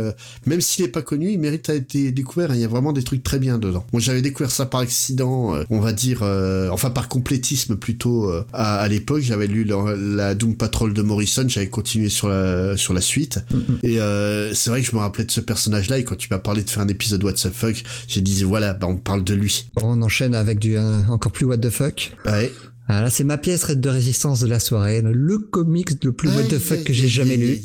même 0.47 0.61
s'il 0.61 0.85
est 0.85 0.89
pas 0.89 1.03
connu, 1.03 1.33
il 1.33 1.39
mérite 1.39 1.69
à 1.69 1.75
été 1.75 2.13
découvert. 2.13 2.51
Hein. 2.51 2.55
Il 2.55 2.61
y 2.61 2.65
a 2.65 2.69
vraiment 2.69 2.93
des 2.93 3.03
trucs 3.03 3.23
très 3.23 3.39
bien 3.39 3.59
dedans. 3.59 3.84
Moi, 3.93 4.01
j'avais 4.01 4.23
découvert 4.23 4.51
ça 4.51 4.67
par 4.67 4.81
accident, 4.81 5.55
euh, 5.55 5.65
on 5.71 5.81
va 5.81 5.93
dire, 5.93 6.21
euh, 6.23 6.69
enfin 6.71 6.91
par 6.91 7.09
complétisme 7.09 7.77
plutôt 7.77 8.31
euh, 8.31 8.45
à, 8.53 8.87
l'époque. 8.89 9.23
J'avais 9.23 9.47
lu 9.47 9.65
la, 9.65 10.35
Doom 10.35 10.57
Patrol 10.57 10.93
de 10.93 11.03
Morrison, 11.03 11.45
j'avais 11.49 11.69
continué 11.69 12.09
sur 12.09 12.29
la 12.29 12.77
sur 12.77 12.95
la 12.95 13.01
suite. 13.01 13.41
Mm-hmm. 13.53 13.89
Et 13.89 14.55
c'est 14.55 14.71
vrai 14.71 14.83
que 14.83 14.87
je 14.91 14.95
me 14.95 15.01
rappelais 15.01 15.25
de 15.25 15.31
ce 15.31 15.41
personnage-là. 15.41 15.99
Et 15.99 16.05
quand 16.05 16.17
tu 16.17 16.29
m'as 16.31 16.39
parlé 16.39 16.63
de 16.63 16.71
faire 16.71 16.83
un 16.83 16.89
épisode 16.89 17.23
What 17.25 17.35
the 17.35 17.51
fuck, 17.51 17.83
j'ai 18.09 18.21
dit 18.21 18.43
voilà, 18.43 18.75
bah, 18.75 18.87
on 18.89 18.97
parle 18.97 19.25
de 19.25 19.35
lui. 19.35 19.67
On 19.83 20.03
enchaîne 20.03 20.35
avec 20.35 20.59
du 20.59 20.77
encore 20.79 21.33
plus 21.33 21.47
What 21.47 21.59
the 21.59 21.71
fuck. 21.71 22.13
Ouais. 22.27 22.53
Ah, 22.87 23.01
là, 23.01 23.09
c'est 23.09 23.25
ma 23.25 23.39
pièce 23.39 23.71
de 23.71 23.89
résistance 23.89 24.41
de 24.41 24.47
la 24.47 24.61
soirée, 24.61 25.01
le 25.03 25.39
comics 25.39 26.05
le 26.05 26.13
plus 26.13 26.29
what 26.29 26.45
the 26.45 26.59
fuck 26.59 26.85
que 26.85 26.93
j'ai 26.93 27.09
jamais 27.09 27.37
lu. 27.37 27.59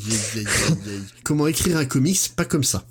Comment 1.23 1.47
écrire 1.47 1.75
un 1.77 1.85
comics 1.85 2.31
pas 2.37 2.45
comme 2.45 2.63
ça 2.63 2.85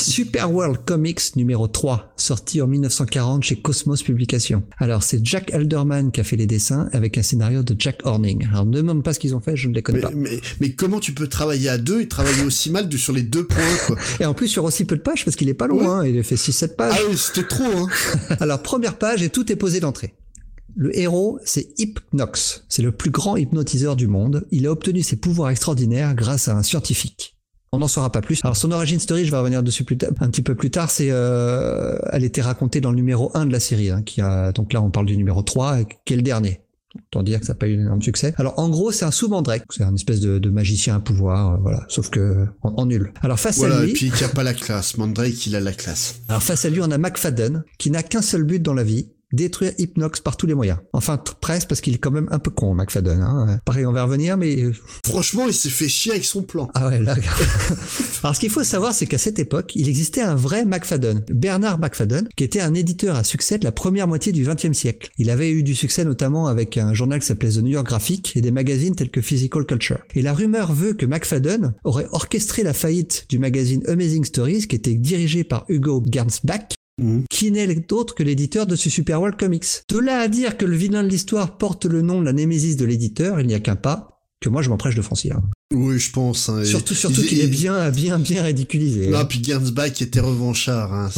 Super 0.00 0.52
World 0.52 0.84
Comics 0.84 1.36
numéro 1.36 1.66
3, 1.66 2.12
sorti 2.16 2.62
en 2.62 2.66
1940 2.66 3.42
chez 3.42 3.56
Cosmos 3.56 4.02
Publications. 4.02 4.62
Alors, 4.78 5.02
c'est 5.02 5.24
Jack 5.24 5.52
Elderman 5.52 6.12
qui 6.12 6.20
a 6.20 6.24
fait 6.24 6.36
les 6.36 6.46
dessins 6.46 6.88
avec 6.92 7.18
un 7.18 7.22
scénario 7.22 7.62
de 7.62 7.74
Jack 7.78 8.00
Horning. 8.04 8.46
Alors, 8.50 8.66
ne 8.66 8.76
demande 8.76 9.02
pas 9.02 9.12
ce 9.12 9.18
qu'ils 9.18 9.34
ont 9.34 9.40
fait, 9.40 9.56
je 9.56 9.68
ne 9.68 9.74
les 9.74 9.82
connais 9.82 10.00
pas. 10.00 10.12
Mais, 10.60 10.72
comment 10.72 11.00
tu 11.00 11.12
peux 11.12 11.26
travailler 11.26 11.68
à 11.68 11.78
deux 11.78 12.00
et 12.00 12.08
travailler 12.08 12.44
aussi 12.44 12.70
mal 12.70 12.90
sur 12.92 13.12
les 13.12 13.22
deux 13.22 13.46
points, 13.46 13.76
quoi? 13.86 13.96
Et 14.20 14.24
en 14.24 14.34
plus, 14.34 14.48
sur 14.48 14.64
aussi 14.64 14.84
peu 14.84 14.96
de 14.96 15.02
pages, 15.02 15.24
parce 15.24 15.36
qu'il 15.36 15.48
est 15.48 15.54
pas 15.54 15.66
loin, 15.66 16.06
il 16.06 16.18
a 16.18 16.22
fait 16.22 16.36
6-7 16.36 16.76
pages. 16.76 16.94
Ah 16.96 17.02
oui, 17.10 17.16
c'était 17.16 17.46
trop, 17.46 17.64
hein 17.64 17.88
Alors, 18.40 18.62
première 18.62 18.98
page 18.98 19.22
et 19.22 19.30
tout 19.30 19.50
est 19.50 19.56
posé 19.56 19.80
d'entrée. 19.80 20.14
Le 20.76 20.96
héros, 20.96 21.40
c'est 21.44 21.68
Hypnox. 21.78 22.64
C'est 22.68 22.82
le 22.82 22.92
plus 22.92 23.10
grand 23.10 23.36
hypnotiseur 23.36 23.96
du 23.96 24.06
monde. 24.06 24.46
Il 24.50 24.66
a 24.66 24.70
obtenu 24.70 25.02
ses 25.02 25.16
pouvoirs 25.16 25.50
extraordinaires 25.50 26.14
grâce 26.14 26.46
à 26.46 26.56
un 26.56 26.62
scientifique. 26.62 27.37
On 27.72 27.78
n'en 27.78 27.88
saura 27.88 28.10
pas 28.10 28.22
plus. 28.22 28.40
Alors 28.44 28.56
son 28.56 28.72
origin 28.72 28.98
story, 28.98 29.24
je 29.24 29.30
vais 29.30 29.36
revenir 29.36 29.62
dessus 29.62 29.84
plus 29.84 29.98
un 30.20 30.30
petit 30.30 30.42
peu 30.42 30.54
plus 30.54 30.70
tard, 30.70 30.90
c'est 30.90 31.08
euh, 31.10 31.98
elle 32.12 32.24
était 32.24 32.40
racontée 32.40 32.80
dans 32.80 32.90
le 32.90 32.96
numéro 32.96 33.30
1 33.34 33.46
de 33.46 33.52
la 33.52 33.60
série, 33.60 33.90
hein, 33.90 34.02
qui 34.02 34.20
a 34.20 34.52
donc 34.52 34.72
là 34.72 34.80
on 34.80 34.90
parle 34.90 35.06
du 35.06 35.16
numéro 35.16 35.42
3, 35.42 35.78
qui 36.04 36.14
est 36.14 36.16
le 36.16 36.22
dernier. 36.22 36.60
Autant 36.96 37.22
dire 37.22 37.40
que 37.40 37.46
ça 37.46 37.52
n'a 37.52 37.58
pas 37.58 37.68
eu 37.68 37.86
un 37.86 38.00
succès. 38.00 38.34
Alors 38.38 38.58
en 38.58 38.70
gros, 38.70 38.90
c'est 38.90 39.04
un 39.04 39.10
sous-mandrake, 39.10 39.64
c'est 39.70 39.84
un 39.84 39.94
espèce 39.94 40.20
de, 40.20 40.50
magicien 40.50 40.96
à 40.96 41.00
pouvoir, 41.00 41.54
euh, 41.54 41.56
voilà, 41.60 41.84
sauf 41.88 42.08
que 42.08 42.46
en, 42.62 42.86
nul. 42.86 43.12
Alors 43.22 43.38
face 43.38 43.62
à 43.62 43.82
lui, 43.82 43.90
et 43.90 43.92
puis 43.92 44.10
il 44.14 44.24
a 44.24 44.28
pas 44.28 44.42
la 44.42 44.54
classe. 44.54 44.96
Mandrake, 44.96 45.46
il 45.46 45.54
a 45.54 45.60
la 45.60 45.72
classe. 45.72 46.22
Alors 46.28 46.42
face 46.42 46.64
à 46.64 46.70
lui, 46.70 46.80
on 46.80 46.90
a 46.90 46.98
McFadden, 46.98 47.64
qui 47.76 47.90
n'a 47.90 48.02
qu'un 48.02 48.22
seul 48.22 48.44
but 48.44 48.62
dans 48.62 48.74
la 48.74 48.84
vie, 48.84 49.10
détruire 49.32 49.72
Hypnox 49.78 50.20
par 50.20 50.36
tous 50.36 50.46
les 50.46 50.54
moyens. 50.54 50.78
Enfin, 50.92 51.20
presque 51.40 51.68
parce 51.68 51.80
qu'il 51.80 51.94
est 51.94 51.98
quand 51.98 52.10
même 52.10 52.28
un 52.30 52.38
peu 52.38 52.50
con, 52.50 52.74
McFadden. 52.74 53.20
Hein. 53.20 53.60
Pareil, 53.64 53.86
on 53.86 53.92
va 53.92 54.04
revenir, 54.04 54.36
mais... 54.36 54.62
Euh, 54.62 54.72
Franchement, 55.04 55.44
il 55.46 55.54
s'est 55.54 55.68
fait 55.68 55.88
chier 55.88 56.12
avec 56.12 56.24
son 56.24 56.42
plan. 56.42 56.68
Ah 56.74 56.88
ouais, 56.88 57.00
là... 57.00 57.14
Alors, 58.22 58.34
ce 58.34 58.40
qu'il 58.40 58.50
faut 58.50 58.64
savoir, 58.64 58.94
c'est 58.94 59.06
qu'à 59.06 59.18
cette 59.18 59.38
époque, 59.38 59.72
il 59.74 59.88
existait 59.88 60.22
un 60.22 60.34
vrai 60.34 60.64
McFadden, 60.64 61.24
Bernard 61.30 61.78
McFadden, 61.78 62.28
qui 62.36 62.44
était 62.44 62.60
un 62.60 62.74
éditeur 62.74 63.16
à 63.16 63.24
succès 63.24 63.58
de 63.58 63.64
la 63.64 63.72
première 63.72 64.08
moitié 64.08 64.32
du 64.32 64.44
XXe 64.44 64.72
siècle. 64.72 65.10
Il 65.18 65.30
avait 65.30 65.50
eu 65.50 65.62
du 65.62 65.74
succès 65.74 66.04
notamment 66.04 66.46
avec 66.46 66.76
un 66.78 66.94
journal 66.94 67.20
qui 67.20 67.26
s'appelait 67.26 67.50
The 67.50 67.58
New 67.58 67.72
York 67.72 67.86
Graphic 67.86 68.36
et 68.36 68.40
des 68.40 68.50
magazines 68.50 68.94
tels 68.94 69.10
que 69.10 69.20
Physical 69.20 69.64
Culture. 69.64 69.98
Et 70.14 70.22
la 70.22 70.32
rumeur 70.32 70.72
veut 70.72 70.94
que 70.94 71.06
McFadden 71.06 71.74
aurait 71.84 72.06
orchestré 72.12 72.62
la 72.62 72.72
faillite 72.72 73.26
du 73.28 73.38
magazine 73.38 73.82
Amazing 73.86 74.24
Stories, 74.24 74.66
qui 74.66 74.76
était 74.76 74.94
dirigé 74.94 75.44
par 75.44 75.64
Hugo 75.68 76.02
Gernsback, 76.10 76.74
Mhm. 76.98 77.24
qui 77.30 77.50
n'est 77.50 77.74
d'autre 77.74 78.14
que 78.14 78.22
l'éditeur 78.22 78.66
de 78.66 78.76
ce 78.76 78.90
Super 78.90 79.20
World 79.20 79.38
Comics. 79.38 79.84
De 79.88 79.98
là 79.98 80.20
à 80.20 80.28
dire 80.28 80.56
que 80.56 80.64
le 80.64 80.76
vilain 80.76 81.02
de 81.02 81.08
l'histoire 81.08 81.56
porte 81.56 81.86
le 81.86 82.02
nom 82.02 82.20
de 82.20 82.24
la 82.24 82.32
némésis 82.32 82.76
de 82.76 82.84
l'éditeur, 82.84 83.40
il 83.40 83.46
n'y 83.46 83.54
a 83.54 83.60
qu'un 83.60 83.76
pas, 83.76 84.17
que 84.40 84.48
moi 84.48 84.62
je 84.62 84.68
m'emprêche 84.68 84.94
de 84.94 85.02
franchir. 85.02 85.40
Oui, 85.74 85.98
je 85.98 86.10
pense. 86.10 86.48
Hein. 86.48 86.64
Surtout, 86.64 86.94
surtout 86.94 87.22
qu'il 87.22 87.40
est 87.40 87.46
bien, 87.46 87.90
bien, 87.90 88.18
bien 88.18 88.42
ridiculisé. 88.42 89.08
Non, 89.08 89.26
puis 89.26 89.44
Gernsback 89.44 90.00
était 90.00 90.20
revanchard. 90.20 90.94
Hein. 90.94 91.10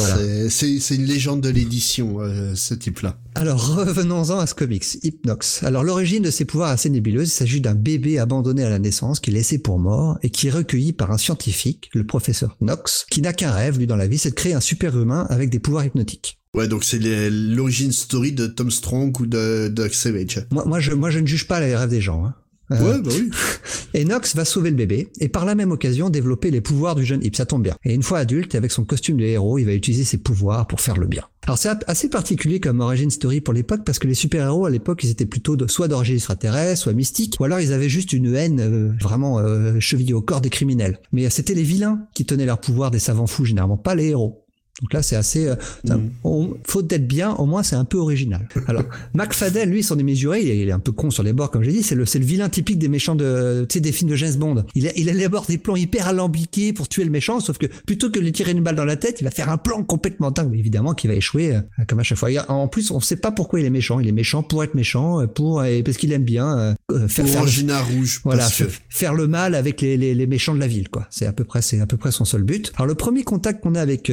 C'est 0.49 0.95
une 0.95 1.05
légende 1.05 1.41
de 1.41 1.51
l'édition, 1.51 2.21
euh, 2.21 2.55
ce 2.57 2.75
type-là. 2.75 3.17
Alors, 3.37 3.77
revenons-en 3.77 4.41
à 4.41 4.47
ce 4.49 4.55
comics, 4.55 4.85
Hypnox. 5.05 5.63
Alors, 5.63 5.85
l'origine 5.85 6.25
de 6.25 6.33
ses 6.33 6.45
pouvoirs 6.45 6.71
assez 6.71 6.91
nébuleuse, 6.91 7.29
il 7.29 7.33
s'agit 7.33 7.61
d'un 7.61 7.77
bébé 7.77 8.19
abandonné 8.19 8.65
à 8.65 8.71
la 8.71 8.81
naissance, 8.81 9.21
qui 9.21 9.31
est 9.31 9.35
laissé 9.35 9.59
pour 9.59 9.79
mort, 9.79 10.19
et 10.25 10.31
qui 10.31 10.49
est 10.49 10.51
recueilli 10.51 10.93
par 10.93 11.13
un 11.13 11.19
scientifique, 11.19 11.89
le 11.95 12.05
professeur 12.05 12.57
Knox, 12.61 13.07
qui 13.09 13.23
n'a 13.23 13.33
qu'un 13.33 13.53
rêve, 13.53 13.79
lui, 13.79 13.87
dans 13.87 13.97
la 13.97 14.09
vie, 14.09 14.19
c'est 14.19 14.31
de 14.31 14.35
créer 14.35 14.55
un 14.55 14.61
super-humain 14.61 15.29
avec 15.31 15.49
des 15.51 15.61
pouvoirs 15.61 15.85
hypnotiques. 15.85 16.41
Ouais, 16.55 16.67
donc 16.67 16.83
c'est 16.83 16.99
l'origine 17.31 17.93
story 17.93 18.33
de 18.33 18.49
Tom 18.49 18.73
Strong 18.73 19.19
ou 19.21 19.27
de 19.27 19.69
Doug 19.69 19.93
Savage. 19.93 20.45
Moi, 20.51 20.65
moi, 20.67 20.81
je, 20.81 20.91
moi, 20.91 21.11
je 21.11 21.21
ne 21.21 21.27
juge 21.27 21.47
pas 21.47 21.61
les 21.61 21.77
rêves 21.77 21.91
des 21.91 22.01
gens. 22.01 22.27
Hein. 22.27 22.35
Euh, 22.73 22.97
ouais, 22.97 23.03
bah 23.03 23.11
oui. 23.13 23.31
Et 23.95 24.05
Nox 24.05 24.37
va 24.37 24.45
sauver 24.45 24.71
le 24.71 24.77
bébé 24.77 25.09
et 25.19 25.29
par 25.29 25.45
la 25.45 25.57
même 25.57 25.73
occasion 25.73 26.11
développer 26.11 26.53
les 26.53 26.61
pouvoirs 26.61 26.95
du 26.95 27.05
jeune 27.05 27.25
Hip, 27.25 27.33
ça 27.35 27.45
tombe 27.45 27.63
bien. 27.63 27.75
Et 27.85 27.93
une 27.93 28.05
fois 28.05 28.19
adulte, 28.19 28.55
avec 28.55 28.71
son 28.71 28.85
costume 28.85 29.17
de 29.17 29.25
héros, 29.25 29.59
il 29.59 29.65
va 29.65 29.73
utiliser 29.73 30.05
ses 30.05 30.19
pouvoirs 30.19 30.69
pour 30.69 30.81
faire 30.81 30.97
le 30.97 31.07
bien. 31.07 31.25
Alors 31.45 31.59
c'est 31.59 31.71
assez 31.89 32.09
particulier 32.09 32.61
comme 32.61 32.81
origin 32.81 33.11
story 33.11 33.41
pour 33.41 33.55
l'époque 33.55 33.81
parce 33.85 33.99
que 33.99 34.07
les 34.07 34.15
super-héros 34.15 34.67
à 34.67 34.71
l'époque 34.71 35.03
ils 35.03 35.11
étaient 35.11 35.27
plutôt 35.27 35.57
de, 35.57 35.67
soit 35.67 35.89
d'origine 35.89 36.17
extraterrestre, 36.17 36.83
soit 36.83 36.93
mystique, 36.93 37.37
ou 37.41 37.45
alors 37.45 37.61
ils 37.61 37.73
avaient 37.73 37.89
juste 37.89 38.13
une 38.13 38.35
haine 38.35 38.61
euh, 38.61 38.93
vraiment 39.01 39.39
euh, 39.39 39.81
chevillée 39.81 40.15
au 40.15 40.23
corps 40.23 40.41
des 40.43 40.51
criminels. 40.51 41.01
Mais 41.13 41.29
c'était 41.31 41.55
les 41.55 41.63
vilains 41.63 42.07
qui 42.15 42.27
tenaient 42.27 42.47
leur 42.47 42.61
pouvoir 42.61 42.91
des 42.91 42.99
savants 42.99 43.27
fous 43.27 43.47
généralement, 43.47 43.79
pas 43.79 43.95
les 43.95 44.09
héros. 44.09 44.40
Donc 44.81 44.93
là, 44.93 45.03
c'est 45.03 45.17
assez. 45.17 45.47
Euh, 45.47 45.57
mm. 45.85 46.55
faut 46.65 46.83
d'être 46.83 47.07
bien, 47.07 47.33
au 47.35 47.47
moins 47.47 47.63
c'est 47.63 47.77
un 47.77 47.85
peu 47.85 47.99
original. 47.99 48.49
Alors, 48.67 48.85
McFadden, 49.15 49.71
lui, 49.71 49.83
s'en 49.83 49.99
est 49.99 50.03
mesuré. 50.03 50.43
Il 50.43 50.69
est, 50.69 50.73
un 50.73 50.79
peu 50.79 50.93
con 50.93 51.11
sur 51.11 51.23
les 51.23 51.33
bords, 51.33 51.51
comme 51.51 51.63
j'ai 51.63 51.73
dit. 51.73 51.83
C'est 51.83 51.95
le, 51.95 52.05
le 52.13 52.25
vilain 52.25 52.49
typique 52.49 52.79
des 52.79 52.89
méchants 52.89 53.15
de, 53.15 53.67
tu 53.69 53.75
sais, 53.75 53.81
des 53.81 53.93
films 53.93 54.11
de 54.11 54.17
James 54.17 54.35
Bond. 54.35 54.65
Il, 54.75 54.89
a, 54.89 54.93
il 54.97 55.09
élabore 55.09 55.47
des 55.47 55.59
plans 55.59 55.77
hyper 55.77 56.09
alambiqués 56.09 56.73
pour 56.73 56.89
tuer 56.89 57.05
le 57.05 57.11
méchant, 57.11 57.41
sauf 57.41 57.59
que 57.59 57.67
plutôt 57.67 58.09
que 58.09 58.19
de 58.19 58.25
lui 58.25 58.33
tirer 58.33 58.53
une 58.53 58.63
balle 58.63 58.77
dans 58.77 58.85
la 58.85 58.97
tête, 58.97 59.21
il 59.21 59.25
va 59.25 59.31
faire 59.31 59.51
un 59.51 59.59
plan 59.59 59.83
complètement 59.83 60.31
dingue, 60.31 60.55
évidemment, 60.57 60.95
qui 60.95 61.09
va 61.09 61.15
échouer 61.15 61.57
euh, 61.57 61.61
comme 61.87 62.01
à 62.01 62.03
chaque 62.03 62.19
fois. 62.19 62.31
En 62.49 62.69
plus, 62.69 62.91
on 62.91 63.01
sait 63.01 63.17
pas 63.17 63.33
pourquoi 63.33 63.61
il 63.61 63.67
est 63.67 63.71
méchant. 63.71 64.01
Il 64.01 64.09
est 64.09 64.13
méchant 64.13 64.43
pour 64.43 64.65
être 64.65 64.75
méchant, 64.75 65.21
euh, 65.21 65.27
pour 65.27 65.63
parce 65.85 65.97
qu'il 65.97 66.13
aime 66.13 66.25
bien 66.25 66.77
faire, 67.09 67.27
faire 67.27 67.45
le, 67.45 67.95
rouge. 67.95 68.21
Voilà, 68.25 68.49
faire 68.89 69.15
le 69.15 69.27
mal 69.27 69.55
avec 69.55 69.81
les, 69.81 69.97
les, 69.97 70.15
les, 70.15 70.27
méchants 70.27 70.55
de 70.55 70.61
la 70.61 70.67
ville, 70.67 70.89
quoi. 70.89 71.07
C'est 71.11 71.27
à 71.27 71.33
peu 71.33 71.45
près, 71.45 71.63
c'est 71.63 71.81
à 71.81 71.87
peu 71.87 71.97
près 71.97 72.13
son 72.13 72.25
seul 72.25 72.43
but. 72.43 72.73
Alors 72.77 72.87
le 72.87 72.95
premier 72.95 73.25
contact 73.25 73.63
qu'on 73.63 73.75
a 73.75 73.81
avec 73.81 74.11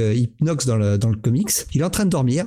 Dans 0.66 0.78
le, 0.78 0.98
dans 0.98 1.10
le 1.10 1.18
comics. 1.18 1.52
Il 1.74 1.82
est 1.82 1.86
en 1.86 1.90
train 1.90 2.06
de 2.06 2.10
dormir 2.10 2.46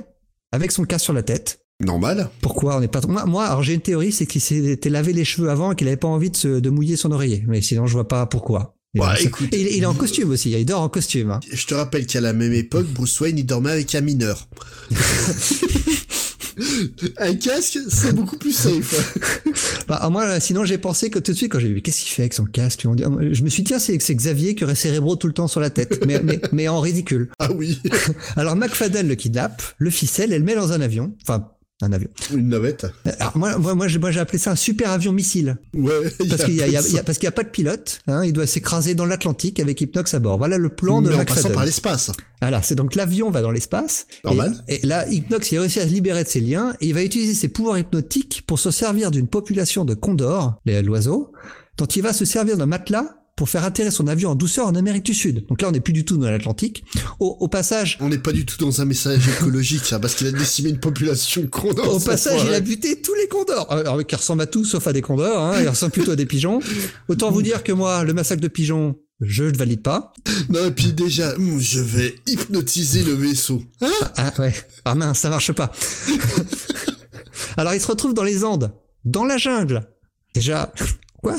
avec 0.51 0.71
son 0.71 0.83
casque 0.83 1.05
sur 1.05 1.13
la 1.13 1.23
tête. 1.23 1.61
Normal. 1.79 2.29
Pourquoi 2.41 2.77
on 2.77 2.79
n'est 2.79 2.87
pas 2.87 3.01
moi, 3.07 3.25
moi 3.25 3.45
alors 3.45 3.63
j'ai 3.63 3.73
une 3.73 3.81
théorie, 3.81 4.11
c'est 4.11 4.27
qu'il 4.27 4.41
s'était 4.41 4.89
lavé 4.89 5.13
les 5.13 5.25
cheveux 5.25 5.49
avant 5.49 5.71
et 5.71 5.75
qu'il 5.75 5.87
avait 5.87 5.97
pas 5.97 6.07
envie 6.07 6.29
de, 6.29 6.59
de 6.59 6.69
mouiller 6.69 6.95
son 6.95 7.11
oreiller. 7.11 7.43
Mais 7.47 7.61
sinon 7.61 7.87
je 7.87 7.93
vois 7.93 8.07
pas 8.07 8.25
pourquoi. 8.27 8.75
Bah, 8.93 9.15
écoute, 9.21 9.47
il, 9.53 9.67
il, 9.67 9.83
est 9.83 9.85
en 9.85 9.93
costume 9.93 10.31
aussi, 10.31 10.51
il 10.51 10.65
dort 10.65 10.81
en 10.81 10.89
costume. 10.89 11.31
Hein. 11.31 11.39
Je 11.49 11.65
te 11.65 11.73
rappelle 11.73 12.05
qu'à 12.05 12.19
la 12.19 12.33
même 12.33 12.51
époque, 12.51 12.87
Bruce 12.87 13.17
Wayne 13.21 13.37
il 13.37 13.45
dormait 13.45 13.71
avec 13.71 13.95
un 13.95 14.01
mineur. 14.01 14.49
Un 17.17 17.35
casque, 17.35 17.79
c'est 17.89 18.13
beaucoup 18.13 18.37
plus 18.37 18.51
safe. 18.55 19.17
Bah, 19.87 20.07
moi, 20.11 20.39
sinon, 20.39 20.63
j'ai 20.63 20.77
pensé 20.77 21.09
que 21.09 21.19
tout 21.19 21.31
de 21.31 21.37
suite, 21.37 21.51
quand 21.51 21.59
j'ai 21.59 21.67
vu, 21.73 21.81
qu'est-ce 21.81 22.01
qu'il 22.01 22.09
fait 22.11 22.21
avec 22.23 22.33
son 22.33 22.45
casque 22.45 22.85
on 22.87 22.95
dit- 22.95 23.03
Je 23.31 23.43
me 23.43 23.49
suis 23.49 23.63
dit, 23.63 23.69
tiens, 23.69 23.79
c'est 23.79 23.97
Xavier 23.97 24.55
qui 24.55 24.63
aurait 24.63 24.75
cérébro 24.75 25.15
tout 25.15 25.27
le 25.27 25.33
temps 25.33 25.47
sur 25.47 25.59
la 25.59 25.69
tête, 25.69 26.05
mais, 26.05 26.21
mais, 26.23 26.39
mais 26.51 26.67
en 26.67 26.79
ridicule. 26.79 27.29
Ah 27.39 27.49
oui, 27.53 27.81
Alors, 28.35 28.55
McFadden 28.55 29.07
le 29.07 29.15
kidnappe, 29.15 29.61
le 29.77 29.89
ficelle 29.89 30.31
et 30.33 30.39
le 30.39 30.45
met 30.45 30.55
dans 30.55 30.71
un 30.71 30.81
avion. 30.81 31.13
Enfin, 31.23 31.49
un 31.83 31.91
avion. 31.93 32.09
une 32.33 32.49
navette. 32.49 32.85
Alors, 33.19 33.37
moi, 33.37 33.57
moi, 33.57 33.75
moi, 33.75 33.87
j'ai 34.11 34.19
appelé 34.19 34.37
ça 34.37 34.51
un 34.51 34.55
super 34.55 34.91
avion 34.91 35.11
missile. 35.11 35.57
Ouais, 35.73 35.91
Parce 36.29 36.43
qu'il 36.45 36.55
y 36.55 36.61
a, 36.61 36.67
y 36.67 36.77
a- 36.77 36.81
y 36.87 36.99
a- 36.99 37.03
parce 37.03 37.17
qu'il 37.17 37.27
a 37.27 37.31
pas 37.31 37.43
de 37.43 37.49
pilote, 37.49 37.99
hein, 38.07 38.23
il 38.23 38.33
doit 38.33 38.47
s'écraser 38.47 38.95
dans 38.95 39.05
l'Atlantique 39.05 39.59
avec 39.59 39.79
Hypnox 39.81 40.13
à 40.13 40.19
bord. 40.19 40.37
Voilà 40.37 40.57
le 40.57 40.69
plan 40.69 41.01
de 41.01 41.09
Mais 41.09 41.15
en 41.15 41.25
passant 41.25 41.49
par 41.49 41.65
l'espace. 41.65 42.11
Voilà, 42.41 42.61
c'est 42.61 42.75
donc 42.75 42.95
l'avion 42.95 43.29
va 43.29 43.41
dans 43.41 43.51
l'espace. 43.51 44.07
Normal. 44.23 44.55
Et, 44.67 44.83
et 44.83 44.87
là, 44.87 45.07
Hypnox 45.07 45.51
il 45.51 45.57
a 45.57 45.61
réussi 45.61 45.79
à 45.79 45.83
se 45.87 45.93
libérer 45.93 46.23
de 46.23 46.29
ses 46.29 46.39
liens 46.39 46.73
et 46.81 46.87
il 46.87 46.93
va 46.93 47.03
utiliser 47.03 47.33
ses 47.33 47.47
pouvoirs 47.49 47.77
hypnotiques 47.77 48.43
pour 48.47 48.59
se 48.59 48.71
servir 48.71 49.11
d'une 49.11 49.27
population 49.27 49.85
de 49.85 49.93
condors, 49.93 50.59
les- 50.65 50.81
l'oiseau, 50.81 51.31
dont 51.77 51.85
il 51.85 52.01
va 52.01 52.13
se 52.13 52.25
servir 52.25 52.57
d'un 52.57 52.65
matelas 52.65 53.15
pour 53.41 53.49
faire 53.49 53.63
atterrir 53.63 53.91
son 53.91 54.05
avion 54.05 54.29
en 54.29 54.35
douceur 54.35 54.67
en 54.67 54.75
Amérique 54.75 55.01
du 55.03 55.15
Sud. 55.15 55.47
Donc 55.47 55.63
là, 55.63 55.69
on 55.69 55.71
n'est 55.71 55.79
plus 55.79 55.93
du 55.93 56.05
tout 56.05 56.15
dans 56.15 56.29
l'Atlantique. 56.29 56.83
Au, 57.19 57.37
au 57.39 57.47
passage, 57.47 57.97
On 57.99 58.07
n'est 58.07 58.19
pas 58.19 58.33
du 58.33 58.45
tout 58.45 58.55
dans 58.63 58.81
un 58.81 58.85
message 58.85 59.27
écologique, 59.27 59.83
ça, 59.83 59.97
parce 59.97 60.13
qu'il 60.13 60.27
a 60.27 60.31
décimé 60.31 60.69
une 60.69 60.79
population 60.79 61.41
de 61.41 61.47
condors. 61.47 61.95
au 61.95 61.99
passage, 61.99 62.43
il 62.45 62.53
a 62.53 62.59
buté 62.59 63.01
tous 63.01 63.15
les 63.15 63.27
condors. 63.27 63.65
Alors, 63.71 64.05
qui 64.05 64.15
ressemblent 64.15 64.43
à 64.43 64.45
tout 64.45 64.63
sauf 64.63 64.85
à 64.85 64.93
des 64.93 65.01
condors, 65.01 65.39
hein, 65.39 65.59
ils 65.59 65.67
ressemblent 65.67 65.91
plutôt 65.91 66.11
à 66.11 66.15
des 66.15 66.27
pigeons. 66.27 66.59
Autant 67.07 67.31
vous 67.31 67.41
dire 67.41 67.63
que 67.63 67.71
moi, 67.71 68.03
le 68.03 68.13
massacre 68.13 68.43
de 68.43 68.47
pigeons, 68.47 68.95
je 69.21 69.45
ne 69.45 69.57
valide 69.57 69.81
pas. 69.81 70.13
Non, 70.49 70.67
et 70.67 70.71
puis 70.71 70.93
déjà, 70.93 71.33
hum, 71.33 71.59
je 71.59 71.79
vais 71.79 72.13
hypnotiser 72.27 73.01
le 73.01 73.13
vaisseau. 73.13 73.63
Hein 73.81 73.89
Ah 74.17 74.31
ouais. 74.37 74.53
Ah 74.85 74.93
mince, 74.93 75.17
ça 75.17 75.31
marche 75.31 75.51
pas. 75.51 75.71
Alors 77.57 77.73
il 77.73 77.81
se 77.81 77.87
retrouve 77.87 78.13
dans 78.13 78.23
les 78.23 78.43
Andes, 78.43 78.71
dans 79.03 79.25
la 79.25 79.37
jungle. 79.37 79.89
Déjà, 80.35 80.71
quoi? 81.21 81.35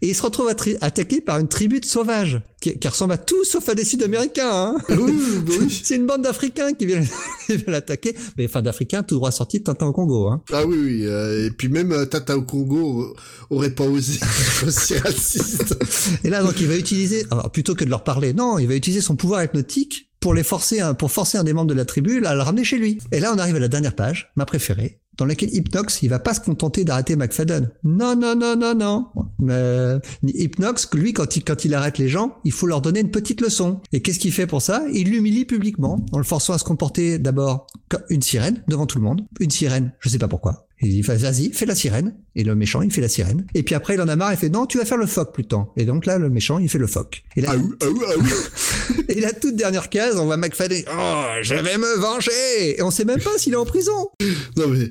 Et 0.00 0.08
il 0.08 0.14
se 0.14 0.22
retrouve 0.22 0.48
attaqué 0.80 1.20
par 1.20 1.38
une 1.38 1.48
tribu 1.48 1.78
de 1.80 1.84
sauvages 1.84 2.40
qui, 2.60 2.78
qui 2.78 2.88
ressemble 2.88 3.12
à 3.12 3.18
tout 3.18 3.44
sauf 3.44 3.68
à 3.68 3.74
des 3.74 3.84
Sud-Américains. 3.84 4.50
Hein 4.52 4.76
Oui, 4.88 5.12
bah 5.46 5.52
oui. 5.60 5.80
C'est 5.84 5.96
une 5.96 6.06
bande 6.06 6.22
d'Africains 6.22 6.72
qui 6.72 6.86
vient 6.86 7.02
l'attaquer, 7.66 8.14
mais 8.36 8.46
enfin 8.46 8.62
d'Africains 8.62 9.02
tout 9.02 9.14
droit 9.16 9.30
sortis 9.30 9.58
de 9.60 9.64
Tintin 9.64 9.86
au 9.86 9.92
Congo. 9.92 10.28
Hein. 10.28 10.42
Ah 10.52 10.66
oui, 10.66 10.76
oui. 10.82 11.06
euh, 11.06 11.46
et 11.46 11.50
puis 11.50 11.68
même 11.68 11.92
euh, 11.92 12.04
Tata 12.06 12.36
au 12.36 12.42
Congo 12.42 13.14
aurait 13.50 13.70
pas 13.74 13.84
osé 13.84 14.18
aussi 14.66 14.94
raciste. 14.98 15.76
Et 16.24 16.30
là 16.30 16.42
donc 16.42 16.60
il 16.60 16.66
va 16.66 16.76
utiliser, 16.76 17.24
alors, 17.30 17.50
plutôt 17.50 17.74
que 17.74 17.84
de 17.84 17.90
leur 17.90 18.04
parler, 18.04 18.32
non, 18.32 18.58
il 18.58 18.66
va 18.68 18.74
utiliser 18.74 19.00
son 19.02 19.16
pouvoir 19.16 19.42
hypnotique 19.44 20.08
pour 20.20 20.34
les 20.34 20.44
forcer, 20.44 20.80
un- 20.80 20.94
pour 20.94 21.10
forcer 21.10 21.36
un 21.38 21.44
des 21.44 21.52
membres 21.52 21.68
de 21.70 21.74
la 21.74 21.84
tribu 21.84 22.24
à 22.24 22.34
le 22.34 22.42
ramener 22.42 22.64
chez 22.64 22.78
lui. 22.78 22.98
Et 23.12 23.20
là 23.20 23.32
on 23.34 23.38
arrive 23.38 23.56
à 23.56 23.60
la 23.60 23.68
dernière 23.68 23.94
page, 23.94 24.30
ma 24.36 24.46
préférée, 24.46 25.00
dans 25.18 25.24
laquelle 25.24 25.54
Hypnox, 25.54 26.02
il 26.02 26.08
va 26.08 26.18
pas 26.18 26.34
se 26.34 26.40
contenter 26.40 26.84
d'arrêter 26.84 27.16
McFadden. 27.16 27.70
Non, 27.84 28.16
non, 28.16 28.34
non, 28.34 28.56
non, 28.56 28.74
non. 28.74 29.06
Mais 29.38 29.98
Hypnox, 30.24 30.88
lui, 30.94 31.12
quand 31.12 31.36
il, 31.36 31.44
quand 31.44 31.64
il 31.64 31.74
arrête 31.74 31.98
les 31.98 32.08
gens, 32.08 32.36
il 32.44 32.52
faut 32.52 32.66
leur 32.66 32.80
donner 32.80 33.00
une 33.00 33.10
petite 33.10 33.40
leçon. 33.40 33.80
Et 33.92 34.00
qu'est-ce 34.00 34.18
qu'il 34.18 34.32
fait 34.32 34.46
pour 34.46 34.62
ça? 34.62 34.82
Il 34.92 35.10
l'humilie 35.10 35.44
publiquement, 35.44 36.04
en 36.12 36.18
le 36.18 36.24
forçant 36.24 36.54
à 36.54 36.58
se 36.58 36.64
comporter 36.64 37.18
d'abord 37.18 37.66
comme 37.88 38.02
une 38.08 38.22
sirène 38.22 38.62
devant 38.68 38.86
tout 38.86 38.98
le 38.98 39.04
monde. 39.04 39.22
Une 39.40 39.50
sirène, 39.50 39.92
je 40.00 40.08
sais 40.08 40.18
pas 40.18 40.28
pourquoi. 40.28 40.66
Il 40.82 40.88
dit, 40.90 41.02
vas-y, 41.02 41.52
fais 41.52 41.64
la 41.64 41.74
sirène. 41.76 42.14
Et 42.34 42.42
le 42.42 42.54
méchant, 42.56 42.82
il 42.82 42.90
fait 42.92 43.00
la 43.00 43.08
sirène. 43.08 43.46
Et 43.54 43.62
puis 43.62 43.74
après, 43.74 43.94
il 43.94 44.00
en 44.00 44.08
a 44.08 44.16
marre, 44.16 44.32
il 44.32 44.36
fait, 44.36 44.48
non, 44.48 44.66
tu 44.66 44.78
vas 44.78 44.84
faire 44.84 44.98
le 44.98 45.06
phoque 45.06 45.32
plus 45.32 45.44
tard. 45.46 45.68
Et 45.76 45.84
donc 45.84 46.06
là, 46.06 46.18
le 46.18 46.28
méchant, 46.28 46.58
il 46.58 46.68
fait 46.68 46.78
le 46.78 46.88
phoque. 46.88 47.22
Et 47.36 47.40
là, 47.40 47.50
Ah 47.52 47.56
oui, 47.56 47.70
ah 47.80 47.86
oui, 47.88 48.00
ah 48.08 48.12
oui. 48.98 49.04
et 49.08 49.20
la 49.20 49.32
toute 49.32 49.54
dernière 49.54 49.88
case, 49.90 50.16
on 50.18 50.24
voit 50.24 50.36
McFadden, 50.36 50.82
oh, 50.92 51.24
je 51.42 51.54
vais 51.54 51.78
me 51.78 51.98
venger. 52.00 52.78
Et 52.78 52.82
on 52.82 52.90
sait 52.90 53.04
même 53.04 53.20
pas 53.20 53.38
s'il 53.38 53.52
est 53.52 53.56
en 53.56 53.64
prison. 53.64 54.08
Non 54.56 54.68
mais, 54.68 54.90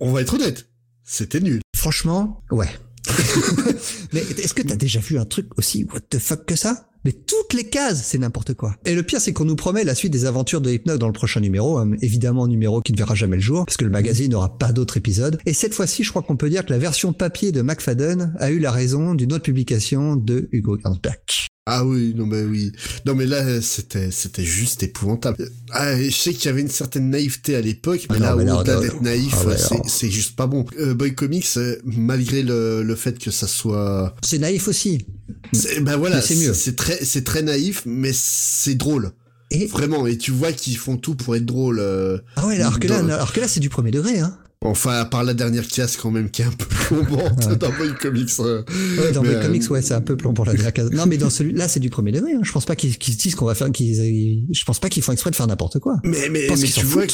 on 0.00 0.12
va 0.12 0.22
être 0.22 0.34
honnête. 0.34 0.68
C'était 1.04 1.40
nul. 1.40 1.60
Franchement, 1.76 2.42
ouais. 2.50 2.68
Mais 4.12 4.20
est-ce 4.20 4.54
que 4.54 4.62
t'as 4.62 4.76
déjà 4.76 5.00
vu 5.00 5.18
un 5.18 5.24
truc 5.24 5.46
aussi 5.58 5.84
what 5.84 6.00
the 6.10 6.18
fuck 6.18 6.44
que 6.46 6.56
ça? 6.56 6.88
Mais 7.04 7.12
toutes 7.12 7.54
les 7.54 7.68
cases, 7.68 8.02
c'est 8.04 8.18
n'importe 8.18 8.54
quoi. 8.54 8.74
Et 8.84 8.96
le 8.96 9.04
pire, 9.04 9.20
c'est 9.20 9.32
qu'on 9.32 9.44
nous 9.44 9.54
promet 9.54 9.84
la 9.84 9.94
suite 9.94 10.12
des 10.12 10.24
aventures 10.24 10.60
de 10.60 10.72
Hypnox 10.72 10.98
dans 10.98 11.06
le 11.06 11.12
prochain 11.12 11.38
numéro, 11.38 11.78
hein, 11.78 11.92
évidemment 12.02 12.48
numéro 12.48 12.80
qui 12.80 12.90
ne 12.90 12.98
verra 12.98 13.14
jamais 13.14 13.36
le 13.36 13.42
jour, 13.42 13.64
parce 13.64 13.76
que 13.76 13.84
le 13.84 13.92
magazine 13.92 14.32
n'aura 14.32 14.58
pas 14.58 14.72
d'autres 14.72 14.96
épisodes. 14.96 15.38
Et 15.46 15.52
cette 15.52 15.72
fois-ci, 15.72 16.02
je 16.02 16.10
crois 16.10 16.22
qu'on 16.22 16.36
peut 16.36 16.50
dire 16.50 16.66
que 16.66 16.72
la 16.72 16.78
version 16.78 17.12
papier 17.12 17.52
de 17.52 17.62
McFadden 17.62 18.34
a 18.40 18.50
eu 18.50 18.58
la 18.58 18.72
raison 18.72 19.14
d'une 19.14 19.32
autre 19.32 19.44
publication 19.44 20.16
de 20.16 20.48
Hugo 20.50 20.78
Gernsback. 20.82 21.46
Ah 21.68 21.84
oui, 21.84 22.14
non 22.16 22.26
mais 22.26 22.42
oui. 22.42 22.70
Non 23.06 23.16
mais 23.16 23.26
là, 23.26 23.60
c'était, 23.60 24.12
c'était 24.12 24.44
juste 24.44 24.84
épouvantable. 24.84 25.48
Ah, 25.72 26.00
je 26.00 26.10
sais 26.10 26.32
qu'il 26.32 26.44
y 26.46 26.48
avait 26.48 26.60
une 26.60 26.68
certaine 26.70 27.10
naïveté 27.10 27.56
à 27.56 27.60
l'époque, 27.60 28.06
mais 28.08 28.16
Ah 28.20 28.36
là, 28.36 28.36
au-delà 28.36 28.80
d'être 28.80 29.02
naïf, 29.02 29.34
Ah 29.40 29.46
ouais, 29.46 29.56
c'est, 29.88 30.08
juste 30.10 30.36
pas 30.36 30.46
bon. 30.46 30.64
Euh, 30.78 30.94
Boy 30.94 31.14
Comics, 31.16 31.44
euh, 31.56 31.76
malgré 31.84 32.42
le, 32.42 32.84
le 32.84 32.94
fait 32.94 33.18
que 33.18 33.32
ça 33.32 33.48
soit, 33.48 34.14
C'est 34.22 34.38
naïf 34.38 34.68
aussi. 34.68 35.06
c'est, 35.52 35.80
ben 35.80 35.96
voilà, 35.96 36.20
c'est 36.22 36.36
mieux. 36.36 36.54
c'est 36.54 36.76
très, 36.76 37.04
c'est 37.04 37.24
très 37.24 37.42
naïf, 37.42 37.82
mais 37.84 38.12
c'est 38.14 38.76
drôle. 38.76 39.10
Et 39.50 39.66
Vraiment, 39.66 40.06
et 40.06 40.18
tu 40.18 40.30
vois 40.30 40.52
qu'ils 40.52 40.76
font 40.76 40.96
tout 40.96 41.14
pour 41.16 41.34
être 41.34 41.44
drôle. 41.46 41.78
euh. 41.80 42.18
ah 42.36 42.46
ouais, 42.46 42.56
alors 42.60 42.78
que 42.78 42.86
là, 42.86 42.98
alors 42.98 43.32
que 43.32 43.40
là, 43.40 43.48
c'est 43.48 43.60
du 43.60 43.70
premier 43.70 43.90
degré, 43.90 44.20
hein. 44.20 44.38
Enfin, 44.66 45.00
à 45.00 45.04
part 45.04 45.24
la 45.24 45.34
dernière 45.34 45.66
casse 45.66 45.96
quand 45.96 46.10
même 46.10 46.30
qui 46.30 46.42
est 46.42 46.46
un 46.46 46.50
peu 46.50 46.66
plombante 46.66 47.48
dans 47.58 47.70
Boy 47.70 47.94
Comics. 48.00 48.30
euh. 48.40 48.62
Ouais, 48.98 49.12
dans 49.12 49.22
les 49.22 49.30
euh, 49.30 49.42
comics, 49.42 49.70
ouais, 49.70 49.82
c'est 49.82 49.94
un 49.94 50.00
peu 50.00 50.16
plomb 50.16 50.34
pour 50.34 50.44
la 50.44 50.52
dernière 50.54 50.72
case. 50.72 50.90
Non, 50.90 51.06
mais 51.06 51.16
dans 51.16 51.30
celui-là, 51.30 51.68
c'est 51.68 51.80
du 51.80 51.90
premier 51.90 52.12
degré. 52.12 52.32
Hein. 52.32 52.40
Je 52.42 52.52
pense 52.52 52.64
pas 52.64 52.76
qu'ils 52.76 52.92
se 52.92 53.16
disent 53.16 53.34
qu'on 53.34 53.46
va 53.46 53.54
faire, 53.54 53.70
qu'ils, 53.70 54.46
je 54.50 54.64
pense 54.64 54.78
pas 54.78 54.88
qu'ils 54.88 55.02
font 55.02 55.12
exprès 55.12 55.30
de 55.30 55.36
faire 55.36 55.46
n'importe 55.46 55.78
quoi. 55.78 55.96
Mais, 56.04 56.28
mais, 56.28 56.46
mais 56.48 56.56
tu 56.56 56.84
vois. 56.84 57.04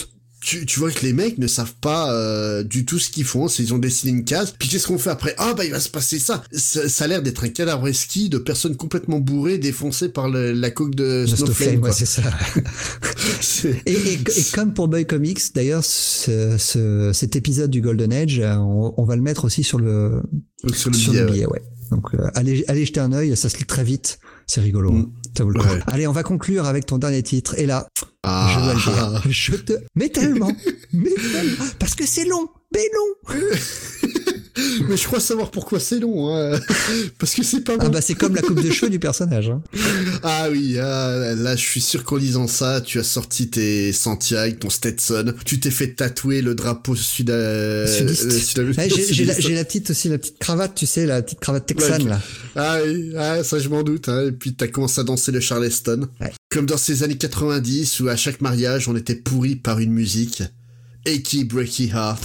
Tu, 0.43 0.67
tu 0.67 0.81
vois 0.81 0.91
que 0.91 1.05
les 1.07 1.13
mecs 1.13 1.39
ne 1.39 1.47
savent 1.47 1.75
pas 1.81 2.13
euh, 2.13 2.63
du 2.65 2.85
tout 2.85 2.99
ce 2.99 3.11
qu'ils 3.11 3.25
font. 3.25 3.47
Ils 3.47 3.73
ont 3.73 3.79
dessiné 3.79 4.13
une 4.13 4.25
case. 4.25 4.55
Puis 4.59 4.69
qu'est-ce 4.69 4.87
qu'on 4.89 4.99
fait 4.99 5.11
après? 5.11 5.35
Ah 5.39 5.55
bah 5.55 5.65
il 5.65 5.71
va 5.71 5.79
se 5.81 5.89
passer 5.89 6.19
ça. 6.19 6.43
Ça, 6.53 6.89
ça 6.89 7.05
a 7.05 7.07
l'air 7.07 7.23
d'être 7.23 7.45
un 7.45 7.49
cadavre 7.49 7.91
ski 7.93 8.29
de 8.29 8.39
personnes 8.39 8.77
complètement 8.77 9.21
bourrées, 9.21 9.59
défoncées 9.59 10.09
par 10.09 10.29
le- 10.29 10.53
la 10.53 10.71
coque 10.71 10.95
de 10.95 11.25
Snowflake. 11.27 11.83
Ouais, 11.83 11.93
c'est 11.93 12.07
ça. 12.07 12.23
Et, 13.87 13.93
et, 13.93 14.13
et 14.15 14.43
comme 14.53 14.75
pour 14.75 14.89
Boy 14.89 15.07
Comics, 15.07 15.41
d'ailleurs, 15.55 15.85
ce, 15.85 16.57
ce- 16.59 17.13
cet 17.15 17.37
épisode 17.37 17.71
du 17.71 17.81
Golden 17.81 18.13
Age, 18.13 18.41
euh, 18.41 18.57
on, 18.57 18.95
on 18.97 19.05
va 19.05 19.15
le 19.17 19.23
mettre 19.23 19.45
aussi 19.45 19.63
sur 19.63 19.79
le, 19.79 20.23
sur 20.75 20.91
le 20.91 20.97
sur 20.97 21.13
billet. 21.13 21.23
le 21.23 21.27
ouais. 21.29 21.33
billet, 21.33 21.47
ouais. 21.47 21.63
Donc, 21.91 22.07
euh, 22.15 22.27
allez, 22.35 22.65
allez 22.69 22.85
jeter 22.85 23.01
un 23.01 23.13
œil, 23.13 23.37
ça 23.37 23.49
se 23.49 23.57
lit 23.59 23.65
très 23.65 23.85
vite. 23.85 24.19
C'est 24.47 24.61
rigolo. 24.61 24.91
Mm. 24.93 25.13
Ouais. 25.41 25.81
Allez, 25.87 26.07
on 26.07 26.13
va 26.13 26.23
conclure 26.23 26.67
avec 26.67 26.87
ton 26.87 26.99
dernier 26.99 27.23
titre. 27.23 27.59
Et 27.59 27.67
là, 27.67 27.87
je 27.97 28.01
dois 28.03 28.11
Ah, 28.25 28.73
le 28.75 29.21
dire. 29.21 29.23
Je 29.31 29.55
te, 29.57 29.73
mais 29.95 30.09
tellement, 30.11 30.53
mais 30.93 31.11
tellement, 31.11 31.65
parce 31.79 31.95
que 31.95 32.07
c'est 32.07 32.25
long, 32.25 32.49
mais 32.75 32.89
long. 32.95 33.37
mais 34.89 34.97
je 34.97 35.05
crois 35.07 35.21
savoir 35.21 35.51
pourquoi 35.51 35.81
c'est 35.81 35.99
long. 35.99 36.35
Hein. 36.37 36.59
Parce 37.19 37.35
que 37.35 37.43
c'est 37.43 37.61
pas 37.63 37.77
bon. 37.77 37.85
Ah 37.87 37.89
bah 37.89 38.01
c'est 38.03 38.15
comme 38.15 38.35
la 38.35 38.43
coupe 38.43 38.63
de 38.63 38.71
cheveux 38.71 38.91
du 38.91 38.99
personnage. 39.01 39.49
Hein. 39.49 39.63
Ah 40.23 40.49
oui, 40.51 40.79
ah, 40.79 41.35
là 41.37 41.57
je 41.57 41.63
suis 41.65 41.81
sûr 41.81 42.05
qu'en 42.05 42.17
lisant 42.17 42.47
ça, 42.47 42.81
tu 42.81 42.99
as 42.99 43.03
sorti 43.03 43.49
tes 43.49 43.93
Santiago, 43.93 44.57
ton 44.61 44.71
Stetson, 44.71 45.33
tu 45.45 45.59
t'es 45.61 45.71
fait 45.71 45.95
tatouer 45.95 46.43
le 46.43 46.55
drapeau 46.55 46.95
sud 46.95 47.31
euh, 47.31 47.87
Sudiste. 47.87 48.25
euh, 48.25 48.73
sud- 48.73 49.13
j'ai, 49.17 49.25
la, 49.55 49.65
petite 49.65 49.91
aussi, 49.91 50.09
la 50.09 50.19
petite 50.19 50.39
cravate, 50.39 50.75
tu 50.75 50.87
sais, 50.87 51.07
la 51.07 51.23
petite 51.23 51.41
cravate 51.41 51.67
texane 51.67 52.03
Ouais, 52.03 52.09
là. 52.11 52.21
Ah 52.57 52.77
oui, 52.85 53.13
ah, 53.17 53.43
ça 53.45 53.59
je 53.59 53.69
m'en 53.69 53.83
doute. 53.83 54.09
Hein. 54.09 54.27
Et 54.29 54.33
puis 54.33 54.55
t'as 54.55 54.67
commencé 54.69 55.01
à 55.01 55.05
danser 55.05 55.33
le 55.33 55.41
Charleston. 55.41 56.09
Ouais. 56.21 56.33
Comme 56.51 56.67
dans 56.67 56.77
ces 56.77 57.03
années 57.03 57.17
90 57.17 58.01
où 58.01 58.09
à 58.09 58.17
chaque 58.17 58.41
mariage 58.43 58.87
on 58.89 58.97
était 58.97 59.15
pourri 59.15 59.57
par 59.57 59.79
une 59.79 59.93
musique. 59.93 60.43
Achy 61.07 61.45
Breaky 61.45 61.89
Heart. 61.95 62.23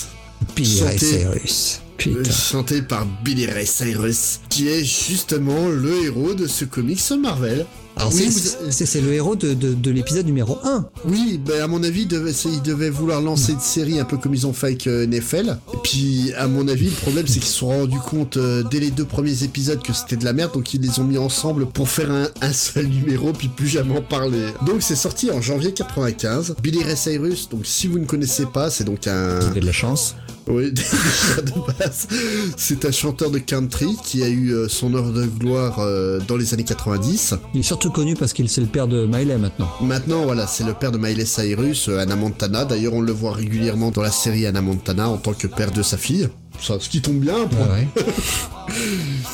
Cyrus. 0.64 1.80
euh, 1.82 1.87
Putain. 1.98 2.32
Chanté 2.32 2.82
par 2.82 3.06
Billy 3.24 3.46
Ray 3.48 3.66
Cyrus, 3.66 4.40
qui 4.50 4.68
est 4.68 4.84
justement 4.84 5.68
le 5.70 6.04
héros 6.06 6.34
de 6.34 6.48
ce 6.48 6.66
comics 6.66 7.02
Marvel. 7.22 7.66
Alors 8.00 8.14
oui, 8.14 8.30
c'est, 8.32 9.00
vous- 9.00 9.08
le 9.08 9.14
héros 9.14 9.36
de, 9.36 9.56
de, 9.56 9.74
de 9.74 9.90
l'épisode 9.90 10.28
numéro 10.28 10.60
1. 10.64 10.86
Oui, 11.06 11.40
ben 11.44 11.64
à 11.64 11.66
mon 11.68 11.82
avis, 11.82 12.02
il 12.04 12.08
devait, 12.08 12.32
c'est- 12.32 12.50
il 12.50 12.62
devait 12.62 12.92
vouloir 12.92 13.22
lancer 13.22 13.54
une 13.54 13.60
série 13.60 14.00
un 14.00 14.06
peu 14.06 14.18
comme 14.18 14.36
ils 14.36 14.46
ont 14.46 14.54
fait 14.54 14.68
avec 14.68 14.86
euh, 14.86 15.08
NFL. 15.08 15.58
Et 15.74 15.78
puis, 15.84 16.32
à 16.38 16.46
mon 16.48 16.68
avis, 16.68 16.86
le 16.92 16.96
problème, 16.96 17.26
c'est 17.26 17.40
qu'ils 17.40 17.48
se 17.50 17.56
sont 17.58 17.70
rendus 17.70 17.98
compte 17.98 18.38
euh, 18.38 18.62
dès 18.70 18.80
les 18.80 18.92
deux 18.92 19.06
premiers 19.06 19.42
épisodes 19.44 19.82
que 19.82 19.94
c'était 19.94 20.16
de 20.18 20.26
la 20.26 20.34
merde, 20.34 20.54
donc 20.54 20.76
ils 20.76 20.82
les 20.82 21.00
ont 21.00 21.04
mis 21.06 21.18
ensemble 21.18 21.66
pour 21.66 21.90
faire 21.90 22.12
un, 22.12 22.28
un 22.42 22.54
seul 22.54 22.86
numéro, 22.86 23.34
puis 23.34 23.48
plus 23.48 23.68
jamais 23.68 23.98
en 23.98 24.04
parler. 24.04 24.46
Donc, 24.68 24.84
c'est 24.84 24.96
sorti 24.96 25.32
en 25.32 25.42
janvier 25.42 25.74
95. 25.74 26.54
Billy 26.62 26.84
Ray 26.84 26.96
Cyrus, 26.96 27.50
donc 27.50 27.66
si 27.66 27.88
vous 27.88 27.98
ne 27.98 28.06
connaissez 28.06 28.46
pas, 28.46 28.70
c'est 28.70 28.84
donc 28.84 29.08
un... 29.08 29.40
Vous 29.40 29.48
avez 29.48 29.60
de 29.62 29.66
la 29.66 29.72
chance. 29.72 30.14
Oui, 30.48 30.72
déjà 30.74 31.42
de 31.42 31.78
base. 31.78 32.08
C'est 32.56 32.86
un 32.86 32.92
chanteur 32.92 33.32
de 33.32 33.40
country 33.40 33.98
qui 34.04 34.24
a 34.24 34.30
eu 34.30 34.52
euh, 34.52 34.68
son 34.68 34.94
heure 34.94 35.12
de 35.12 35.26
gloire 35.26 35.80
euh, 35.80 36.20
dans 36.28 36.38
les 36.38 36.54
années 36.54 36.64
90. 36.64 37.36
Il 37.54 37.60
est 37.60 37.64
surtout 37.64 37.92
connu 37.92 38.16
parce 38.16 38.34
qu'il 38.34 38.48
c'est 38.50 38.62
le 38.62 38.68
père 38.68 38.88
de 38.88 39.06
Miley 39.06 39.38
maintenant. 39.38 39.70
Maintenant, 39.82 40.24
voilà, 40.24 40.48
c'est 40.48 40.64
le 40.64 40.74
père 40.74 40.92
de 40.92 40.98
Miley 40.98 41.26
Cyrus, 41.26 41.90
euh, 41.90 42.00
Anna 42.00 42.16
Montana. 42.16 42.66
D'ailleurs, 42.66 42.94
on 42.94 43.02
le 43.02 43.12
voit 43.12 43.34
régulièrement 43.34 43.92
dans 43.92 44.02
la 44.02 44.12
série 44.12 44.46
Anna 44.46 44.62
Montana 44.62 45.10
en 45.10 45.18
tant 45.18 45.34
que 45.34 45.48
père 45.48 45.72
de 45.72 45.82
sa 45.82 45.98
fille. 45.98 46.30
Ça, 46.62 46.78
ce 46.80 46.90
qui 46.90 47.02
tombe 47.02 47.20
bien. 47.20 47.46
pour- 47.48 47.60
ouais. 47.72 47.88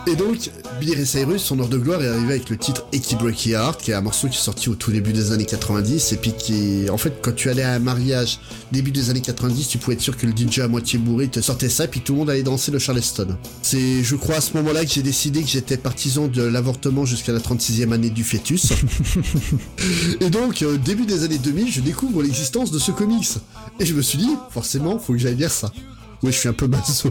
Et 0.05 0.15
donc, 0.15 0.37
Billy 0.79 0.93
Ray 0.95 1.05
Cyrus, 1.07 1.41
son 1.41 1.59
heure 1.59 1.69
de 1.69 1.77
gloire 1.77 2.01
est 2.03 2.07
arrivé 2.07 2.33
avec 2.33 2.49
le 2.49 2.57
titre 2.57 2.85
Eki 2.91 3.15
Breaky 3.15 3.51
Heart, 3.51 3.81
qui 3.81 3.91
est 3.91 3.93
un 3.95 4.01
morceau 4.01 4.27
qui 4.27 4.37
est 4.37 4.41
sorti 4.41 4.69
au 4.69 4.75
tout 4.75 4.91
début 4.91 5.13
des 5.13 5.31
années 5.31 5.45
90, 5.45 6.11
et 6.11 6.17
puis 6.17 6.33
qui, 6.37 6.85
en 6.91 6.97
fait, 6.97 7.13
quand 7.21 7.33
tu 7.33 7.49
allais 7.49 7.63
à 7.63 7.71
un 7.73 7.79
mariage 7.79 8.39
début 8.71 8.91
des 8.91 9.09
années 9.09 9.21
90, 9.21 9.67
tu 9.69 9.77
pouvais 9.77 9.95
être 9.95 10.01
sûr 10.01 10.15
que 10.17 10.27
le 10.27 10.33
DJ 10.35 10.59
à 10.59 10.67
moitié 10.67 10.99
bourré 10.99 11.29
te 11.29 11.39
sortait 11.41 11.69
ça, 11.69 11.87
puis 11.87 12.01
tout 12.01 12.13
le 12.13 12.19
monde 12.19 12.29
allait 12.29 12.43
danser 12.43 12.71
le 12.71 12.79
Charleston. 12.79 13.27
C'est, 13.61 14.03
je 14.03 14.15
crois, 14.15 14.35
à 14.35 14.41
ce 14.41 14.55
moment-là 14.57 14.83
que 14.85 14.91
j'ai 14.91 15.03
décidé 15.03 15.41
que 15.41 15.49
j'étais 15.49 15.77
partisan 15.77 16.27
de 16.27 16.43
l'avortement 16.43 17.05
jusqu'à 17.05 17.31
la 17.31 17.39
36e 17.39 17.91
année 17.93 18.09
du 18.11 18.23
fœtus. 18.23 18.67
et 20.21 20.29
donc, 20.29 20.61
euh, 20.61 20.77
début 20.77 21.05
des 21.05 21.23
années 21.23 21.37
2000, 21.39 21.71
je 21.71 21.81
découvre 21.81 22.21
l'existence 22.21 22.71
de 22.71 22.77
ce 22.79 22.91
comics. 22.91 23.29
Et 23.79 23.85
je 23.85 23.93
me 23.93 24.01
suis 24.01 24.17
dit, 24.17 24.29
forcément, 24.51 24.99
faut 24.99 25.13
que 25.13 25.19
j'aille 25.19 25.35
lire 25.37 25.51
ça. 25.51 25.71
Oui, 26.23 26.31
je 26.31 26.37
suis 26.37 26.47
un 26.47 26.53
peu 26.53 26.67
maso. 26.67 27.09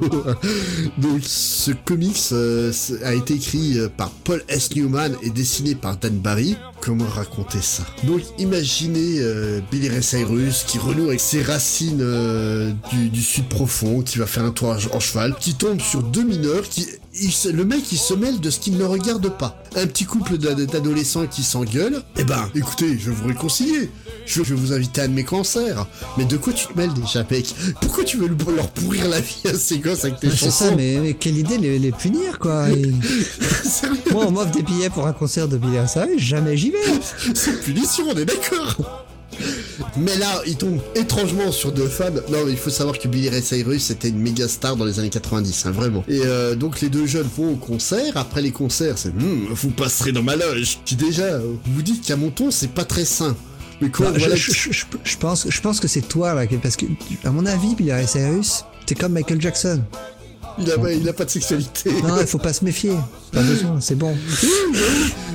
Donc, 0.99 1.21
ce 1.23 1.71
comics 1.71 2.17
euh, 2.33 2.73
a 3.05 3.13
été 3.13 3.35
écrit 3.35 3.79
euh, 3.79 3.89
par 3.95 4.11
Paul 4.11 4.43
S. 4.49 4.75
Newman 4.75 5.15
et 5.23 5.29
dessiné 5.29 5.75
par 5.75 5.99
Dan 5.99 6.19
Barry. 6.19 6.57
Comment 6.81 7.07
raconter 7.07 7.61
ça? 7.61 7.85
Donc, 8.05 8.23
imaginez 8.39 9.19
euh, 9.19 9.61
Billy 9.71 9.91
Ray 9.91 10.03
Cyrus 10.03 10.65
qui 10.67 10.79
renoue 10.79 11.09
avec 11.09 11.21
ses 11.21 11.43
racines 11.43 12.03
du, 12.91 13.11
du 13.11 13.23
sud 13.23 13.49
profond, 13.49 14.01
qui 14.01 14.19
va 14.19 14.27
faire 14.27 14.45
un 14.45 14.51
tour 14.51 14.75
en 14.93 15.01
cheval, 15.01 15.37
qui 15.39 15.55
tombe 15.55 15.81
sur 15.81 16.03
deux 16.03 16.25
mineurs, 16.25 16.63
qui 16.63 16.87
il 17.15 17.31
se- 17.33 17.49
le 17.49 17.65
mec 17.65 17.93
il 17.93 17.99
se 17.99 18.15
mêle 18.15 18.41
de 18.41 18.51
ce 18.51 18.59
qui 18.61 18.71
ne 18.71 18.85
regarde 18.85 19.29
pas. 19.37 19.63
Un 19.77 19.87
petit 19.87 20.05
couple 20.05 20.39
d'ad- 20.39 20.61
d'adolescents 20.67 21.27
qui 21.27 21.43
s'engueulent. 21.43 22.03
Eh 22.17 22.25
ben, 22.25 22.49
écoutez, 22.55 22.99
je 22.99 23.11
vais 23.11 23.17
vous 23.17 23.29
réconcilier. 23.29 23.91
Je 24.27 24.43
je 24.45 24.55
vais 24.55 24.61
vous 24.61 24.73
inviter 24.73 25.01
à 25.01 25.05
un 25.05 25.09
de 25.09 25.13
mes 25.15 25.25
concerts. 25.25 25.87
Mais 26.17 26.25
de 26.25 26.37
quoi 26.37 26.53
tu 26.53 26.67
te 26.67 26.77
mêles 26.79 26.93
déjà, 26.95 27.25
mec? 27.31 27.55
Pourquoi 27.81 28.05
tu 28.05 28.17
veux 28.19 28.29
le- 28.29 28.37
leur 28.57 28.69
pourrir 28.71 29.09
la 29.09 29.21
vie 29.21 29.43
à 29.47 29.55
ces 29.55 29.79
gosses 29.79 30.05
avec 30.05 30.21
tes 30.21 30.29
Ouais, 30.29 30.33
c'est 30.33 30.47
chansons? 30.47 30.65
ça, 30.71 30.75
mais, 30.77 30.99
mais 31.03 31.15
quelle 31.15 31.37
idée 31.39 31.59
les, 31.59 31.79
les 31.79 31.93
punir, 31.93 32.39
quoi. 32.39 32.69
Et- 32.71 32.93
Moi, 34.13 34.25
on 34.27 34.31
m'offre 34.31 34.51
des 34.53 34.63
billets 34.63 34.91
pour 34.91 35.07
un 35.07 35.13
concert 35.13 35.49
de 35.49 35.57
Billy 35.57 35.77
jamais 36.19 36.57
j'y 36.57 36.71
vais. 36.71 36.79
C'est 37.35 37.61
punition, 37.63 38.05
on 38.11 38.17
est 38.17 38.25
d'accord 38.25 38.77
mais 39.97 40.16
là, 40.16 40.40
il 40.47 40.57
tombe 40.57 40.80
étrangement 40.95 41.53
sur 41.53 41.72
deux 41.72 41.86
fans. 41.88 42.11
Non, 42.30 42.45
mais 42.47 42.53
il 42.53 42.57
faut 42.57 42.70
savoir 42.70 42.99
que 42.99 43.09
Billy 43.09 43.28
Ray 43.28 43.43
Cyrus 43.43 43.90
était 43.90 44.09
une 44.09 44.18
méga 44.18 44.49
star 44.49 44.76
dans 44.76 44.84
les 44.84 44.99
années 44.99 45.11
90, 45.11 45.66
hein, 45.66 45.70
vraiment. 45.70 46.05
Et 46.09 46.20
euh, 46.24 46.55
donc 46.55 46.80
les 46.80 46.88
deux 46.88 47.07
jeunes 47.07 47.28
vont 47.36 47.53
au 47.53 47.57
concert. 47.57 48.16
Après 48.16 48.40
les 48.43 48.51
concerts, 48.53 48.97
c'est 48.99 49.12
Hmm, 49.14 49.47
vous 49.51 49.70
passerez 49.70 50.12
dans 50.12 50.22
ma 50.22 50.36
loge. 50.36 50.78
Qui 50.84 50.97
déjà, 50.97 51.38
vous 51.38 51.82
dites 51.82 52.05
qu'à 52.07 52.16
mon 52.16 52.30
ton, 52.30 52.51
c'est 52.51 52.70
pas 52.72 52.84
très 52.84 53.05
sain. 53.05 53.36
Mais 53.80 53.90
quoi, 53.90 54.07
Bah, 54.07 54.12
je, 54.14 54.20
voilà, 54.20 54.34
je- 54.36 54.53
je- 54.53 54.72
je- 54.72 54.84
je 55.05 55.16
pense, 55.18 55.47
je 55.49 55.61
pense 55.61 55.80
que 55.80 55.88
c'est 55.88 56.03
toi, 56.03 56.34
là, 56.34 56.47
parce 56.62 56.76
que, 56.76 56.86
à 57.24 57.30
mon 57.30 57.45
avis, 57.47 57.74
Billy 57.74 57.93
Ray 57.93 58.07
Cyrus, 58.07 58.64
t'es 58.86 58.95
comme 58.95 59.12
Michael 59.12 59.40
Jackson. 59.40 59.82
Il, 60.59 60.70
a, 60.70 60.92
il 60.92 61.09
a 61.09 61.12
pas 61.12 61.24
de 61.24 61.30
sexualité. 61.30 61.90
Non, 62.03 62.16
il 62.20 62.26
faut 62.26 62.38
pas 62.38 62.53
se 62.53 62.64
méfier. 62.64 62.92
Pas 63.32 63.42
besoin, 63.42 63.80
c'est 63.80 63.94
bon. 63.94 64.14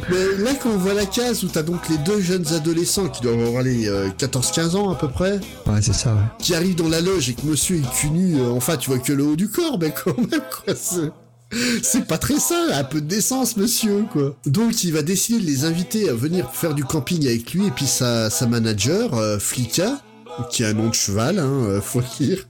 Mais 0.09 0.43
là, 0.43 0.51
quand 0.61 0.69
on 0.69 0.77
voit 0.77 0.93
la 0.93 1.05
case 1.05 1.43
où 1.43 1.47
t'as 1.47 1.63
donc 1.63 1.89
les 1.89 1.97
deux 1.99 2.21
jeunes 2.21 2.45
adolescents 2.53 3.09
qui 3.09 3.21
doivent 3.21 3.39
avoir 3.41 3.63
les 3.63 3.87
14-15 4.17 4.75
ans 4.75 4.89
à 4.91 4.95
peu 4.95 5.07
près, 5.09 5.39
Ouais, 5.65 5.81
c'est 5.81 5.93
ça, 5.93 6.13
ouais. 6.13 6.21
qui 6.39 6.55
arrivent 6.55 6.75
dans 6.75 6.89
la 6.89 7.01
loge 7.01 7.29
et 7.29 7.33
que 7.33 7.45
monsieur 7.45 7.77
est 7.77 7.93
cul 7.95 8.09
nu, 8.09 8.39
euh, 8.39 8.49
enfin 8.51 8.77
tu 8.77 8.89
vois 8.89 8.99
que 8.99 9.11
le 9.11 9.23
haut 9.25 9.35
du 9.35 9.49
corps, 9.49 9.77
mais 9.79 9.93
quand 10.03 10.17
même 10.17 10.41
quoi, 10.65 10.73
c'est... 10.75 11.11
Pas 12.07 12.17
très 12.17 12.39
sain, 12.39 12.67
un 12.73 12.83
peu 12.83 12.99
de 13.01 13.07
décence, 13.07 13.55
monsieur, 13.57 14.03
quoi. 14.11 14.35
Donc, 14.45 14.83
il 14.83 14.91
va 14.91 15.01
décider 15.01 15.39
de 15.39 15.45
les 15.45 15.63
inviter 15.65 16.09
à 16.09 16.13
venir 16.13 16.49
faire 16.51 16.73
du 16.73 16.83
camping 16.83 17.25
avec 17.25 17.53
lui, 17.53 17.67
et 17.67 17.71
puis 17.71 17.87
sa, 17.87 18.29
sa 18.29 18.47
manager, 18.47 19.13
euh, 19.13 19.39
Flika, 19.39 20.01
qui 20.51 20.63
a 20.65 20.67
un 20.69 20.73
nom 20.73 20.89
de 20.89 20.93
cheval, 20.93 21.39
hein, 21.39 21.49
euh, 21.65 21.81
faut 21.81 22.01
dire. 22.19 22.45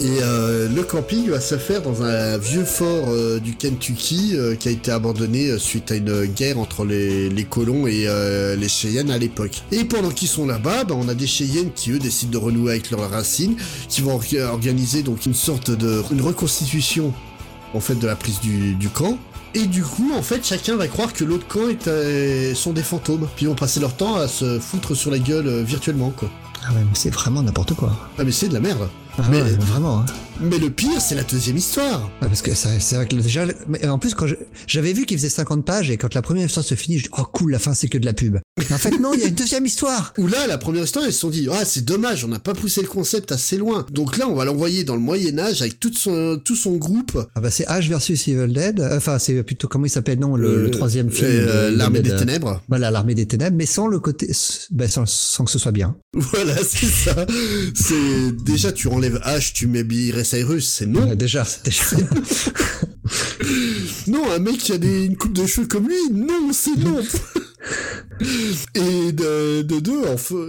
Et 0.00 0.18
euh, 0.22 0.68
le 0.68 0.82
camping 0.82 1.28
va 1.30 1.40
se 1.40 1.56
faire 1.56 1.82
dans 1.82 2.02
un 2.02 2.36
vieux 2.38 2.64
fort 2.64 3.06
euh, 3.08 3.38
du 3.40 3.54
Kentucky 3.56 4.32
euh, 4.34 4.54
qui 4.54 4.68
a 4.68 4.70
été 4.70 4.90
abandonné 4.90 5.58
suite 5.58 5.90
à 5.90 5.96
une 5.96 6.26
guerre 6.26 6.58
entre 6.58 6.84
les, 6.84 7.28
les 7.30 7.44
colons 7.44 7.86
et 7.86 8.06
les 8.56 8.68
Cheyennes 8.68 9.10
à 9.10 9.18
l'époque. 9.18 9.62
Et 9.72 9.84
pendant 9.84 10.10
qu'ils 10.10 10.28
sont 10.28 10.46
là-bas, 10.46 10.84
bah, 10.84 10.94
on 10.96 11.08
a 11.08 11.14
des 11.14 11.26
Cheyennes 11.26 11.70
qui 11.74 11.92
eux 11.92 11.98
décident 11.98 12.32
de 12.32 12.38
renouer 12.44 12.72
avec 12.72 12.90
leurs 12.90 13.10
racines, 13.10 13.56
qui 13.88 14.02
vont 14.02 14.18
orga- 14.18 14.46
organiser 14.48 15.02
donc 15.02 15.26
une 15.26 15.34
sorte 15.34 15.70
de 15.70 16.02
une 16.10 16.20
reconstitution 16.20 17.12
en 17.74 17.80
fait 17.80 17.94
de 17.96 18.06
la 18.06 18.16
prise 18.16 18.40
du, 18.40 18.74
du 18.74 18.88
camp. 18.88 19.18
Et 19.54 19.66
du 19.66 19.82
coup, 19.82 20.12
en 20.14 20.22
fait, 20.22 20.44
chacun 20.44 20.76
va 20.76 20.86
croire 20.86 21.14
que 21.14 21.24
l'autre 21.24 21.46
camp 21.48 21.68
est, 21.70 22.54
sont 22.54 22.74
des 22.74 22.82
fantômes. 22.82 23.26
Puis 23.36 23.46
ils 23.46 23.48
vont 23.48 23.54
passer 23.54 23.80
leur 23.80 23.94
temps 23.96 24.16
à 24.16 24.28
se 24.28 24.58
foutre 24.58 24.94
sur 24.94 25.10
la 25.10 25.18
gueule 25.18 25.62
virtuellement, 25.62 26.10
quoi. 26.10 26.30
Ah 26.62 26.72
ouais, 26.74 26.80
mais 26.80 26.94
c'est 26.94 27.10
vraiment 27.10 27.42
n'importe 27.42 27.74
quoi. 27.74 27.96
Ah 28.18 28.24
mais 28.24 28.32
c'est 28.32 28.48
de 28.48 28.54
la 28.54 28.60
merde. 28.60 28.88
Ah 29.18 29.22
Mais- 29.30 29.42
ouais, 29.42 29.50
vraiment, 29.58 30.00
hein. 30.00 30.06
Mais 30.38 30.58
le 30.58 30.68
pire, 30.68 31.00
c'est 31.00 31.14
la 31.14 31.22
deuxième 31.22 31.56
histoire. 31.56 32.10
Ouais, 32.20 32.28
parce 32.28 32.42
que 32.42 32.50
c'est 32.54 32.94
vrai 32.94 33.06
que 33.08 33.16
déjà, 33.16 33.46
mais 33.68 33.88
en 33.88 33.98
plus, 33.98 34.12
quand 34.12 34.26
j'avais 34.66 34.92
vu 34.92 35.06
qu'il 35.06 35.16
faisait 35.16 35.30
50 35.30 35.64
pages 35.64 35.90
et 35.90 35.96
quand 35.96 36.12
la 36.12 36.20
première 36.20 36.44
histoire 36.44 36.62
se 36.66 36.74
finit, 36.74 36.98
je 36.98 37.04
dis, 37.04 37.08
oh 37.16 37.22
cool, 37.32 37.52
la 37.52 37.58
fin 37.58 37.72
c'est 37.72 37.88
que 37.88 37.96
de 37.96 38.04
la 38.04 38.12
pub. 38.12 38.36
Mais 38.58 38.70
en 38.70 38.76
fait, 38.76 38.90
non, 39.00 39.14
il 39.14 39.20
y 39.20 39.24
a 39.24 39.28
une 39.28 39.34
deuxième 39.34 39.64
histoire. 39.64 40.12
Où 40.18 40.26
là, 40.26 40.46
la 40.46 40.58
première 40.58 40.84
histoire, 40.84 41.06
ils 41.06 41.12
se 41.14 41.20
sont 41.20 41.30
dit, 41.30 41.48
ah, 41.50 41.64
c'est 41.64 41.86
dommage, 41.86 42.22
on 42.22 42.28
n'a 42.28 42.38
pas 42.38 42.52
poussé 42.52 42.82
le 42.82 42.86
concept 42.88 43.32
assez 43.32 43.56
loin. 43.56 43.86
Donc 43.92 44.18
là, 44.18 44.28
on 44.28 44.34
va 44.34 44.44
l'envoyer 44.44 44.84
dans 44.84 44.94
le 44.94 45.00
Moyen-Âge 45.00 45.62
avec 45.62 45.80
tout 45.80 45.94
son, 45.94 46.38
tout 46.44 46.54
son 46.56 46.76
groupe. 46.76 47.18
Ah 47.34 47.40
bah 47.40 47.50
c'est 47.50 47.64
H 47.66 47.88
versus 47.88 48.28
Evil 48.28 48.52
Dead. 48.52 48.86
Enfin, 48.92 49.18
c'est 49.18 49.42
plutôt, 49.42 49.68
comment 49.68 49.86
il 49.86 49.90
s'appelle, 49.90 50.18
non, 50.18 50.36
le, 50.36 50.48
Euh, 50.48 50.62
le 50.64 50.70
troisième 50.70 51.10
film. 51.10 51.26
euh, 51.30 51.70
de- 51.70 51.76
L'armée 51.78 52.00
des 52.00 52.10
euh, 52.10 52.18
ténèbres. 52.18 52.60
Voilà, 52.68 52.90
l'armée 52.90 53.14
des 53.14 53.24
ténèbres, 53.26 53.56
mais 53.56 53.64
sans 53.64 53.86
le 53.86 54.00
côté, 54.00 54.30
bah, 54.70 54.86
sans, 54.86 55.06
sans 55.06 55.46
que 55.46 55.50
ce 55.50 55.58
soit 55.58 55.72
bien. 55.72 55.96
Voilà, 56.12 56.56
c'est 56.62 56.84
ça. 56.84 57.24
C'est, 57.74 58.32
déjà, 58.44 58.70
tu 58.72 58.88
enlèves 58.88 59.05
H, 59.10 59.52
tu 59.52 59.66
mets 59.66 59.84
Billy 59.84 60.12
Cyrus, 60.24 60.68
c'est 60.68 60.86
non. 60.86 61.08
Ouais, 61.08 61.16
déjà, 61.16 61.46
déjà. 61.64 61.82
Non, 64.08 64.30
un 64.32 64.38
mec 64.38 64.58
qui 64.58 64.72
a 64.72 64.78
des, 64.78 65.04
une 65.04 65.16
coupe 65.16 65.32
de 65.32 65.46
cheveux 65.46 65.66
comme 65.66 65.88
lui, 65.88 66.10
non, 66.12 66.50
c'est 66.52 66.76
non. 66.76 67.00
et 68.74 69.12
de, 69.12 69.62
de 69.62 69.80
deux, 69.80 70.02
enfin. 70.08 70.44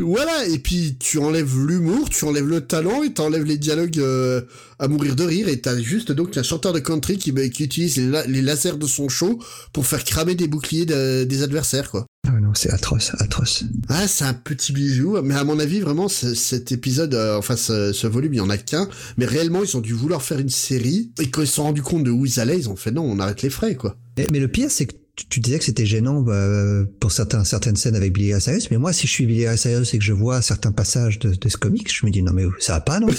Voilà, 0.00 0.46
et 0.48 0.58
puis 0.58 0.96
tu 0.98 1.18
enlèves 1.18 1.56
l'humour, 1.66 2.10
tu 2.10 2.24
enlèves 2.24 2.48
le 2.48 2.60
talent 2.62 3.02
et 3.04 3.12
t'enlèves 3.12 3.44
les 3.44 3.58
dialogues 3.58 3.98
euh, 4.00 4.40
à 4.80 4.88
mourir 4.88 5.14
de 5.14 5.22
rire 5.22 5.48
et 5.48 5.60
t'as 5.60 5.78
juste 5.78 6.10
donc 6.10 6.36
un 6.36 6.42
chanteur 6.42 6.72
de 6.72 6.80
country 6.80 7.16
qui, 7.16 7.30
bah, 7.30 7.48
qui 7.48 7.62
utilise 7.64 7.96
les, 7.98 8.08
la- 8.08 8.26
les 8.26 8.42
lasers 8.42 8.76
de 8.76 8.86
son 8.88 9.08
show 9.08 9.38
pour 9.72 9.86
faire 9.86 10.02
cramer 10.02 10.34
des 10.34 10.48
boucliers 10.48 10.84
de- 10.84 11.22
des 11.24 11.42
adversaires, 11.42 11.90
quoi. 11.92 12.06
Ah 12.26 12.32
ouais, 12.32 12.40
non, 12.40 12.52
c'est 12.54 12.70
atroce, 12.70 13.12
atroce. 13.18 13.64
Ah, 13.88 14.08
c'est 14.08 14.24
un 14.24 14.32
petit 14.34 14.72
bijou, 14.72 15.20
mais 15.22 15.34
à 15.34 15.44
mon 15.44 15.58
avis, 15.58 15.80
vraiment, 15.80 16.08
ce- 16.08 16.34
cet 16.34 16.72
épisode, 16.72 17.14
euh, 17.14 17.36
enfin, 17.36 17.56
ce, 17.56 17.92
ce 17.92 18.06
volume, 18.06 18.32
il 18.34 18.38
y 18.38 18.40
en 18.40 18.48
a 18.50 18.56
qu'un, 18.56 18.88
mais 19.18 19.26
réellement, 19.26 19.62
ils 19.62 19.76
ont 19.76 19.80
dû 19.80 19.92
vouloir 19.92 20.22
faire 20.22 20.38
une 20.38 20.48
série, 20.48 21.10
et 21.20 21.28
quand 21.30 21.42
ils 21.42 21.46
se 21.46 21.54
sont 21.54 21.64
rendus 21.64 21.82
compte 21.82 22.04
de 22.04 22.10
où 22.10 22.24
ils 22.24 22.40
allaient, 22.40 22.58
ils 22.58 22.68
ont 22.70 22.76
fait 22.76 22.90
non, 22.92 23.02
on 23.02 23.18
arrête 23.18 23.42
les 23.42 23.50
frais, 23.50 23.74
quoi. 23.74 23.96
Mais, 24.16 24.26
mais 24.32 24.40
le 24.40 24.48
pire, 24.48 24.70
c'est 24.70 24.86
que 24.86 24.94
tu, 25.28 25.38
disais 25.40 25.58
que 25.58 25.64
c'était 25.64 25.86
gênant 25.86 26.22
bah, 26.22 26.84
pour 26.98 27.12
certains, 27.12 27.44
certaines 27.44 27.76
scènes 27.76 27.94
avec 27.94 28.12
Billy 28.12 28.40
Cyrus, 28.40 28.70
mais 28.70 28.78
moi, 28.78 28.92
si 28.92 29.06
je 29.06 29.12
suis 29.12 29.26
Billy 29.26 29.46
Cyrus 29.58 29.92
et 29.92 29.98
que 29.98 30.04
je 30.04 30.12
vois 30.12 30.40
certains 30.40 30.72
passages 30.72 31.18
de, 31.18 31.34
de 31.34 31.48
ce 31.48 31.56
comic, 31.56 31.94
je 31.94 32.06
me 32.06 32.10
dis 32.10 32.22
non 32.22 32.32
mais 32.32 32.44
ça 32.58 32.72
va 32.74 32.80
pas, 32.80 33.00
non? 33.00 33.08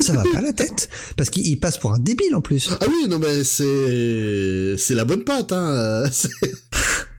Ça 0.00 0.14
va 0.14 0.24
pas 0.32 0.40
la 0.40 0.52
tête 0.52 0.88
Parce 1.16 1.30
qu'il 1.30 1.46
il 1.46 1.60
passe 1.60 1.78
pour 1.78 1.92
un 1.92 1.98
débile 1.98 2.34
en 2.34 2.40
plus. 2.40 2.70
Ah 2.80 2.86
oui, 2.88 3.06
non, 3.08 3.20
mais 3.20 3.44
c'est, 3.44 4.74
c'est 4.76 4.94
la 4.94 5.04
bonne 5.04 5.22
patte, 5.22 5.52
hein. 5.52 6.04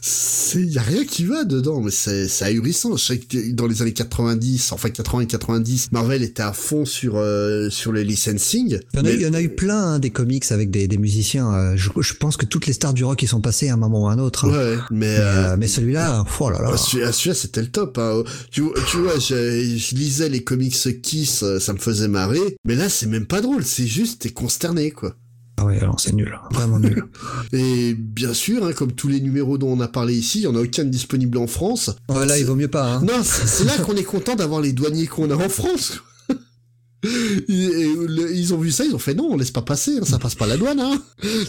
c'est- 0.00 0.62
y 0.62 0.78
a 0.78 0.82
rien 0.82 1.04
qui 1.04 1.24
va 1.24 1.44
dedans, 1.44 1.80
mais 1.80 1.90
c'est, 1.90 2.28
c'est 2.28 2.44
ahurissant. 2.44 2.96
Je 2.96 3.04
sais 3.04 3.18
que 3.18 3.50
dans 3.52 3.66
les 3.66 3.82
années 3.82 3.92
90, 3.92 4.72
enfin 4.72 4.90
80 4.90 5.22
et 5.22 5.26
90, 5.26 5.88
Marvel 5.92 6.22
était 6.22 6.42
à 6.42 6.52
fond 6.52 6.84
sur, 6.84 7.16
euh, 7.16 7.70
sur 7.70 7.92
le 7.92 8.02
licensing. 8.02 8.78
Il 8.94 8.96
y 8.96 9.00
en 9.00 9.04
a, 9.04 9.08
mais- 9.08 9.12
eu- 9.14 9.16
il 9.16 9.22
y 9.22 9.26
en 9.26 9.34
a 9.34 9.40
eu 9.42 9.48
plein 9.54 9.94
hein, 9.94 9.98
des 9.98 10.10
comics 10.10 10.50
avec 10.50 10.70
des, 10.70 10.88
des 10.88 10.98
musiciens. 10.98 11.52
euh, 11.52 11.76
Je, 11.76 11.90
je 12.00 12.14
pense 12.14 12.36
que 12.36 12.46
toutes 12.46 12.66
les 12.66 12.72
stars 12.72 12.94
du 12.94 13.04
rock 13.04 13.22
y 13.22 13.26
sont 13.26 13.40
passées 13.40 13.68
à 13.68 13.74
un 13.74 13.76
moment 13.76 14.04
ou 14.04 14.08
à 14.08 14.12
un 14.12 14.18
autre. 14.18 14.46
hein. 14.46 14.50
Ouais, 14.52 14.76
mais, 14.90 14.98
Mais, 15.08 15.16
euh, 15.18 15.56
mais 15.58 15.68
celui-là, 15.68 16.24
oh 16.40 16.50
là 16.50 16.60
là. 16.60 16.70
Ah, 16.72 16.76
celui- 16.76 17.04
ah, 17.04 17.12
Celui-là, 17.12 17.34
c'était 17.34 17.60
le 17.62 17.68
top. 17.68 17.98
Hein. 17.98 18.22
Tu, 18.50 18.62
vois- 18.62 18.74
tu 18.90 18.96
vois, 18.98 19.18
je, 19.18 19.76
je 19.76 19.94
lisais 19.94 20.28
les 20.28 20.42
comics 20.44 20.76
Kiss, 21.02 21.42
euh, 21.42 21.58
ça 21.58 21.72
me 21.72 21.78
faisait 21.78 22.08
marrer. 22.08 22.56
Mais 22.66 22.74
là, 22.74 22.88
c'est 22.88 23.06
même 23.06 23.26
pas 23.26 23.40
drôle. 23.40 23.64
C'est 23.64 23.86
juste, 23.86 24.22
t'es 24.22 24.30
consterné, 24.30 24.90
quoi. 24.90 25.14
Ah 25.60 25.64
ouais, 25.64 25.78
alors 25.80 25.98
c'est 25.98 26.14
nul, 26.14 26.38
vraiment 26.52 26.78
nul. 26.78 27.04
Et 27.52 27.94
bien 27.94 28.32
sûr, 28.32 28.64
hein, 28.64 28.72
comme 28.72 28.92
tous 28.92 29.08
les 29.08 29.20
numéros 29.20 29.58
dont 29.58 29.72
on 29.72 29.80
a 29.80 29.88
parlé 29.88 30.14
ici, 30.14 30.38
il 30.38 30.42
y 30.42 30.46
en 30.46 30.54
a 30.54 30.60
aucun 30.60 30.84
disponible 30.84 31.36
en 31.36 31.48
France. 31.48 31.96
Ouais, 32.08 32.26
là, 32.26 32.38
il 32.38 32.44
vaut 32.44 32.54
mieux 32.54 32.68
pas. 32.68 32.94
Hein. 32.94 33.02
Non, 33.02 33.22
c'est 33.24 33.64
là 33.64 33.76
qu'on 33.78 33.96
est 33.96 34.04
content 34.04 34.36
d'avoir 34.36 34.60
les 34.60 34.72
douaniers 34.72 35.08
qu'on 35.08 35.30
a 35.30 35.34
en 35.34 35.48
France. 35.48 36.00
Ils 37.48 38.52
ont 38.52 38.58
vu 38.58 38.72
ça, 38.72 38.84
ils 38.84 38.92
ont 38.92 38.98
fait 38.98 39.14
non, 39.14 39.28
on 39.30 39.36
laisse 39.36 39.52
pas 39.52 39.62
passer, 39.62 39.98
hein, 39.98 40.04
ça 40.04 40.18
passe 40.18 40.34
pas 40.34 40.48
la 40.48 40.56
douane. 40.56 40.80
Hein. 40.80 41.00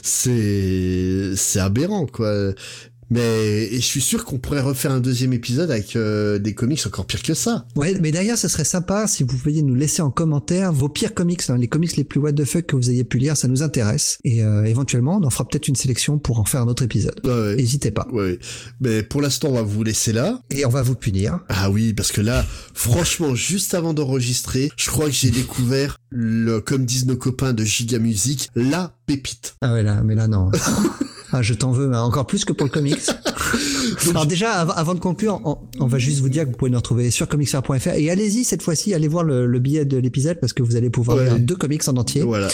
C'est 0.04 1.34
c'est 1.36 1.60
aberrant 1.60 2.06
quoi. 2.06 2.54
Mais 3.10 3.64
et 3.72 3.76
je 3.76 3.86
suis 3.86 4.02
sûr 4.02 4.26
qu'on 4.26 4.38
pourrait 4.38 4.62
refaire 4.62 4.92
un 4.92 5.00
deuxième 5.00 5.34
épisode 5.34 5.72
avec 5.72 5.96
euh, 5.96 6.40
des 6.40 6.54
comics 6.54 6.86
encore 6.86 7.06
pires 7.06 7.24
que 7.24 7.34
ça. 7.34 7.66
Ouais, 7.76 7.98
mais 8.00 8.12
d'ailleurs, 8.12 8.38
ce 8.38 8.48
serait 8.48 8.64
sympa 8.64 9.08
si 9.08 9.24
vous 9.24 9.38
pouviez 9.38 9.62
nous 9.62 9.76
laisser 9.76 10.02
en 10.02 10.12
commentaire 10.12 10.72
vos 10.72 10.90
pires 10.90 11.14
comics, 11.14 11.42
hein, 11.50 11.58
les 11.58 11.68
comics 11.68 11.96
les 11.98 12.04
plus 12.04 12.20
what 12.20 12.34
the 12.34 12.46
fuck 12.46 12.68
que 12.68 12.76
vous 12.76 12.90
ayez 12.90 13.04
pu 13.04 13.18
lire, 13.18 13.36
ça 13.38 13.48
nous 13.48 13.64
intéresse. 13.64 14.20
Et 14.24 14.44
euh, 14.44 14.64
éventuellement, 14.64 15.18
on 15.22 15.24
en 15.26 15.30
fera 15.30 15.48
peut-être 15.48 15.68
une 15.68 15.76
sélection 15.76 16.20
pour 16.20 16.40
en 16.40 16.46
faire 16.46 16.62
un 16.62 16.68
autre 16.68 16.84
épisode. 16.84 17.20
Ouais, 17.24 17.32
ouais. 17.32 17.56
N'hésitez 17.56 17.92
pas. 17.92 18.08
Ouais. 18.12 18.40
Mais 18.80 19.04
pour 19.04 19.22
l'instant, 19.22 19.50
on 19.50 19.54
va 19.54 19.62
vous 19.64 19.84
laisser 19.84 20.14
là. 20.14 20.42
Et 20.50 20.66
on 20.66 20.70
va 20.70 20.82
vous 20.82 20.96
punir. 20.96 21.40
Ah 21.50 21.70
oui, 21.70 21.94
parce 21.94 22.12
que 22.12 22.22
là, 22.22 22.46
franchement, 22.74 23.36
juste 23.36 23.74
avant 23.74 23.94
d'enregistrer, 23.94 24.72
je 24.78 24.90
crois 24.90 25.06
que 25.06 25.12
j'ai 25.12 25.32
découvert 25.32 25.98
le, 26.10 26.60
comme 26.60 26.86
disent 26.86 27.06
nos 27.06 27.18
copains 27.18 27.54
de 27.54 27.64
Giga 27.64 28.00
Music, 28.00 28.50
la 28.56 28.94
pépite. 29.06 29.56
Ah 29.62 29.74
ouais, 29.74 29.84
là, 29.84 30.02
mais 30.04 30.16
là, 30.16 30.28
non. 30.28 30.52
ah, 31.32 31.42
je 31.42 31.54
t'en 31.54 31.72
veux, 31.72 31.92
hein, 31.94 32.02
encore 32.02 32.26
plus 32.28 32.46
que 32.46 32.54
pour 32.54 32.66
le 32.66 32.72
comics. 32.72 32.98
Alors 34.10 34.26
déjà, 34.26 34.54
av- 34.62 34.74
avant 34.76 34.94
de 34.96 35.00
conclure, 35.00 35.42
on, 35.46 35.58
on 35.80 35.88
va 35.88 35.98
juste 36.00 36.20
vous 36.20 36.30
dire 36.30 36.46
que 36.46 36.50
vous 36.52 36.56
pouvez 36.58 36.72
nous 36.72 36.78
retrouver 36.78 37.12
sur 37.12 37.28
comicsfr.fr 37.28 37.88
et 37.96 38.10
allez-y 38.10 38.44
cette 38.44 38.62
fois-ci, 38.62 38.94
allez 38.94 39.08
voir 39.08 39.24
le, 39.24 39.46
le 39.46 39.60
billet 39.60 39.86
de 39.86 39.98
l'épisode 39.98 40.40
parce 40.40 40.54
que 40.54 40.64
vous 40.64 40.76
allez 40.76 40.90
pouvoir 40.90 41.18
Ouais. 41.18 41.26
lire 41.26 41.40
deux 41.40 41.56
comics 41.56 41.88
en 41.88 41.98
entier. 41.98 42.22
Voilà. 42.24 42.48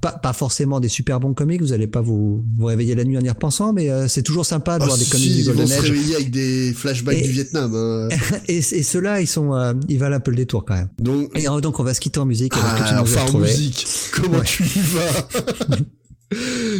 Pas, 0.00 0.12
pas 0.12 0.34
forcément 0.34 0.80
des 0.80 0.90
super 0.90 1.18
bons 1.18 1.32
comics, 1.32 1.62
vous 1.62 1.72
allez 1.72 1.86
pas 1.86 2.02
vous, 2.02 2.44
vous 2.58 2.66
réveiller 2.66 2.94
la 2.94 3.04
nuit 3.04 3.16
en 3.16 3.22
y 3.22 3.28
repensant, 3.30 3.72
mais 3.72 3.88
euh, 3.88 4.06
c'est 4.06 4.22
toujours 4.22 4.44
sympa 4.44 4.76
de 4.78 4.82
Ah, 4.82 4.86
voir 4.86 4.98
des 4.98 5.04
si, 5.04 5.10
comics 5.10 5.32
du 5.32 5.38
ils 5.38 5.44
vont 5.46 5.52
Golden 5.52 5.66
se 5.66 5.72
Age. 5.72 5.80
réveiller 5.90 6.14
avec 6.16 6.30
des 6.30 6.72
flashbacks 6.74 7.16
Et- 7.18 7.22
du 7.22 7.30
Vietnam. 7.30 7.72
hein. 7.74 8.08
Et, 8.48 8.58
et 8.58 8.82
ceux-là, 8.82 9.22
ils 9.22 9.26
sont, 9.26 9.54
euh, 9.54 9.72
ils 9.88 9.98
valent 9.98 10.16
un 10.16 10.20
peu 10.20 10.30
le 10.30 10.36
détour 10.36 10.66
quand 10.66 10.74
même. 10.74 10.88
Donc, 10.98 11.30
Et 11.34 11.48
euh, 11.48 11.60
donc 11.60 11.80
on 11.80 11.84
va 11.84 11.94
se 11.94 12.00
quitter 12.00 12.20
en 12.20 12.26
musique 12.26 12.52
avec 12.54 12.82
que 12.82 12.88
tu 12.88 12.94
Ah, 12.94 12.96
nous 12.96 13.02
enfin 13.02 13.32
en 13.34 13.38
musique, 13.38 13.86
comment 14.12 14.38
Ouais. 14.40 14.44
tu 14.44 14.62
y 14.64 14.80
vas 14.80 15.76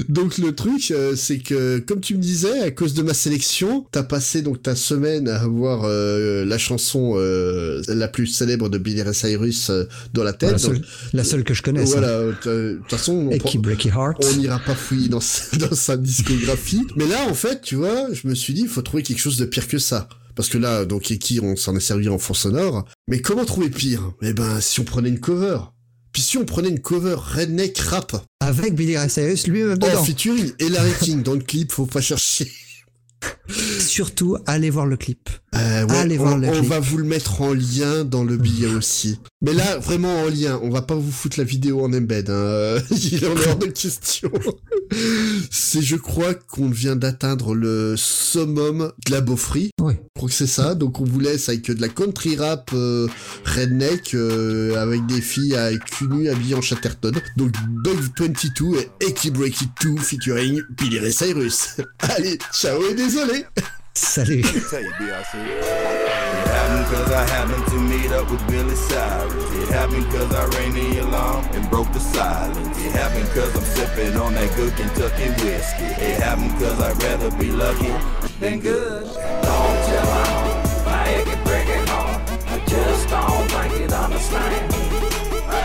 Donc 0.09 0.39
le 0.39 0.55
truc, 0.55 0.91
euh, 0.91 1.15
c'est 1.17 1.39
que 1.39 1.79
comme 1.79 2.01
tu 2.01 2.15
me 2.17 2.21
disais, 2.23 2.61
à 2.61 2.71
cause 2.71 2.95
de 2.95 3.03
ma 3.03 3.15
sélection, 3.15 3.87
t'as 3.93 4.03
passé 4.03 4.43
donc 4.43 4.63
ta 4.63 4.75
semaine 4.77 5.29
à 5.29 5.41
avoir 5.41 5.83
euh, 5.85 6.45
la 6.45 6.59
chanson 6.59 7.15
euh, 7.17 7.83
la 7.89 8.09
plus 8.09 8.27
célèbre 8.27 8.69
de 8.69 8.79
Billy 8.79 9.03
Ray 9.03 9.15
Cyrus 9.15 9.71
euh, 9.71 9.85
dans 10.13 10.25
la 10.25 10.33
tête. 10.33 10.53
la, 10.53 10.59
Donc, 10.59 10.77
seule, 10.77 10.85
la 11.13 11.25
seule 11.25 11.45
que 11.45 11.55
je 11.55 11.63
connaisse. 11.63 11.91
voilà, 11.91 12.19
hein. 12.19 12.35
euh, 12.47 12.75
de 12.75 12.79
toute 12.81 12.91
façon, 12.91 13.29
on, 13.31 13.33
prend- 13.39 13.51
Heart. 13.89 14.25
on 14.25 14.37
n'ira 14.37 14.59
pas 14.59 14.75
fouiller 14.75 15.09
dans 15.09 15.21
sa, 15.21 15.57
dans 15.69 15.75
sa 15.75 15.97
discographie. 15.97 16.83
Mais 16.97 17.07
là, 17.07 17.27
en 17.29 17.35
fait, 17.35 17.61
tu 17.63 17.77
vois, 17.77 18.09
je 18.13 18.27
me 18.29 18.35
suis 18.35 18.55
dit, 18.55 18.63
il 18.63 18.69
faut 18.69 18.83
trouver 18.83 19.03
quelque 19.03 19.21
chose 19.21 19.37
de 19.37 19.45
pire 19.45 19.69
que 19.69 19.79
ça. 19.79 20.09
Parce 20.37 20.49
que 20.49 20.59
là, 20.59 20.85
donc, 20.85 21.11
Eki, 21.13 21.39
on 21.41 21.55
s'en 21.55 21.77
est 21.77 21.81
servi 21.81 22.09
en 22.09 22.19
fond 22.19 22.35
sonore. 22.35 22.85
Mais 23.09 23.21
comment 23.21 23.45
trouver 23.45 23.71
pire? 23.71 24.13
Eh 24.21 24.33
ben, 24.33 24.61
si 24.61 24.81
on 24.81 24.85
prenait 24.85 25.09
une 25.09 25.21
cover. 25.21 25.59
Puis 26.15 26.23
si 26.23 26.39
on 26.39 26.45
prenait 26.47 26.69
une 26.71 26.79
cover 26.81 27.17
redneck 27.19 27.77
rap 27.79 28.13
Avec 28.41 28.75
Billy 28.77 28.97
Ray 28.97 29.11
Cyrus 29.11 29.47
lui-même 29.49 29.73
en 29.73 29.75
dedans. 29.75 30.03
featuring 30.05 30.53
et 30.61 30.69
Larry 30.71 30.93
King 31.01 31.23
dans 31.25 31.35
le 31.35 31.41
clip, 31.41 31.73
faut 31.73 31.87
pas 31.87 32.01
chercher. 32.01 32.51
Surtout, 33.81 34.37
allez 34.47 34.71
voir 34.71 34.87
le 34.87 34.97
clip. 34.97 35.29
Euh, 35.55 35.85
ouais, 35.87 35.97
Allez 35.97 36.19
on, 36.19 36.23
voir 36.23 36.39
le 36.39 36.49
on 36.49 36.53
clip. 36.61 36.65
va 36.71 36.79
vous 36.81 36.99
le 36.99 37.05
mettre 37.05 37.41
en 37.43 37.53
lien 37.53 38.05
dans 38.05 38.23
le 38.23 38.37
billet 38.37 38.69
aussi. 38.69 39.19
Mais 39.45 39.53
là, 39.53 39.77
vraiment 39.77 40.23
en 40.23 40.29
lien. 40.29 40.59
On 40.63 40.71
va 40.71 40.81
pas 40.81 40.95
vous 40.95 41.13
foutre 41.13 41.39
la 41.39 41.45
vidéo 41.45 41.85
en 41.85 41.93
embed. 41.93 42.31
Hein. 42.31 42.77
Il 42.91 43.27
en 43.27 43.37
est 43.37 43.47
hors 43.47 43.57
de 43.59 43.67
question. 43.67 44.31
C'est, 45.51 45.83
je 45.83 45.97
crois, 45.97 46.33
qu'on 46.33 46.71
vient 46.71 46.97
d'atteindre 46.97 47.55
le 47.55 47.95
summum 47.95 48.91
de 49.07 49.13
la 49.13 49.21
beaufrie. 49.21 49.71
Oui. 49.83 49.95
Je 49.97 50.19
crois 50.19 50.29
que 50.31 50.35
c'est 50.35 50.47
ça. 50.47 50.75
Donc 50.75 51.01
on 51.01 51.05
vous 51.05 51.21
laisse 51.21 51.51
avec 51.51 51.71
de 51.71 51.81
la 51.81 51.89
country 51.89 52.37
rap 52.37 52.71
euh, 52.73 53.07
redneck 53.45 54.15
euh, 54.15 54.81
avec 54.81 55.05
des 55.05 55.21
filles 55.21 55.57
à 55.57 55.77
cul 55.77 56.09
nu 56.09 56.31
habillées 56.31 56.55
en 56.55 56.63
Chatterton. 56.63 57.13
Donc 57.37 57.53
Dog 57.85 57.99
22 58.19 58.79
et 58.79 59.09
Eki 59.09 59.31
Breaky 59.31 59.69
2 59.83 59.97
featuring 59.97 60.63
Billy 60.79 60.99
Ray 60.99 61.13
Cyrus. 61.13 61.77
Allez, 61.99 62.39
ciao 62.53 62.83
et 62.89 62.95
désolé. 62.95 63.45
Salut. 63.93 64.43
It 66.15 66.49
happened 66.49 66.87
cause 66.95 67.11
I 67.13 67.25
happened 67.37 67.67
to 67.73 67.79
meet 67.81 68.11
up 68.13 68.31
with 68.31 68.47
Billy 68.49 68.75
Cyrus. 68.75 69.53
It 69.63 69.69
happened 69.69 70.07
cause 70.11 70.33
I 70.35 70.45
rang 70.57 70.73
the 70.75 70.99
alarm 71.01 71.45
and 71.53 71.69
broke 71.71 71.93
the 71.93 72.01
silence. 72.01 72.79
It 72.85 72.93
happened 72.93 73.29
cause 73.35 73.55
I'm 73.57 73.65
sipping 73.65 74.17
on 74.17 74.35
that 74.35 74.55
good 74.57 74.75
Kentucky 74.77 75.29
whiskey. 75.43 75.85
It 75.85 76.23
happened 76.23 76.53
cause 76.59 76.81
I'd 76.81 77.03
rather 77.03 77.31
be 77.37 77.51
lucky 77.51 77.93
than 78.41 78.61
good. 78.61 79.05
Don't 79.05 79.79
tell 79.89 80.07
my 80.15 80.27
home, 80.35 80.85
my 80.85 81.09
achy 81.09 81.37
breaking 81.45 81.87
heart. 81.89 82.21
I 82.47 82.59
just 82.67 83.09
don't 83.09 83.51
think 83.51 83.81
it 83.83 83.93
understand. 83.93 84.75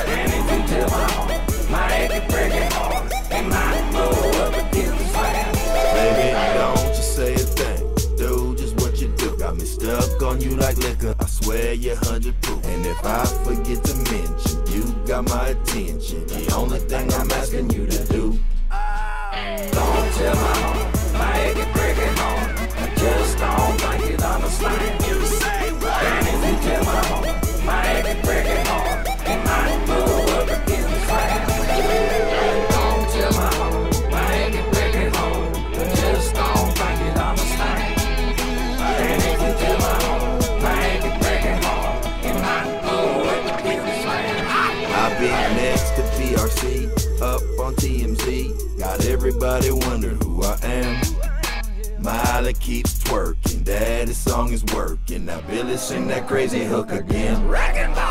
And 0.09 0.31
if 0.37 0.45
you 0.51 0.59
tell 0.73 0.89
my 0.89 1.11
home, 1.11 1.71
my 1.71 1.87
achy 2.01 2.19
breaking 2.31 2.71
heart, 2.71 3.05
it 3.31 3.45
might 3.47 3.85
blow 3.91 4.13
up 4.43 4.53
against 4.53 4.97
the 4.97 5.05
fan. 5.13 5.53
Baby, 5.95 6.35
I 6.35 6.53
don't 6.55 6.78
On 9.89 10.39
you 10.39 10.51
like 10.57 10.77
liquor. 10.77 11.15
I 11.19 11.25
swear 11.25 11.73
you're 11.73 11.95
hundred 11.95 12.39
proof. 12.41 12.63
And 12.65 12.85
if 12.85 13.03
I 13.03 13.25
forget 13.25 13.83
to 13.85 13.95
mention, 14.11 14.61
you 14.67 14.83
got 15.07 15.27
my 15.27 15.47
attention. 15.49 16.27
The 16.27 16.53
only 16.55 16.77
thing 16.79 17.11
I'm 17.13 17.31
asking 17.31 17.71
you 17.71 17.87
to 17.87 18.05
do. 18.05 18.37
Don't 18.69 20.13
tell 20.13 20.35
my 20.35 20.57
home, 20.61 20.91
my 21.13 21.39
achy 21.39 21.65
breaking 21.73 22.15
heart. 22.21 22.51
I 22.77 22.93
just 22.95 23.37
don't 23.39 23.81
think 23.81 24.13
it 24.13 24.21
understand. 24.21 25.05
You 25.07 25.25
say 25.25 25.71
what? 25.81 26.03
And 26.03 26.27
if 26.27 26.41
you 26.45 26.69
tell 26.69 26.83
my 26.85 27.01
home, 27.05 27.65
my 27.65 27.81
achy 27.97 28.21
breaking 28.21 28.65
heart, 28.67 28.68
everybody 49.49 49.87
wondering 49.87 50.21
who 50.21 50.43
I 50.43 50.57
am. 50.63 51.01
Miley 51.99 52.53
keeps 52.53 53.03
twerking, 53.03 53.63
daddy's 53.63 54.17
song 54.17 54.53
is 54.53 54.63
working. 54.75 55.25
Now 55.25 55.41
Billy 55.41 55.77
sing 55.77 56.07
that 56.07 56.27
crazy 56.27 56.63
hook 56.63 56.91
again. 56.91 57.47
Rockin' 57.47 57.93
roll. 57.95 58.08